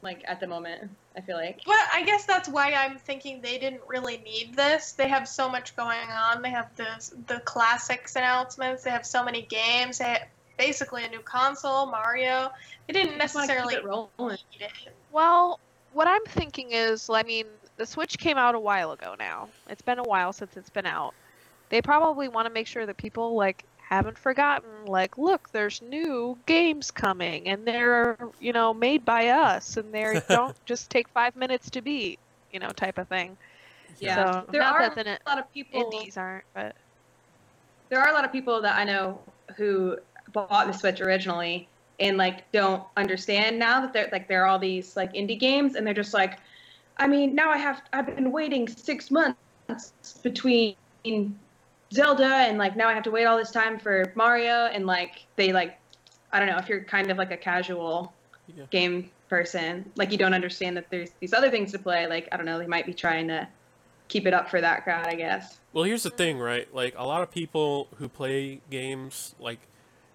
like 0.01 0.23
at 0.25 0.39
the 0.39 0.47
moment. 0.47 0.89
I 1.17 1.21
feel 1.21 1.37
like. 1.37 1.61
but 1.65 1.77
I 1.93 2.03
guess 2.03 2.25
that's 2.25 2.49
why 2.49 2.73
I'm 2.73 2.97
thinking 2.97 3.41
they 3.41 3.57
didn't 3.57 3.81
really 3.87 4.17
need 4.17 4.53
this. 4.55 4.91
They 4.93 5.07
have 5.07 5.27
so 5.27 5.49
much 5.49 5.75
going 5.75 6.09
on. 6.09 6.41
They 6.41 6.49
have 6.49 6.73
the 6.75 6.85
the 7.27 7.39
classics 7.41 8.15
announcements. 8.15 8.83
They 8.83 8.91
have 8.91 9.05
so 9.05 9.23
many 9.23 9.43
games. 9.43 9.97
They 9.97 10.05
have 10.05 10.27
basically 10.57 11.03
a 11.03 11.09
new 11.09 11.19
console, 11.19 11.85
Mario. 11.85 12.51
They 12.87 12.93
didn't 12.93 13.19
Just 13.19 13.35
wanna 13.35 13.47
keep 13.47 13.55
necessarily 13.57 13.75
it 13.75 13.83
rolling. 13.85 14.37
need 14.51 14.61
it. 14.61 14.93
Well, 15.11 15.59
what 15.93 16.07
I'm 16.07 16.23
thinking 16.25 16.71
is, 16.71 17.09
I 17.09 17.23
mean, 17.23 17.45
the 17.77 17.85
Switch 17.85 18.17
came 18.17 18.37
out 18.37 18.55
a 18.55 18.59
while 18.59 18.91
ago 18.93 19.15
now. 19.17 19.49
It's 19.69 19.81
been 19.81 19.99
a 19.99 20.03
while 20.03 20.31
since 20.33 20.55
it's 20.57 20.69
been 20.69 20.85
out. 20.85 21.13
They 21.69 21.81
probably 21.81 22.27
want 22.27 22.47
to 22.47 22.53
make 22.53 22.67
sure 22.67 22.85
that 22.85 22.97
people 22.97 23.35
like 23.35 23.65
haven't 23.95 24.17
forgotten 24.17 24.85
like 24.85 25.17
look 25.17 25.49
there's 25.51 25.81
new 25.81 26.37
games 26.45 26.91
coming 26.91 27.47
and 27.47 27.67
they're 27.67 28.17
you 28.39 28.53
know 28.53 28.73
made 28.73 29.05
by 29.05 29.27
us 29.29 29.77
and 29.77 29.93
they 29.93 30.21
don't 30.29 30.55
just 30.65 30.89
take 30.89 31.07
five 31.09 31.35
minutes 31.35 31.69
to 31.69 31.81
beat 31.81 32.19
you 32.51 32.59
know 32.59 32.69
type 32.69 32.97
of 32.97 33.07
thing 33.07 33.37
Yeah. 33.99 34.15
so 34.15 34.45
There 34.51 34.61
not 34.61 34.75
are 34.75 34.89
that 34.89 35.05
the 35.05 35.19
A 35.25 35.29
lot 35.29 35.39
of 35.39 35.51
people. 35.51 35.91
indies 35.91 36.17
aren't 36.17 36.45
but 36.53 36.75
there 37.89 37.99
are 37.99 38.09
a 38.09 38.13
lot 38.13 38.25
of 38.25 38.31
people 38.31 38.61
that 38.61 38.77
I 38.77 38.83
know 38.83 39.21
who 39.57 39.97
bought 40.33 40.67
the 40.67 40.73
Switch 40.73 41.01
originally 41.01 41.69
and 41.99 42.17
like 42.17 42.51
don't 42.51 42.83
understand 42.97 43.57
now 43.59 43.81
that 43.81 43.93
they're 43.93 44.09
like 44.11 44.27
there 44.27 44.43
are 44.43 44.47
all 44.47 44.59
these 44.59 44.95
like 44.95 45.13
indie 45.13 45.39
games 45.39 45.75
and 45.75 45.85
they're 45.85 45.93
just 45.93 46.13
like, 46.13 46.39
I 46.97 47.07
mean 47.07 47.35
now 47.35 47.49
I 47.49 47.57
have 47.57 47.81
I've 47.93 48.07
been 48.07 48.31
waiting 48.31 48.67
six 48.67 49.11
months 49.11 49.39
between 50.23 50.75
Zelda 51.95 52.25
and 52.25 52.57
like 52.57 52.75
now 52.75 52.87
I 52.89 52.93
have 52.93 53.03
to 53.03 53.11
wait 53.11 53.25
all 53.25 53.37
this 53.37 53.51
time 53.51 53.79
for 53.79 54.11
Mario 54.15 54.65
and 54.67 54.85
like 54.85 55.25
they 55.37 55.53
like 55.53 55.79
I 56.31 56.39
don't 56.39 56.49
know 56.49 56.57
if 56.57 56.67
you're 56.67 56.83
kind 56.83 57.09
of 57.09 57.17
like 57.17 57.31
a 57.31 57.37
casual 57.37 58.13
Yeah. 58.55 58.65
game 58.69 59.09
person 59.29 59.91
like 59.95 60.11
you 60.11 60.17
don't 60.17 60.33
understand 60.33 60.77
that 60.77 60.87
there's 60.91 61.11
these 61.19 61.33
other 61.33 61.49
things 61.49 61.71
to 61.71 61.79
play 61.79 62.05
like 62.05 62.27
I 62.31 62.37
don't 62.37 62.45
know 62.45 62.59
they 62.59 62.67
might 62.67 62.85
be 62.85 62.93
trying 62.93 63.27
to 63.29 63.47
keep 64.07 64.27
it 64.27 64.33
up 64.33 64.49
for 64.49 64.61
that 64.61 64.83
crowd 64.83 65.07
I 65.07 65.15
guess. 65.15 65.59
Well, 65.73 65.83
here's 65.83 66.03
the 66.03 66.09
thing, 66.09 66.39
right? 66.39 66.73
Like 66.73 66.93
a 66.97 67.05
lot 67.05 67.21
of 67.21 67.31
people 67.31 67.89
who 67.97 68.07
play 68.07 68.61
games, 68.69 69.35
like 69.39 69.59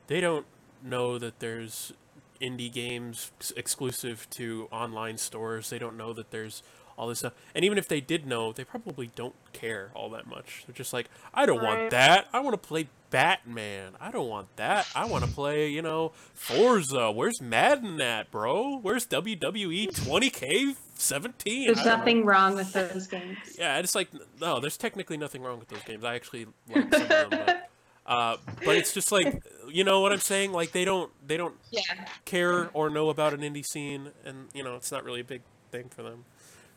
they 0.07 0.21
don't 0.21 0.47
know 0.83 1.19
that 1.19 1.41
there's 1.41 1.93
indie 2.41 2.73
games 2.73 3.31
exclusive 3.57 4.27
to 4.31 4.69
online 4.71 5.19
stores. 5.19 5.69
They 5.69 5.79
don't 5.79 5.97
know 5.99 6.15
that 6.15 6.31
there's 6.31 6.63
all 7.01 7.09
this 7.09 7.21
stuff. 7.21 7.33
And 7.55 7.65
even 7.65 7.79
if 7.79 7.89
they 7.89 8.01
did 8.03 8.27
know, 8.27 8.53
they 8.53 8.63
probably 8.63 9.11
don't 9.17 9.35
care 9.55 9.91
all 9.95 10.11
that 10.11 10.27
much. 10.27 10.65
They're 10.67 10.75
just 10.75 10.93
like, 10.93 11.09
I 11.33 11.47
don't 11.47 11.63
want 11.63 11.91
that. 11.91 12.29
I 12.31 12.41
want 12.41 12.53
to 12.53 12.69
play 12.69 12.89
Batman. 13.09 13.93
I 13.99 14.11
don't 14.11 14.29
want 14.29 14.55
that. 14.57 14.87
I 14.95 15.07
want 15.07 15.25
to 15.25 15.31
play, 15.31 15.69
you 15.71 15.81
know, 15.81 16.13
Forza. 16.35 17.11
Where's 17.11 17.41
Madden 17.41 18.01
at, 18.03 18.31
bro? 18.31 18.79
Where's 18.79 19.07
WWE 19.07 19.89
20K 19.89 20.77
17? 20.95 21.67
There's 21.67 21.79
I 21.79 21.83
don't 21.85 21.91
know. 21.91 21.97
nothing 21.99 22.25
wrong 22.27 22.55
with 22.55 22.73
those 22.75 23.07
games. 23.07 23.39
Yeah, 23.59 23.79
it's 23.79 23.95
like 23.95 24.09
no, 24.41 24.61
there's 24.61 24.77
technically 24.77 25.17
nothing 25.17 25.43
wrong 25.43 25.59
with 25.59 25.69
those 25.69 25.83
games. 25.83 26.05
I 26.05 26.15
actually 26.15 26.47
like 26.69 26.93
some 26.93 27.03
of 27.03 27.09
them, 27.09 27.29
but, 27.31 27.71
uh, 28.07 28.37
but 28.65 28.77
it's 28.77 28.93
just 28.95 29.11
like 29.13 29.43
you 29.69 29.85
know 29.85 30.01
what 30.01 30.13
I'm 30.13 30.21
saying. 30.21 30.53
Like 30.53 30.73
they 30.73 30.85
don't 30.85 31.11
they 31.27 31.37
don't 31.39 31.55
Yeah. 31.71 31.83
care 32.27 32.69
or 32.75 32.91
know 32.91 33.09
about 33.09 33.33
an 33.35 33.41
indie 33.41 33.65
scene, 33.65 34.11
and 34.25 34.49
you 34.55 34.63
know 34.65 34.77
it's 34.77 34.93
not 34.93 35.05
really 35.05 35.21
a 35.21 35.25
big 35.25 35.43
thing 35.73 35.89
for 35.89 36.03
them. 36.03 36.25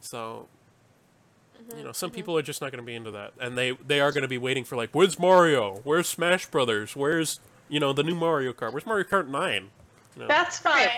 So 0.03 0.47
you 1.57 1.75
mm-hmm, 1.75 1.83
know 1.85 1.91
some 1.91 2.09
mm-hmm. 2.09 2.15
people 2.15 2.37
are 2.37 2.41
just 2.41 2.61
not 2.61 2.71
going 2.71 2.83
to 2.83 2.85
be 2.85 2.95
into 2.95 3.11
that, 3.11 3.33
and 3.39 3.57
they 3.57 3.71
they 3.71 4.01
are 4.01 4.11
going 4.11 4.23
to 4.23 4.27
be 4.27 4.37
waiting 4.37 4.63
for 4.63 4.75
like 4.75 4.89
where's 4.91 5.17
Mario? 5.17 5.81
Where's 5.83 6.07
Smash 6.07 6.45
Brothers? 6.47 6.95
Where's 6.95 7.39
you 7.69 7.79
know 7.79 7.93
the 7.93 8.03
new 8.03 8.15
Mario 8.15 8.53
Kart? 8.53 8.73
Where's 8.73 8.85
Mario 8.85 9.05
Kart 9.05 9.27
Nine? 9.27 9.69
You 10.15 10.23
know? 10.23 10.27
That's 10.27 10.59
fine. 10.59 10.89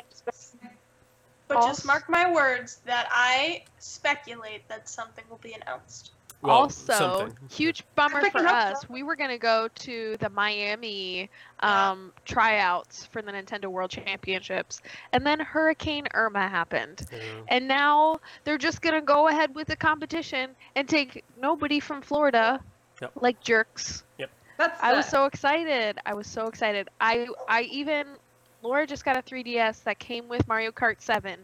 But 1.48 1.58
Also- 1.58 1.70
just 1.70 1.86
mark 1.86 2.10
my 2.10 2.32
words 2.32 2.78
that 2.86 3.08
I 3.12 3.64
speculate 3.78 4.68
that 4.68 4.90
something 4.90 5.24
will 5.30 5.38
be 5.38 5.54
announced. 5.54 6.12
Well, 6.48 6.56
also, 6.58 6.94
something. 6.94 7.38
huge 7.50 7.84
bummer 7.96 8.30
for 8.30 8.40
us. 8.48 8.82
so. 8.82 8.88
We 8.90 9.04
were 9.04 9.16
gonna 9.16 9.38
go 9.38 9.68
to 9.76 10.18
the 10.20 10.30
Miami 10.30 11.30
um, 11.62 12.12
tryouts 12.26 13.06
for 13.06 13.22
the 13.22 13.32
Nintendo 13.32 13.66
World 13.68 13.90
Championships, 13.92 14.82
and 15.14 15.26
then 15.26 15.40
Hurricane 15.40 16.08
Irma 16.14 16.48
happened, 16.48 17.06
Yeah. 17.12 17.20
and 17.48 17.68
now 17.68 18.20
they're 18.44 18.58
just 18.58 18.82
gonna 18.82 19.02
go 19.02 19.28
ahead 19.30 19.54
with 19.56 19.68
the 19.68 19.76
competition 19.76 20.52
and 20.76 20.88
take 20.88 21.24
nobody 21.42 21.80
from 21.80 22.02
Florida, 22.02 22.60
Yep. 23.02 23.12
like 23.22 23.40
jerks. 23.42 24.04
Yep. 24.20 24.30
That's 24.58 24.82
I 24.82 24.94
was 24.94 25.06
so 25.06 25.26
excited. 25.26 25.98
I 26.06 26.14
was 26.14 26.28
so 26.28 26.46
excited. 26.48 26.88
I 27.02 27.28
I 27.48 27.64
even 27.64 28.08
Laura 28.64 28.88
just 28.88 29.04
got 29.06 29.18
a 29.18 29.22
3DS 29.22 29.84
that 29.84 30.00
came 30.00 30.28
with 30.28 30.48
Mario 30.48 30.72
Kart 30.72 31.02
7, 31.02 31.40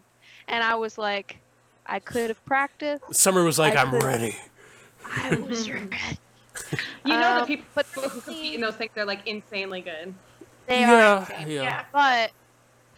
and 0.48 0.64
I 0.64 0.76
was 0.76 0.98
like, 0.98 1.38
I 1.86 2.00
could 2.00 2.30
have 2.30 2.44
practiced. 2.46 3.04
Summer 3.14 3.44
was 3.44 3.60
like, 3.60 3.76
I 3.76 3.82
I'm 3.82 3.90
could- 3.92 4.04
ready. 4.04 4.36
I 5.16 5.36
was 5.36 5.70
ready. 5.70 5.88
You 7.06 7.14
know 7.14 7.36
the 7.36 7.42
Um, 7.42 7.48
people 7.48 7.66
but 7.74 7.86
who 7.88 8.08
compete 8.10 8.56
in 8.56 8.62
those 8.62 8.76
things 8.76 8.92
are 8.98 9.06
like 9.06 9.26
insanely 9.28 9.82
good. 9.82 10.14
They 10.68 10.82
yeah, 10.82 11.18
are 11.18 11.20
insane. 11.22 11.50
yeah. 11.50 11.86
But 11.92 12.32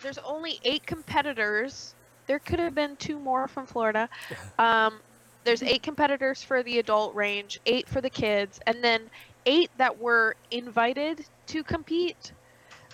there's 0.02 0.18
only 0.20 0.60
eight 0.64 0.86
competitors. 0.86 1.96
There 2.28 2.40
could 2.40 2.60
have 2.60 2.76
been 2.76 2.96
two 2.98 3.20
more 3.20 3.48
from 3.48 3.66
Florida. 3.66 4.10
Um, 4.60 5.00
there's 5.44 5.62
eight 5.62 5.84
competitors 5.84 6.42
for 6.42 6.64
the 6.64 6.80
adult 6.80 7.14
range, 7.16 7.60
eight 7.66 7.90
for 7.90 8.00
the 8.00 8.10
kids, 8.10 8.62
and 8.66 8.82
then 8.82 9.10
eight 9.46 9.70
that 9.78 10.00
were 10.00 10.36
invited 10.52 11.26
to 11.48 11.64
compete. 11.64 12.32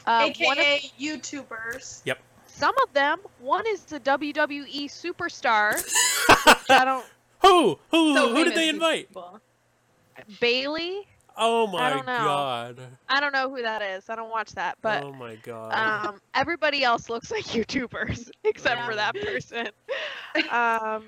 Uh, 0.08 0.32
one 0.40 0.58
of, 0.58 0.64
AKA 0.66 0.92
YouTubers. 1.00 2.02
Yep. 2.06 2.18
Some 2.48 2.76
of 2.82 2.92
them, 2.94 3.20
one 3.40 3.66
is 3.68 3.82
the 3.84 4.00
WWE 4.00 4.86
superstar. 4.86 5.76
which 6.46 6.70
I 6.72 6.84
don't. 6.86 7.06
Who? 7.42 7.80
Who? 7.92 8.14
So 8.14 8.34
who 8.36 8.44
did 8.44 8.56
they 8.56 8.70
invite? 8.70 9.08
people. 9.10 9.40
Bayley. 10.40 11.08
Oh 11.42 11.68
my 11.68 11.90
don't 11.90 12.06
know. 12.06 12.18
god. 12.18 12.80
I 13.08 13.22
don't 13.22 13.32
know 13.32 13.50
who 13.50 13.62
that 13.62 13.82
is. 13.82 14.10
I 14.10 14.16
don't 14.16 14.30
watch 14.30 14.52
that, 14.54 14.78
but 14.82 15.04
oh 15.04 15.14
my 15.14 15.36
god. 15.36 15.74
um, 15.74 16.22
everybody 16.36 16.84
else 16.84 17.10
looks 17.10 17.32
like 17.32 17.46
YouTubers 17.46 18.30
except 18.44 18.84
for 18.86 18.96
that 18.96 19.16
person. 19.16 19.68
Um, 20.52 21.06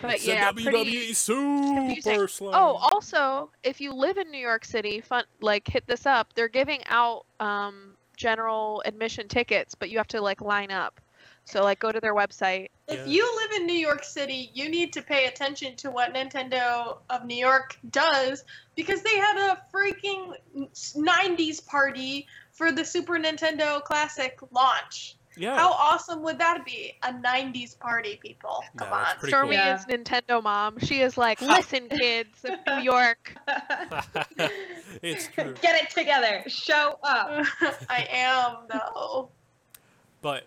but 0.00 0.14
it's 0.14 0.26
yeah, 0.26 0.50
a 0.50 0.52
WWE 0.52 0.64
pretty 0.64 1.12
Super 1.12 1.74
confusing. 1.74 2.26
Slam. 2.26 2.50
Oh, 2.54 2.74
also, 2.92 3.50
if 3.62 3.80
you 3.80 3.92
live 3.92 4.18
in 4.18 4.30
New 4.32 4.38
York 4.40 4.64
City, 4.64 5.00
fun 5.00 5.24
like 5.40 5.68
hit 5.68 5.86
this 5.86 6.06
up. 6.06 6.32
They're 6.34 6.48
giving 6.48 6.80
out 6.86 7.24
um, 7.38 7.94
general 8.16 8.82
admission 8.84 9.28
tickets, 9.28 9.76
but 9.76 9.90
you 9.90 9.98
have 9.98 10.08
to 10.08 10.20
like 10.20 10.40
line 10.40 10.72
up. 10.72 11.00
So 11.44 11.62
like 11.62 11.78
go 11.80 11.90
to 11.92 12.00
their 12.00 12.14
website. 12.14 12.68
If 12.88 13.00
Yeah. 13.00 13.06
you 13.06 13.36
live 13.42 13.60
in 13.60 13.66
New 13.66 13.74
York 13.74 14.04
City, 14.04 14.50
you 14.54 14.68
need 14.68 14.92
to 14.94 15.02
pay 15.02 15.26
attention 15.26 15.76
to 15.76 15.90
what 15.90 16.14
Nintendo 16.14 16.98
of 17.10 17.24
New 17.26 17.36
York 17.36 17.76
does 17.90 18.44
because 18.76 19.02
they 19.02 19.16
had 19.16 19.36
a 19.52 19.62
freaking 19.74 20.34
90s 20.94 21.64
party 21.66 22.26
for 22.52 22.70
the 22.72 22.84
Super 22.84 23.14
Nintendo 23.14 23.82
Classic 23.82 24.38
launch. 24.50 25.16
yeah. 25.36 25.56
How 25.56 25.72
awesome 25.72 26.22
would 26.22 26.38
that 26.38 26.64
be? 26.64 26.94
A 27.02 27.12
90s 27.12 27.78
party, 27.78 28.18
people. 28.22 28.62
Come 28.76 28.88
Yeah, 28.90 28.94
on. 28.94 29.16
pretty 29.18 29.30
Stormy 29.32 29.56
cool. 29.56 29.66
is 29.74 29.84
Nintendo 29.86 30.42
mom. 30.42 30.78
She 30.78 31.00
is 31.00 31.16
like, 31.16 31.40
listen, 31.40 31.88
kids 31.88 32.44
of 32.44 32.52
New 32.66 32.82
York. 32.82 33.34
it's 35.02 35.28
true. 35.28 35.54
Get 35.62 35.82
it 35.82 35.90
together. 35.90 36.44
Show 36.48 36.98
up. 37.02 37.46
I 37.88 38.06
am, 38.10 38.56
though. 38.68 39.30
But 40.20 40.44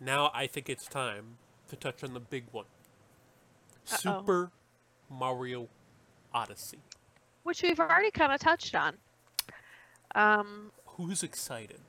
now 0.00 0.30
I 0.34 0.46
think 0.46 0.68
it's 0.68 0.86
time 0.86 1.36
to 1.68 1.76
touch 1.76 2.02
on 2.02 2.14
the 2.14 2.20
big 2.20 2.44
one. 2.52 2.64
Uh-oh. 3.92 3.96
Super 3.96 4.50
Mario 5.10 5.68
Odyssey. 6.32 6.78
which 7.42 7.62
we've 7.62 7.80
already 7.80 8.10
kind 8.10 8.32
of 8.32 8.40
touched 8.40 8.74
on. 8.74 8.94
Um, 10.14 10.70
Who's 10.86 11.22
excited 11.22 11.80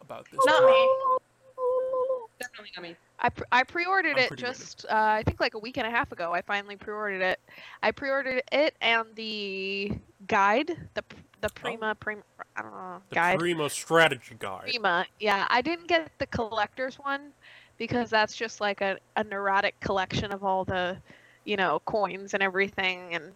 about 0.00 0.26
this? 0.30 0.40
Not 0.44 0.64
me. 0.64 0.88
Definitely 2.40 2.70
not 2.76 2.82
me. 2.82 2.96
I, 3.20 3.28
pre- 3.28 3.46
I 3.52 3.62
pre-ordered 3.62 4.18
I'm 4.18 4.24
it 4.32 4.36
just 4.36 4.84
uh, 4.86 4.94
I 4.94 5.22
think 5.24 5.38
like 5.40 5.54
a 5.54 5.58
week 5.58 5.76
and 5.76 5.86
a 5.86 5.90
half 5.90 6.10
ago. 6.10 6.32
I 6.32 6.42
finally 6.42 6.74
pre-ordered 6.76 7.22
it. 7.22 7.38
I 7.82 7.92
pre-ordered 7.92 8.42
it 8.50 8.74
and 8.80 9.06
the 9.14 9.92
guide, 10.26 10.76
the 10.94 11.04
the 11.42 11.48
oh. 11.48 11.60
Prima 11.60 11.94
Prima 11.96 12.22
I 12.56 12.62
don't 12.62 12.72
know 12.72 12.78
Oh. 12.96 13.02
the 13.10 13.14
guide 13.14 13.38
Primo 13.38 13.68
Strategy 13.68 14.36
Guide. 14.38 14.62
Prima. 14.70 15.06
Yeah, 15.20 15.46
I 15.50 15.60
didn't 15.60 15.88
get 15.88 16.10
the 16.18 16.26
collector's 16.26 16.96
one 16.96 17.32
because 17.78 18.10
that's 18.10 18.34
just 18.34 18.60
like 18.60 18.80
a, 18.80 18.98
a 19.16 19.24
neurotic 19.24 19.78
collection 19.80 20.32
of 20.32 20.44
all 20.44 20.64
the 20.64 20.96
you 21.44 21.56
know 21.56 21.80
coins 21.84 22.34
and 22.34 22.42
everything, 22.42 23.14
and 23.14 23.32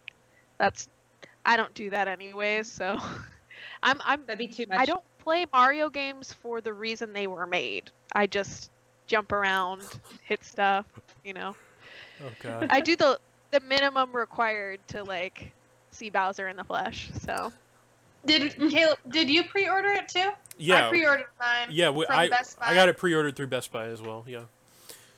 that's 0.59 0.89
I 1.45 1.57
don't 1.57 1.75
do 1.75 1.91
that 1.91 2.09
anyways. 2.09 2.71
So 2.71 2.99
I'm 3.83 4.01
I'm 4.05 4.25
That'd 4.27 4.39
be 4.39 4.49
too 4.49 4.67
much. 4.69 4.79
I 4.79 4.85
don't 4.85 5.05
play 5.19 5.47
Mario 5.53 5.91
games 5.91 6.33
for 6.33 6.61
the 6.61 6.73
reason 6.73 7.13
they 7.13 7.27
were 7.27 7.47
made. 7.47 7.91
I 8.13 8.27
just 8.27 8.71
jump 9.07 9.33
around, 9.33 9.83
hit 10.23 10.45
stuff, 10.45 10.87
you 11.25 11.33
know. 11.35 11.55
Oh 12.25 12.31
god. 12.43 12.69
I 12.71 12.81
do 12.81 12.97
the 12.97 13.19
the 13.51 13.61
minimum 13.61 14.13
required 14.15 14.81
to 14.89 15.03
like 15.05 15.53
see 15.91 16.11
Bowser 16.11 16.49
in 16.49 16.57
the 16.57 16.65
flesh. 16.65 17.11
So 17.21 17.53
Did 18.27 18.57
Caleb? 18.71 18.99
Did 19.09 19.31
you 19.31 19.45
pre-order 19.45 19.89
it 19.91 20.09
too? 20.09 20.31
Yeah. 20.59 20.87
I 20.87 20.89
pre-ordered 20.91 21.27
mine. 21.39 21.69
yeah, 21.71 21.91
we, 21.91 22.07
from 22.07 22.17
I 22.19 22.29
Best 22.29 22.59
Buy. 22.59 22.67
I 22.69 22.75
got 22.75 22.89
it 22.89 22.97
pre-ordered 22.97 23.37
through 23.37 23.49
Best 23.49 23.71
Buy 23.73 23.87
as 23.87 24.01
well. 24.03 24.25
Yeah. 24.27 24.41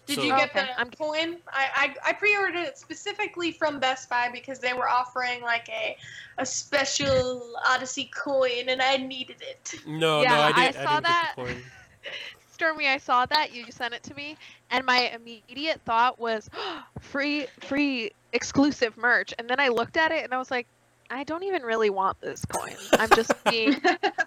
Did 0.06 0.16
So- 0.16 0.22
you 0.22 0.32
oh, 0.32 0.36
get 0.38 0.50
Okay, 0.50 0.66
the 0.66 0.78
I'm- 0.78 0.90
coin? 0.90 1.36
I, 1.52 1.94
I 2.04 2.10
I 2.10 2.12
pre-ordered 2.14 2.56
it 2.56 2.78
specifically 2.78 3.52
from 3.52 3.78
Best 3.78 4.08
Buy 4.08 4.30
because 4.32 4.58
they 4.58 4.72
were 4.72 4.88
offering 4.88 5.42
like 5.42 5.68
a 5.68 5.96
a 6.38 6.46
special 6.46 7.54
Odyssey 7.66 8.10
coin, 8.14 8.68
and 8.68 8.80
I 8.82 8.96
needed 8.96 9.36
it. 9.40 9.74
No, 9.86 10.22
Yeah, 10.22 10.28
no, 10.30 10.40
I 10.40 10.46
I 10.48 10.52
didn't. 10.72 10.84
saw 10.84 10.90
didn't 10.94 11.04
that. 11.04 11.32
Get 11.36 11.46
the 11.46 11.52
coin. 11.52 11.62
Stormy, 12.52 12.88
I 12.88 12.96
saw 12.98 13.24
that 13.26 13.54
you 13.54 13.66
sent 13.70 13.94
it 13.94 14.02
to 14.04 14.14
me, 14.14 14.36
and 14.70 14.84
my 14.84 15.10
immediate 15.14 15.80
thought 15.84 16.18
was 16.18 16.50
free, 17.00 17.46
free 17.60 18.10
exclusive 18.32 18.96
merch. 18.96 19.32
And 19.38 19.48
then 19.48 19.60
I 19.60 19.68
looked 19.68 19.96
at 19.96 20.10
it 20.10 20.24
and 20.24 20.34
I 20.34 20.38
was 20.38 20.50
like, 20.50 20.66
I 21.10 21.24
don't 21.24 21.42
even 21.42 21.62
really 21.62 21.90
want 21.90 22.20
this 22.20 22.44
coin. 22.44 22.76
I'm 22.98 23.08
just 23.10 23.32
being, 23.44 23.76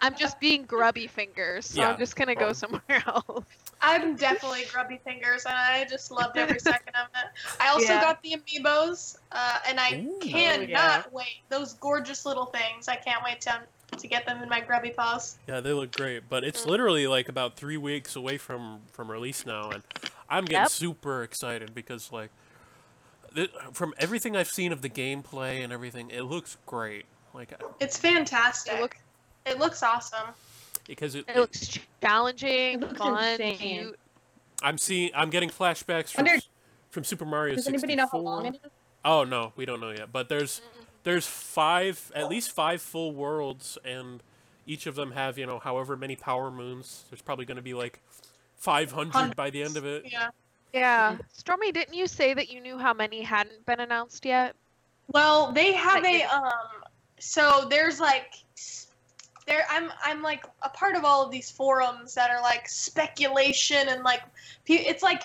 I'm 0.01 0.15
just 0.15 0.39
being 0.39 0.63
grubby 0.63 1.07
fingers. 1.07 1.65
So 1.67 1.81
Yeah, 1.81 1.89
I'm 1.89 1.97
just 1.97 2.15
gonna 2.15 2.35
go 2.35 2.53
somewhere 2.53 2.81
else. 3.07 3.45
I'm 3.81 4.15
definitely 4.15 4.65
grubby 4.71 4.99
fingers, 5.03 5.45
and 5.45 5.55
I 5.55 5.85
just 5.89 6.11
loved 6.11 6.37
every 6.37 6.59
second 6.59 6.93
of 6.95 7.07
it. 7.15 7.25
I 7.59 7.69
also 7.69 7.93
Yeah. 7.93 8.01
got 8.01 8.21
the 8.23 8.35
amiibos, 8.35 9.15
uh, 9.31 9.57
and 9.67 9.79
I 9.79 9.93
Ooh. 10.05 10.19
cannot 10.21 10.69
yeah. 10.69 11.03
wait. 11.11 11.41
Those 11.49 11.73
gorgeous 11.73 12.25
little 12.25 12.47
things. 12.47 12.87
I 12.87 12.95
can't 12.95 13.23
wait 13.23 13.41
to 13.41 13.61
to 13.97 14.07
get 14.07 14.25
them 14.25 14.41
in 14.41 14.49
my 14.49 14.61
grubby 14.61 14.91
paws. 14.91 15.37
Yeah, 15.47 15.59
they 15.59 15.73
look 15.73 15.91
great, 15.91 16.29
but 16.29 16.43
Mm. 16.43 16.47
it's 16.47 16.65
literally 16.65 17.07
like 17.07 17.27
about 17.27 17.55
three 17.57 17.77
weeks 17.77 18.15
away 18.15 18.37
from 18.37 18.81
from 18.91 19.11
release 19.11 19.45
now, 19.45 19.69
and 19.71 19.83
I'm 20.29 20.45
getting 20.45 20.61
Yep. 20.63 20.69
super 20.69 21.23
excited 21.23 21.75
because 21.75 22.11
like, 22.11 22.29
th- 23.35 23.51
from 23.73 23.93
everything 23.97 24.35
I've 24.35 24.47
seen 24.49 24.71
of 24.71 24.81
the 24.81 24.89
gameplay 24.89 25.63
and 25.63 25.71
everything, 25.73 26.09
it 26.11 26.21
looks 26.23 26.57
great. 26.65 27.05
Like, 27.33 27.53
It's 27.79 27.97
fantastic. 27.97 28.73
It 28.73 28.81
It, 29.51 29.59
looks, 29.59 29.81
looks 29.81 29.83
awesome. 29.83 30.29
because 30.87 31.15
it, 31.15 31.25
it 31.27 31.37
looks 31.37 31.79
challenging, 32.01 32.73
It 32.73 32.79
looks 32.81 32.97
fun, 32.97 33.23
insane. 33.41 33.57
cute. 33.57 33.99
I'm 34.63 34.77
seeing, 34.77 35.11
I'm 35.15 35.29
getting 35.29 35.49
flashbacks 35.49 36.09
from, 36.11 36.25
Wonder- 36.25 36.41
from 36.89 37.03
Super 37.03 37.25
Mario 37.25 37.55
Does 37.55 37.65
64. 37.65 37.77
anybody 37.89 37.95
know 37.95 38.09
how 38.11 38.19
long 38.19 38.45
it 38.47 38.55
is? 38.63 38.71
Oh 39.03 39.23
no, 39.23 39.53
we 39.55 39.65
don't 39.65 39.79
know 39.79 39.89
yet. 39.89 40.11
But 40.11 40.29
there's 40.29 40.61
there's 41.03 41.25
five, 41.25 42.11
at 42.13 42.29
least 42.29 42.51
five 42.51 42.79
full 42.83 43.13
worlds, 43.13 43.79
and 43.83 44.21
each 44.67 44.85
of 44.85 44.93
them 44.93 45.13
have 45.13 45.39
you 45.39 45.47
know 45.47 45.57
however 45.57 45.97
many 45.97 46.15
power 46.15 46.51
moons. 46.51 47.05
There's 47.09 47.23
probably 47.23 47.45
going 47.45 47.55
to 47.55 47.63
be 47.63 47.73
like 47.73 47.99
500 48.57 49.35
by 49.35 49.49
the 49.49 49.63
end 49.63 49.75
of 49.77 49.85
it. 49.85 50.03
Yeah. 50.11 50.29
Yeah, 50.73 51.17
Stormy, 51.33 51.71
didn't 51.71 51.95
you 51.95 52.07
say 52.07 52.33
that 52.33 52.49
you 52.49 52.61
knew 52.61 52.77
how 52.77 52.93
many 52.93 53.21
hadn't 53.21 53.65
been 53.65 53.81
announced 53.81 54.25
yet? 54.25 54.55
Well, 55.07 55.51
they 55.51 55.73
have 55.73 56.03
Like 56.03 56.23
a 56.23 56.35
um. 56.35 56.51
So 57.19 57.67
there's 57.69 57.99
like, 57.99 58.33
there. 59.47 59.65
I'm 59.69 59.91
I'm 60.03 60.21
like 60.21 60.45
a 60.63 60.69
part 60.69 60.95
of 60.95 61.03
all 61.03 61.23
of 61.23 61.31
these 61.31 61.51
forums 61.51 62.13
that 62.15 62.31
are 62.31 62.41
like 62.41 62.69
speculation 62.69 63.89
and 63.89 64.03
like, 64.03 64.21
pe- 64.65 64.75
it's 64.75 65.03
like 65.03 65.23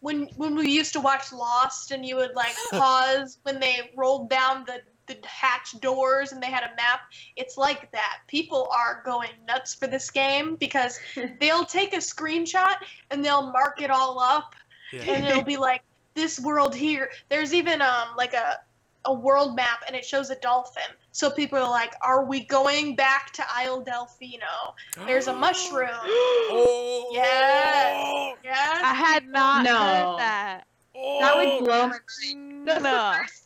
when 0.00 0.28
when 0.36 0.54
we 0.54 0.70
used 0.70 0.92
to 0.92 1.00
watch 1.00 1.32
Lost 1.32 1.90
and 1.90 2.06
you 2.06 2.16
would 2.16 2.34
like 2.34 2.54
pause 2.70 3.38
when 3.42 3.58
they 3.58 3.90
rolled 3.96 4.30
down 4.30 4.64
the 4.66 4.80
the 5.06 5.16
hatch 5.24 5.78
doors 5.80 6.32
and 6.32 6.42
they 6.42 6.50
had 6.50 6.64
a 6.64 6.74
map. 6.76 7.00
It's 7.36 7.56
like 7.56 7.90
that. 7.92 8.18
People 8.28 8.68
are 8.76 9.02
going 9.04 9.30
nuts 9.46 9.74
for 9.74 9.86
this 9.86 10.10
game 10.10 10.56
because 10.56 10.98
they'll 11.40 11.64
take 11.64 11.92
a 11.92 11.98
screenshot 11.98 12.76
and 13.10 13.24
they'll 13.24 13.50
mark 13.52 13.80
it 13.80 13.90
all 13.90 14.18
up 14.20 14.54
Yeah. 14.92 15.02
and 15.02 15.26
it'll 15.26 15.42
be 15.42 15.56
like 15.56 15.82
this 16.14 16.38
world 16.40 16.74
here. 16.74 17.10
There's 17.28 17.52
even 17.54 17.80
um 17.82 18.08
like 18.16 18.34
a 18.34 18.58
a 19.04 19.12
world 19.12 19.54
map 19.54 19.84
and 19.86 19.94
it 19.94 20.04
shows 20.04 20.30
a 20.30 20.36
dolphin. 20.36 20.82
So 21.12 21.30
people 21.30 21.58
are 21.60 21.70
like, 21.70 21.94
are 22.02 22.24
we 22.24 22.44
going 22.44 22.96
back 22.96 23.32
to 23.34 23.44
Isle 23.48 23.84
Delfino? 23.84 24.74
There's 25.06 25.28
a 25.28 25.32
mushroom. 25.46 25.88
Oh. 26.48 27.10
Yes. 27.12 28.36
Yes. 28.42 28.80
I 28.84 28.94
had 28.94 29.28
not 29.28 29.64
No. 29.64 29.78
heard 29.78 30.18
that. 30.18 30.64
Oh. 30.96 31.18
That 31.20 31.36
would 31.36 31.64
blow 31.64 31.86
my 31.88 31.98
mind. 32.32 32.66
That's 32.68 32.82
No. 32.82 33.12
the 33.12 33.18
first. 33.20 33.42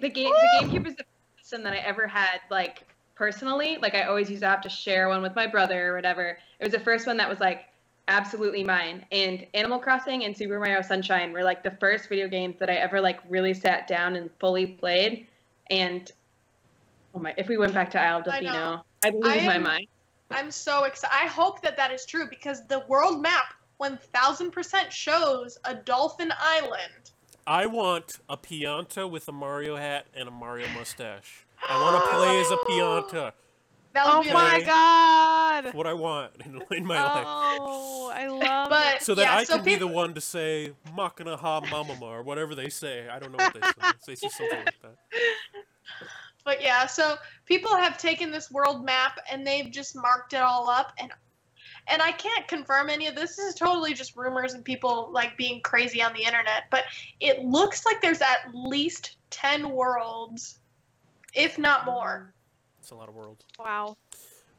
The 0.00 0.08
game, 0.08 0.32
the 0.32 0.66
GameCube 0.66 0.86
is 0.86 0.96
the 0.96 1.04
first 1.04 1.40
system 1.42 1.62
that 1.64 1.72
I 1.72 1.78
ever 1.78 2.06
had, 2.06 2.40
like 2.50 2.82
personally. 3.14 3.78
Like 3.80 3.94
I 3.94 4.02
always 4.04 4.28
used 4.28 4.42
to 4.42 4.48
have 4.48 4.60
to 4.62 4.68
share 4.68 5.08
one 5.08 5.22
with 5.22 5.34
my 5.36 5.46
brother 5.46 5.92
or 5.92 5.94
whatever. 5.94 6.36
It 6.58 6.64
was 6.64 6.72
the 6.72 6.80
first 6.80 7.06
one 7.06 7.16
that 7.18 7.28
was 7.28 7.38
like 7.40 7.66
absolutely 8.08 8.64
mine. 8.64 9.04
And 9.12 9.46
Animal 9.54 9.78
Crossing 9.78 10.24
and 10.24 10.36
Super 10.36 10.58
Mario 10.58 10.82
Sunshine 10.82 11.32
were 11.32 11.42
like 11.42 11.62
the 11.62 11.72
first 11.72 12.08
video 12.08 12.28
games 12.28 12.56
that 12.58 12.70
I 12.70 12.74
ever 12.74 13.00
like 13.00 13.20
really 13.28 13.54
sat 13.54 13.86
down 13.86 14.16
and 14.16 14.30
fully 14.38 14.66
played. 14.66 15.26
And 15.70 16.10
oh 17.14 17.18
my, 17.18 17.34
if 17.36 17.48
we 17.48 17.56
went 17.56 17.74
back 17.74 17.90
to 17.92 18.00
Isle 18.00 18.20
of 18.20 18.28
I 18.28 18.40
know. 18.40 18.52
Delfino, 18.52 18.82
I'd 19.04 19.14
lose 19.14 19.42
I 19.42 19.46
my 19.46 19.58
mind. 19.58 19.86
I'm 20.30 20.50
so 20.50 20.84
excited. 20.84 21.14
I 21.14 21.26
hope 21.26 21.62
that 21.62 21.76
that 21.76 21.92
is 21.92 22.04
true 22.04 22.26
because 22.28 22.66
the 22.66 22.84
world 22.88 23.22
map 23.22 23.54
1000% 23.80 24.90
shows 24.90 25.58
a 25.64 25.74
dolphin 25.74 26.32
island. 26.38 27.12
I 27.46 27.66
want 27.66 28.18
a 28.28 28.36
Pianta 28.36 29.08
with 29.08 29.28
a 29.28 29.32
Mario 29.32 29.76
hat 29.76 30.06
and 30.16 30.28
a 30.28 30.32
Mario 30.32 30.66
mustache. 30.74 31.46
I 31.68 31.80
want 31.80 32.04
to 32.04 32.10
play 32.16 32.40
as 32.40 32.50
a 32.50 32.56
Pianta. 32.56 33.32
That 33.96 34.04
would 34.04 34.14
Oh 34.14 34.22
be 34.24 34.32
my 34.34 34.48
amazing. 34.50 34.66
god! 34.66 35.74
What 35.74 35.86
I 35.86 35.94
want 35.94 36.32
in, 36.44 36.62
in 36.70 36.84
my 36.86 36.98
oh, 36.98 37.06
life. 37.06 37.24
Oh, 37.26 38.12
I 38.14 38.26
love 38.28 38.68
But 38.68 38.96
it. 38.96 39.02
So 39.02 39.14
that 39.14 39.22
yeah, 39.22 39.36
I 39.36 39.44
so 39.44 39.56
can 39.56 39.64
be 39.64 39.76
the 39.76 39.86
one 39.86 40.12
to 40.12 40.20
say 40.20 40.72
Makana 40.94 41.38
ha 41.38 41.62
mamama 41.62 42.02
or 42.02 42.22
whatever 42.22 42.54
they 42.54 42.68
say. 42.68 43.08
I 43.08 43.18
don't 43.18 43.32
know 43.32 43.38
what 43.38 43.54
they 43.54 43.62
say. 43.62 43.92
They 44.06 44.14
say 44.16 44.28
something 44.36 44.58
like 44.58 44.82
that. 44.82 44.96
But 46.44 46.62
yeah, 46.62 46.84
so 46.84 47.16
people 47.46 47.74
have 47.74 47.96
taken 47.96 48.30
this 48.30 48.50
world 48.50 48.84
map 48.84 49.18
and 49.32 49.46
they've 49.46 49.70
just 49.70 49.96
marked 49.96 50.34
it 50.34 50.42
all 50.42 50.68
up 50.68 50.92
and 50.98 51.10
and 51.88 52.02
I 52.02 52.12
can't 52.12 52.46
confirm 52.48 52.90
any 52.90 53.06
of 53.06 53.14
this. 53.14 53.36
This 53.36 53.46
is 53.46 53.54
totally 53.54 53.94
just 53.94 54.14
rumors 54.14 54.52
and 54.52 54.62
people 54.62 55.08
like 55.10 55.38
being 55.38 55.62
crazy 55.62 56.02
on 56.02 56.12
the 56.12 56.22
internet, 56.22 56.64
but 56.70 56.84
it 57.20 57.44
looks 57.46 57.86
like 57.86 58.02
there's 58.02 58.20
at 58.20 58.52
least 58.52 59.16
10 59.30 59.70
worlds 59.70 60.58
if 61.32 61.58
not 61.58 61.86
more. 61.86 62.34
It's 62.86 62.92
a 62.92 62.94
lot 62.94 63.08
of 63.08 63.16
worlds. 63.16 63.44
Wow. 63.58 63.96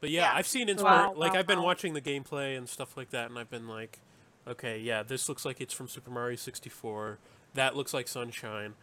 But 0.00 0.10
yeah, 0.10 0.30
Yeah. 0.30 0.36
I've 0.36 0.46
seen 0.46 0.68
inspir- 0.68 0.82
Wow, 0.84 1.14
like 1.16 1.32
wow, 1.32 1.38
I've 1.38 1.46
been 1.46 1.60
wow. 1.60 1.64
watching 1.64 1.94
the 1.94 2.02
gameplay 2.02 2.58
and 2.58 2.68
stuff 2.68 2.94
like 2.94 3.08
that, 3.08 3.30
and 3.30 3.38
I've 3.38 3.48
been 3.48 3.66
like, 3.66 4.00
okay, 4.46 4.78
yeah, 4.78 5.02
this 5.02 5.30
looks 5.30 5.46
like 5.46 5.62
it's 5.62 5.72
from 5.72 5.88
Super 5.88 6.10
Mario 6.10 6.36
64. 6.36 7.16
That 7.54 7.74
looks 7.74 7.94
like 7.94 8.06
Sunshine. 8.06 8.74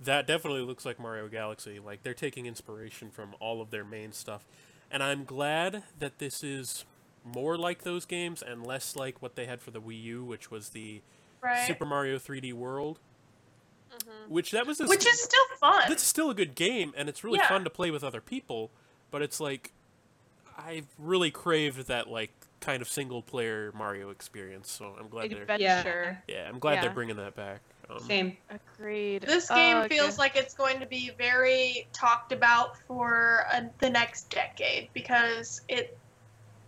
That 0.00 0.26
definitely 0.26 0.62
looks 0.62 0.86
like 0.86 0.98
Mario 0.98 1.28
Galaxy. 1.28 1.78
Like 1.78 2.02
they're 2.02 2.14
taking 2.14 2.46
inspiration 2.46 3.10
from 3.10 3.34
all 3.40 3.60
of 3.60 3.70
their 3.70 3.84
main 3.84 4.12
stuff, 4.12 4.46
and 4.90 5.02
I'm 5.02 5.24
glad 5.26 5.82
that 5.98 6.18
this 6.18 6.42
is 6.42 6.86
more 7.26 7.58
like 7.58 7.82
those 7.82 8.06
games 8.06 8.40
and 8.40 8.66
less 8.66 8.96
like 8.96 9.20
what 9.20 9.36
they 9.36 9.44
had 9.44 9.60
for 9.60 9.70
the 9.70 9.82
Wii 9.82 10.02
U, 10.04 10.24
which 10.24 10.50
was 10.50 10.70
the 10.70 11.02
Right. 11.42 11.66
Super 11.66 11.84
Mario 11.84 12.18
3D 12.18 12.54
World. 12.54 13.00
Mhm. 13.98 14.28
Which 14.30 14.50
that 14.52 14.66
was 14.66 14.80
a 14.80 14.86
Which 14.86 15.06
is 15.06 15.22
still 15.22 15.44
fun. 15.60 15.84
that's 15.90 16.02
still 16.02 16.30
a 16.30 16.34
good 16.34 16.54
game 16.54 16.94
and 16.96 17.06
it's 17.08 17.22
really 17.22 17.38
Yeah. 17.38 17.48
fun 17.50 17.64
to 17.64 17.70
play 17.70 17.90
with 17.90 18.02
other 18.02 18.20
people 18.22 18.70
but 19.14 19.22
it's 19.22 19.38
like 19.38 19.70
i've 20.58 20.88
really 20.98 21.30
craved 21.30 21.86
that 21.86 22.10
like 22.10 22.32
kind 22.58 22.82
of 22.82 22.88
single 22.88 23.22
player 23.22 23.70
mario 23.72 24.10
experience 24.10 24.68
so 24.68 24.96
i'm 24.98 25.06
glad 25.06 25.30
they're 25.30 25.42
Adventure. 25.42 26.18
yeah 26.26 26.48
i'm 26.48 26.58
glad 26.58 26.74
Yeah. 26.74 26.80
they're 26.80 26.90
bringing 26.94 27.14
that 27.16 27.36
back 27.36 27.60
um, 27.90 28.00
Same. 28.00 28.36
Agreed. 28.48 29.24
This 29.24 29.50
Oh, 29.50 29.54
game 29.54 29.76
okay. 29.76 29.88
feels 29.94 30.18
like 30.18 30.36
it's 30.36 30.54
going 30.54 30.80
to 30.80 30.86
be 30.86 31.10
very 31.18 31.86
talked 31.92 32.32
about 32.32 32.78
for 32.88 33.44
uh, 33.52 33.60
the 33.78 33.90
next 33.90 34.30
decade 34.30 34.88
because 34.94 35.60
it 35.68 35.96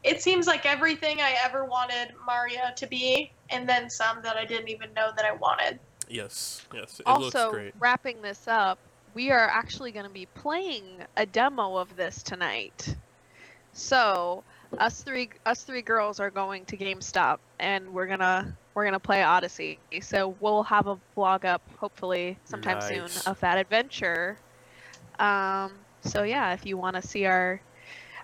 it 0.04 0.20
seems 0.20 0.46
like 0.46 0.66
everything 0.66 1.22
I 1.22 1.34
ever 1.42 1.64
wanted 1.64 2.12
Mario 2.26 2.60
to 2.76 2.86
be, 2.86 3.32
and 3.48 3.66
then 3.66 3.88
some 3.88 4.20
that 4.24 4.36
I 4.36 4.44
didn't 4.44 4.68
even 4.68 4.92
know 4.92 5.08
that 5.16 5.24
I 5.24 5.32
wanted. 5.32 5.78
yes 6.10 6.66
yes 6.74 7.00
it 7.00 7.06
also 7.06 7.24
looks 7.24 7.50
great 7.50 7.72
wrapping 7.80 8.20
this 8.20 8.46
up 8.46 8.78
we 9.16 9.30
are 9.30 9.48
actually 9.48 9.92
going 9.92 10.04
to 10.04 10.12
be 10.12 10.26
playing 10.26 10.84
a 11.16 11.24
demo 11.24 11.78
of 11.78 11.96
this 11.96 12.22
tonight. 12.22 12.94
So 13.72 14.44
us 14.78 15.02
three 15.02 15.30
us 15.46 15.62
three 15.62 15.80
girls 15.80 16.20
are 16.20 16.30
going 16.30 16.66
to 16.66 16.76
gamestop 16.76 17.38
and 17.58 17.94
we're 17.94 18.06
gonna 18.06 18.54
we're 18.74 18.84
gonna 18.84 19.00
play 19.00 19.22
odyssey. 19.22 19.78
So 20.02 20.36
we'll 20.40 20.64
have 20.64 20.86
a 20.86 20.98
vlog 21.16 21.46
up 21.46 21.62
hopefully 21.78 22.36
sometime 22.44 22.78
Nice. 22.78 22.88
soon 22.88 23.30
of 23.32 23.40
that 23.40 23.56
adventure. 23.56 24.36
Um 25.18 25.72
so 26.02 26.22
yeah 26.22 26.52
if 26.52 26.66
you 26.66 26.76
want 26.76 26.96
to 26.96 27.02
see 27.02 27.24
our 27.24 27.58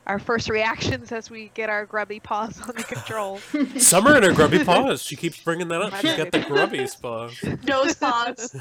our 0.07 0.19
first 0.19 0.49
reactions 0.49 1.13
as 1.13 1.31
we 1.31 1.51
get 1.55 1.71
our 1.71 1.87
grubby 1.87 2.19
paws 2.21 2.61
on 2.61 2.75
the 2.75 2.83
controls 2.83 3.43
summer 3.79 4.15
and 4.15 4.25
her 4.25 4.33
grubby 4.33 4.65
paws 4.65 5.03
she 5.03 5.15
keeps 5.17 5.41
bringing 5.41 5.69
that 5.69 5.81
up 5.81 5.95
she's 5.97 6.15
got 6.17 6.33
the 6.33 6.41
grubby 6.41 6.87
paws 7.03 7.37
Nose 7.65 7.95
paws. 7.95 8.55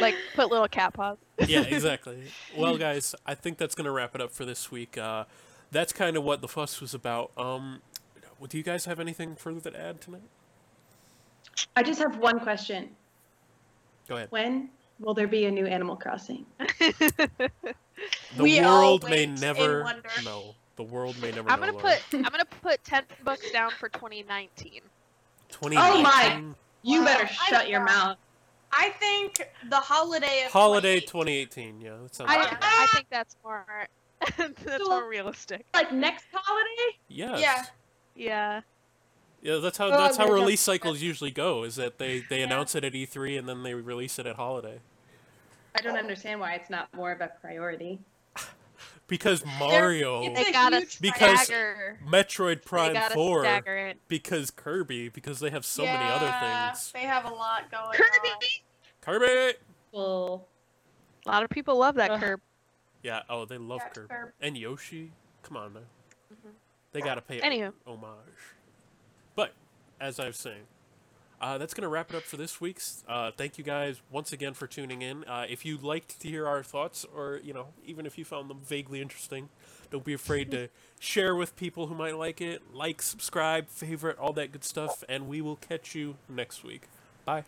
like 0.00 0.16
put 0.34 0.50
little 0.50 0.68
cat 0.68 0.92
paws 0.92 1.18
yeah 1.46 1.62
exactly 1.62 2.24
well 2.56 2.76
guys 2.76 3.14
i 3.26 3.34
think 3.34 3.58
that's 3.58 3.74
gonna 3.74 3.92
wrap 3.92 4.14
it 4.14 4.20
up 4.20 4.32
for 4.32 4.44
this 4.44 4.70
week 4.72 4.98
uh 4.98 5.24
that's 5.70 5.92
kind 5.92 6.16
of 6.16 6.24
what 6.24 6.40
the 6.40 6.48
fuss 6.48 6.80
was 6.80 6.94
about. 6.94 7.30
Um, 7.36 7.82
do 8.48 8.56
you 8.56 8.62
guys 8.62 8.84
have 8.86 9.00
anything 9.00 9.36
further 9.36 9.70
to 9.70 9.80
add 9.80 10.00
tonight? 10.00 10.22
I 11.76 11.82
just 11.82 12.00
have 12.00 12.18
one 12.18 12.40
question. 12.40 12.90
Go 14.08 14.16
ahead. 14.16 14.30
When 14.30 14.70
will 14.98 15.14
there 15.14 15.26
be 15.28 15.44
a 15.46 15.50
new 15.50 15.66
Animal 15.66 15.96
Crossing? 15.96 16.44
The 18.36 18.42
We 18.44 18.60
all 18.60 18.80
world 18.82 19.04
may 19.04 19.10
wait 19.10 19.22
in 19.30 19.34
never 19.36 19.82
wonder. 19.82 20.08
know. 20.24 20.54
The 20.76 20.84
world 20.84 21.20
may 21.20 21.32
never 21.32 21.50
I'm 21.50 21.58
know. 21.60 21.66
gonna 21.72 21.78
Laura. 21.78 21.96
put 22.10 22.14
I'm 22.18 22.22
gonna 22.30 22.44
put 22.44 22.84
ten 22.84 23.02
bucks 23.24 23.50
down 23.50 23.72
for 23.72 23.88
2019. 23.88 24.80
2019 25.48 26.54
You 26.82 27.00
Wow. 27.00 27.04
better 27.06 27.24
I 27.24 27.46
shut 27.48 27.68
your 27.68 27.82
mouth. 27.84 28.16
I 28.72 28.90
think 28.90 29.48
the 29.68 29.76
holiday 29.76 30.44
of 30.46 30.52
holiday 30.52 31.00
2018. 31.00 31.80
2018. 31.80 31.80
Yeah, 31.80 31.96
that 32.02 32.14
sounds 32.14 32.30
I 32.30 32.48
good. 32.50 32.58
I 32.62 32.86
think 32.92 33.06
that's 33.10 33.36
more 33.42 33.64
that's 34.36 34.84
So- 34.84 34.88
more 34.88 35.08
realistic. 35.08 35.64
Like 35.74 35.90
next 35.92 36.26
holiday? 36.32 36.98
Yes. 37.08 37.40
Yeah. 37.40 37.64
Yeah. 38.14 38.60
Yeah, 39.42 39.56
that's 39.56 39.78
how 39.78 39.86
Oh, 39.86 39.90
that's 39.90 40.16
how 40.16 40.26
release 40.28 40.64
that's- 40.64 40.80
cycles 40.82 41.00
usually 41.02 41.30
go. 41.30 41.62
Is 41.64 41.76
that 41.76 41.98
they 41.98 42.20
they 42.20 42.38
Yeah. 42.40 42.44
announce 42.46 42.74
it 42.74 42.84
at 42.84 42.94
E3 42.94 43.36
and 43.38 43.48
then 43.48 43.62
they 43.62 43.74
release 43.74 44.18
it 44.18 44.26
at 44.26 44.36
holiday. 44.36 44.80
I 45.76 45.80
don't 45.80 45.96
understand 45.96 46.40
why 46.40 46.54
it's 46.54 46.70
not 46.70 46.92
more 46.94 47.12
of 47.12 47.20
a 47.20 47.28
priority. 47.40 48.00
Because 49.06 49.42
Mario, 49.58 50.34
They 50.34 50.52
gotta 50.52 50.86
Because- 51.00 51.44
stagger. 51.44 51.98
Metroid 52.06 52.62
Prime 52.64 52.92
gotta 52.92 53.14
4, 53.14 53.44
it. 53.46 53.96
because 54.06 54.50
Kirby, 54.50 55.08
because 55.08 55.40
they 55.40 55.48
have 55.48 55.64
so 55.64 55.82
many 55.84 56.04
other 56.12 56.30
things. 56.40 56.92
They 56.92 57.00
have 57.06 57.24
a 57.24 57.30
lot 57.32 57.70
going 57.70 57.86
on. 57.86 57.94
Kirby! 57.94 58.62
Kirby. 59.00 59.58
Well, 59.92 60.46
A 61.24 61.30
lot 61.30 61.42
of 61.42 61.48
people 61.48 61.76
love 61.78 61.94
that 61.94 62.10
Ugh. 62.10 62.20
curb. 62.20 62.40
Yeah. 63.02 63.22
Oh, 63.30 63.46
they 63.46 63.56
love 63.58 63.80
Kirby 63.94 64.08
Kirby. 64.08 64.32
and 64.42 64.58
Yoshi. 64.58 65.12
Come 65.42 65.56
on 65.56 65.72
now. 65.72 65.80
Mhm. 66.32 66.52
They 66.92 67.00
gotta 67.00 67.22
pay 67.22 67.40
Anywho. 67.40 67.72
homage. 67.86 68.18
But 69.38 69.52
as 70.00 70.18
I 70.18 70.26
was 70.26 70.36
saying, 70.36 70.64
uh, 71.40 71.58
that's 71.58 71.72
gonna 71.72 71.88
wrap 71.88 72.10
it 72.10 72.16
up 72.16 72.24
for 72.24 72.36
this 72.36 72.60
week's. 72.60 73.04
Uh, 73.06 73.30
thank 73.30 73.56
you 73.56 73.62
guys 73.62 74.02
once 74.10 74.32
again 74.32 74.52
for 74.52 74.66
tuning 74.66 75.00
in. 75.00 75.22
Uh, 75.22 75.46
if 75.48 75.64
you 75.64 75.78
liked 75.78 76.18
to 76.18 76.28
hear 76.28 76.44
our 76.44 76.64
thoughts, 76.64 77.06
or 77.14 77.40
you 77.44 77.54
know, 77.54 77.68
even 77.86 78.04
if 78.04 78.18
you 78.18 78.24
found 78.24 78.50
them 78.50 78.58
vaguely 78.66 79.00
interesting, 79.00 79.48
don't 79.92 80.02
be 80.02 80.12
afraid 80.12 80.50
to 80.50 80.70
share 80.98 81.36
with 81.36 81.54
people 81.54 81.86
who 81.86 81.94
might 81.94 82.18
like 82.18 82.40
it. 82.40 82.74
Like, 82.74 83.00
subscribe, 83.00 83.68
favorite, 83.68 84.18
all 84.18 84.32
that 84.32 84.50
good 84.50 84.64
stuff, 84.64 85.04
and 85.08 85.28
we 85.28 85.40
will 85.40 85.54
catch 85.54 85.94
you 85.94 86.16
next 86.28 86.64
week. 86.64 86.88
Bye. 87.24 87.44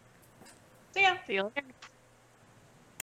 So 0.94 1.00
yeah. 1.00 1.16
See 1.26 1.34
you 1.34 1.42
later. 1.42 1.66